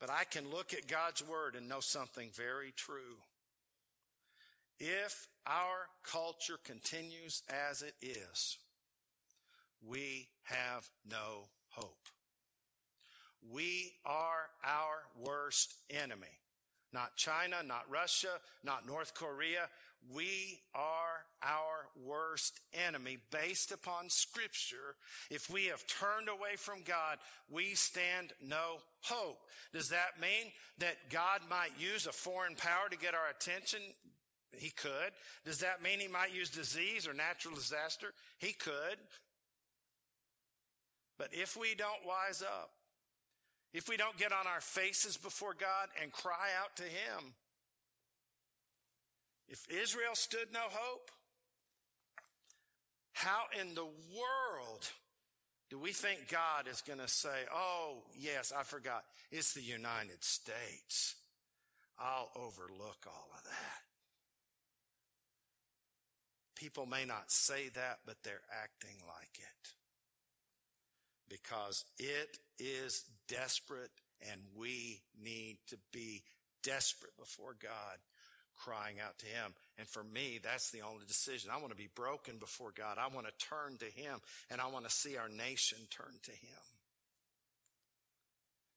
But 0.01 0.11
I 0.11 0.25
can 0.25 0.51
look 0.51 0.75
at 0.75 0.89
God's 0.89 1.27
word 1.27 1.55
and 1.55 1.69
know 1.69 1.81
something 1.81 2.31
very 2.35 2.73
true. 2.77 3.23
If 4.81 5.29
our 5.47 5.89
culture 6.03 6.59
continues 6.65 7.43
as 7.49 7.83
it 7.83 7.95
is, 8.03 8.59
we 9.87 10.29
have 10.45 10.89
no 11.09 11.49
hope. 11.69 12.09
We 13.53 13.93
are 14.05 14.49
our 14.65 15.05
worst 15.19 15.75
enemy. 15.91 16.41
Not 16.93 17.17
China, 17.17 17.57
not 17.65 17.85
Russia, 17.91 18.41
not 18.63 18.87
North 18.87 19.15
Korea. 19.15 19.69
We 20.13 20.61
are 20.75 21.25
our 21.43 21.89
worst 22.05 22.61
enemy 22.73 23.19
based 23.31 23.73
upon 23.73 24.11
scripture. 24.11 24.97
If 25.31 25.49
we 25.49 25.67
have 25.67 25.87
turned 25.87 26.29
away 26.29 26.57
from 26.57 26.83
God, 26.85 27.19
we 27.51 27.75
stand 27.75 28.33
no 28.43 28.79
hope. 29.03 29.39
Does 29.73 29.89
that 29.89 30.21
mean 30.21 30.53
that 30.79 31.11
God 31.11 31.41
might 31.49 31.79
use 31.79 32.07
a 32.07 32.13
foreign 32.13 32.55
power 32.55 32.89
to 32.91 32.99
get 32.99 33.15
our 33.15 33.31
attention? 33.31 33.81
He 34.53 34.71
could. 34.71 35.13
Does 35.45 35.59
that 35.61 35.83
mean 35.83 36.01
he 36.01 36.09
might 36.09 36.35
use 36.35 36.51
disease 36.51 37.09
or 37.09 37.15
natural 37.15 37.55
disaster? 37.55 38.09
He 38.39 38.53
could. 38.53 38.99
But 41.19 41.29
if 41.33 41.57
we 41.57 41.75
don't 41.75 42.07
wise 42.07 42.43
up, 42.43 42.71
if 43.73 43.89
we 43.89 43.97
don't 43.97 44.19
get 44.19 44.33
on 44.33 44.47
our 44.47 44.61
faces 44.61 45.17
before 45.17 45.55
God 45.55 45.89
and 46.01 46.13
cry 46.13 46.51
out 46.63 46.77
to 46.77 46.85
him, 46.85 47.35
if 49.49 49.67
Israel 49.71 50.15
stood 50.15 50.53
no 50.53 50.61
hope, 50.61 51.11
how 53.13 53.45
in 53.61 53.75
the 53.75 53.85
world 53.85 54.91
do 55.71 55.79
we 55.79 55.93
think 55.93 56.31
God 56.31 56.69
is 56.71 56.83
going 56.83 56.99
to 56.99 57.09
say, 57.09 57.45
oh, 57.53 58.03
yes, 58.17 58.53
I 58.57 58.63
forgot. 58.63 59.05
It's 59.31 59.55
the 59.55 59.63
United 59.63 60.23
States. 60.23 61.17
I'll 61.99 62.31
overlook 62.37 62.99
all 63.07 63.29
of 63.37 63.45
that. 63.45 63.83
People 66.55 66.87
may 66.87 67.05
not 67.05 67.31
say 67.31 67.71
that, 67.71 68.01
but 68.07 68.17
they're 68.23 68.43
acting 68.63 68.97
like 69.07 69.39
it. 69.39 69.71
Because 71.29 71.85
it 71.99 72.39
is 72.59 73.05
desperate 73.27 73.91
and 74.31 74.41
we 74.57 75.01
need 75.21 75.59
to 75.69 75.77
be 75.93 76.23
desperate 76.63 77.17
before 77.19 77.57
God 77.61 77.99
crying 78.57 78.97
out 79.05 79.19
to 79.19 79.27
him. 79.27 79.55
And 79.79 79.89
for 79.89 80.03
me, 80.03 80.39
that's 80.43 80.71
the 80.71 80.83
only 80.83 81.05
decision. 81.07 81.51
I 81.53 81.59
want 81.59 81.71
to 81.71 81.77
be 81.77 81.89
broken 81.95 82.39
before 82.39 82.73
God. 82.77 82.99
I 82.99 83.15
want 83.15 83.27
to 83.27 83.47
turn 83.47 83.79
to 83.79 83.87
him 83.87 84.21
and 84.51 84.61
I 84.61 84.67
want 84.69 84.85
to 84.85 84.91
see 84.91 85.17
our 85.17 85.29
nation 85.29 85.79
turn 85.91 86.15
to 86.23 86.31
him. 86.31 86.65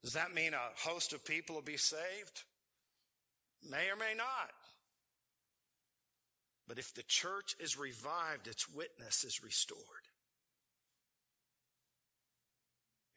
Does 0.03 0.13
that 0.13 0.33
mean 0.33 0.53
a 0.53 0.87
host 0.87 1.13
of 1.13 1.25
people 1.25 1.55
will 1.55 1.61
be 1.61 1.77
saved? 1.77 2.43
May 3.69 3.89
or 3.89 3.95
may 3.95 4.13
not. 4.15 4.51
But 6.67 6.77
if 6.77 6.93
the 6.93 7.03
church 7.07 7.55
is 7.59 7.77
revived, 7.77 8.47
its 8.47 8.69
witness 8.69 9.23
is 9.23 9.43
restored. 9.43 9.81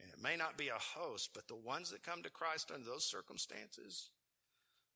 And 0.01 0.11
it 0.11 0.23
may 0.23 0.37
not 0.37 0.57
be 0.57 0.69
a 0.69 0.99
host, 0.99 1.31
but 1.35 1.49
the 1.49 1.57
ones 1.57 1.91
that 1.91 2.03
come 2.03 2.23
to 2.23 2.31
Christ 2.31 2.71
under 2.73 2.87
those 2.87 3.05
circumstances, 3.05 4.09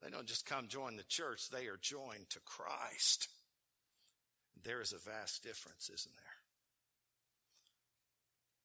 they 0.04 0.10
don't 0.10 0.26
just 0.26 0.44
come 0.44 0.68
join 0.68 0.96
the 0.96 1.04
church, 1.08 1.48
they 1.48 1.66
are 1.66 1.78
joined 1.80 2.28
to 2.30 2.40
Christ. 2.40 3.28
There 4.62 4.82
is 4.82 4.92
a 4.92 4.98
vast 4.98 5.42
difference, 5.42 5.88
isn't 5.88 6.14
there? 6.14 6.24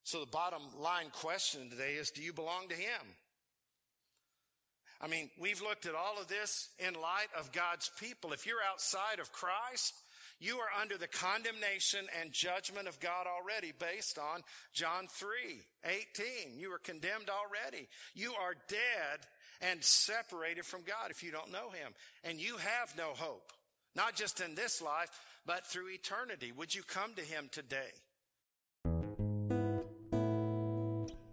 So 0.03 0.19
the 0.19 0.25
bottom 0.25 0.61
line 0.79 1.11
question 1.13 1.69
today 1.69 1.93
is, 1.93 2.11
do 2.11 2.21
you 2.21 2.33
belong 2.33 2.67
to 2.69 2.75
Him? 2.75 3.15
I 5.01 5.07
mean, 5.07 5.29
we've 5.39 5.61
looked 5.61 5.85
at 5.85 5.95
all 5.95 6.19
of 6.19 6.27
this 6.27 6.69
in 6.77 6.93
light 6.93 7.29
of 7.37 7.53
God's 7.53 7.89
people. 7.99 8.33
If 8.33 8.45
you're 8.45 8.57
outside 8.69 9.19
of 9.21 9.31
Christ, 9.31 9.93
you 10.41 10.57
are 10.57 10.81
under 10.81 10.97
the 10.97 11.07
condemnation 11.07 12.05
and 12.19 12.33
judgment 12.33 12.87
of 12.87 12.99
God 12.99 13.27
already 13.27 13.71
based 13.77 14.17
on 14.17 14.41
John 14.73 15.07
3, 15.07 15.27
18. 15.85 16.57
You 16.57 16.73
are 16.73 16.79
condemned 16.79 17.29
already. 17.29 17.87
You 18.13 18.33
are 18.33 18.55
dead 18.67 19.19
and 19.61 19.83
separated 19.83 20.65
from 20.65 20.81
God 20.81 21.11
if 21.11 21.23
you 21.23 21.31
don't 21.31 21.51
know 21.51 21.69
Him. 21.69 21.93
And 22.23 22.39
you 22.39 22.57
have 22.57 22.97
no 22.97 23.11
hope, 23.15 23.51
not 23.95 24.15
just 24.15 24.41
in 24.41 24.55
this 24.55 24.81
life, 24.81 25.09
but 25.45 25.65
through 25.65 25.89
eternity. 25.89 26.51
Would 26.51 26.75
you 26.75 26.83
come 26.83 27.13
to 27.15 27.21
Him 27.21 27.49
today? 27.51 27.91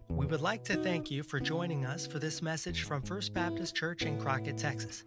We 0.08 0.26
would 0.26 0.40
like 0.40 0.64
to 0.64 0.76
thank 0.76 1.10
you 1.10 1.22
for 1.22 1.38
joining 1.38 1.84
us 1.84 2.06
for 2.06 2.18
this 2.18 2.42
message 2.42 2.82
from 2.82 3.02
First 3.02 3.32
Baptist 3.32 3.76
Church 3.76 4.02
in 4.02 4.18
Crockett, 4.18 4.58
Texas. 4.58 5.04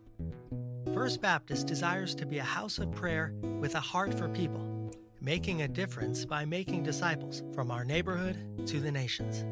First 0.94 1.22
Baptist 1.22 1.68
desires 1.68 2.16
to 2.16 2.26
be 2.26 2.38
a 2.38 2.44
house 2.44 2.78
of 2.78 2.92
prayer 2.92 3.34
with 3.60 3.76
a 3.76 3.80
heart 3.82 4.14
for 4.14 4.30
people, 4.30 4.92
making 5.20 5.62
a 5.62 5.68
difference 5.68 6.24
by 6.24 6.46
making 6.46 6.84
disciples 6.84 7.44
from 7.54 7.70
our 7.70 7.84
neighborhood 7.84 8.38
to 8.68 8.80
the 8.80 8.92
nations. 8.92 9.44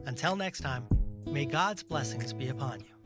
Until 0.07 0.37
next 0.37 0.61
time, 0.61 0.87
may 1.27 1.47
God's 1.47 1.83
blessings 1.83 2.33
be 2.33 2.47
upon 2.47 2.79
you. 2.79 3.02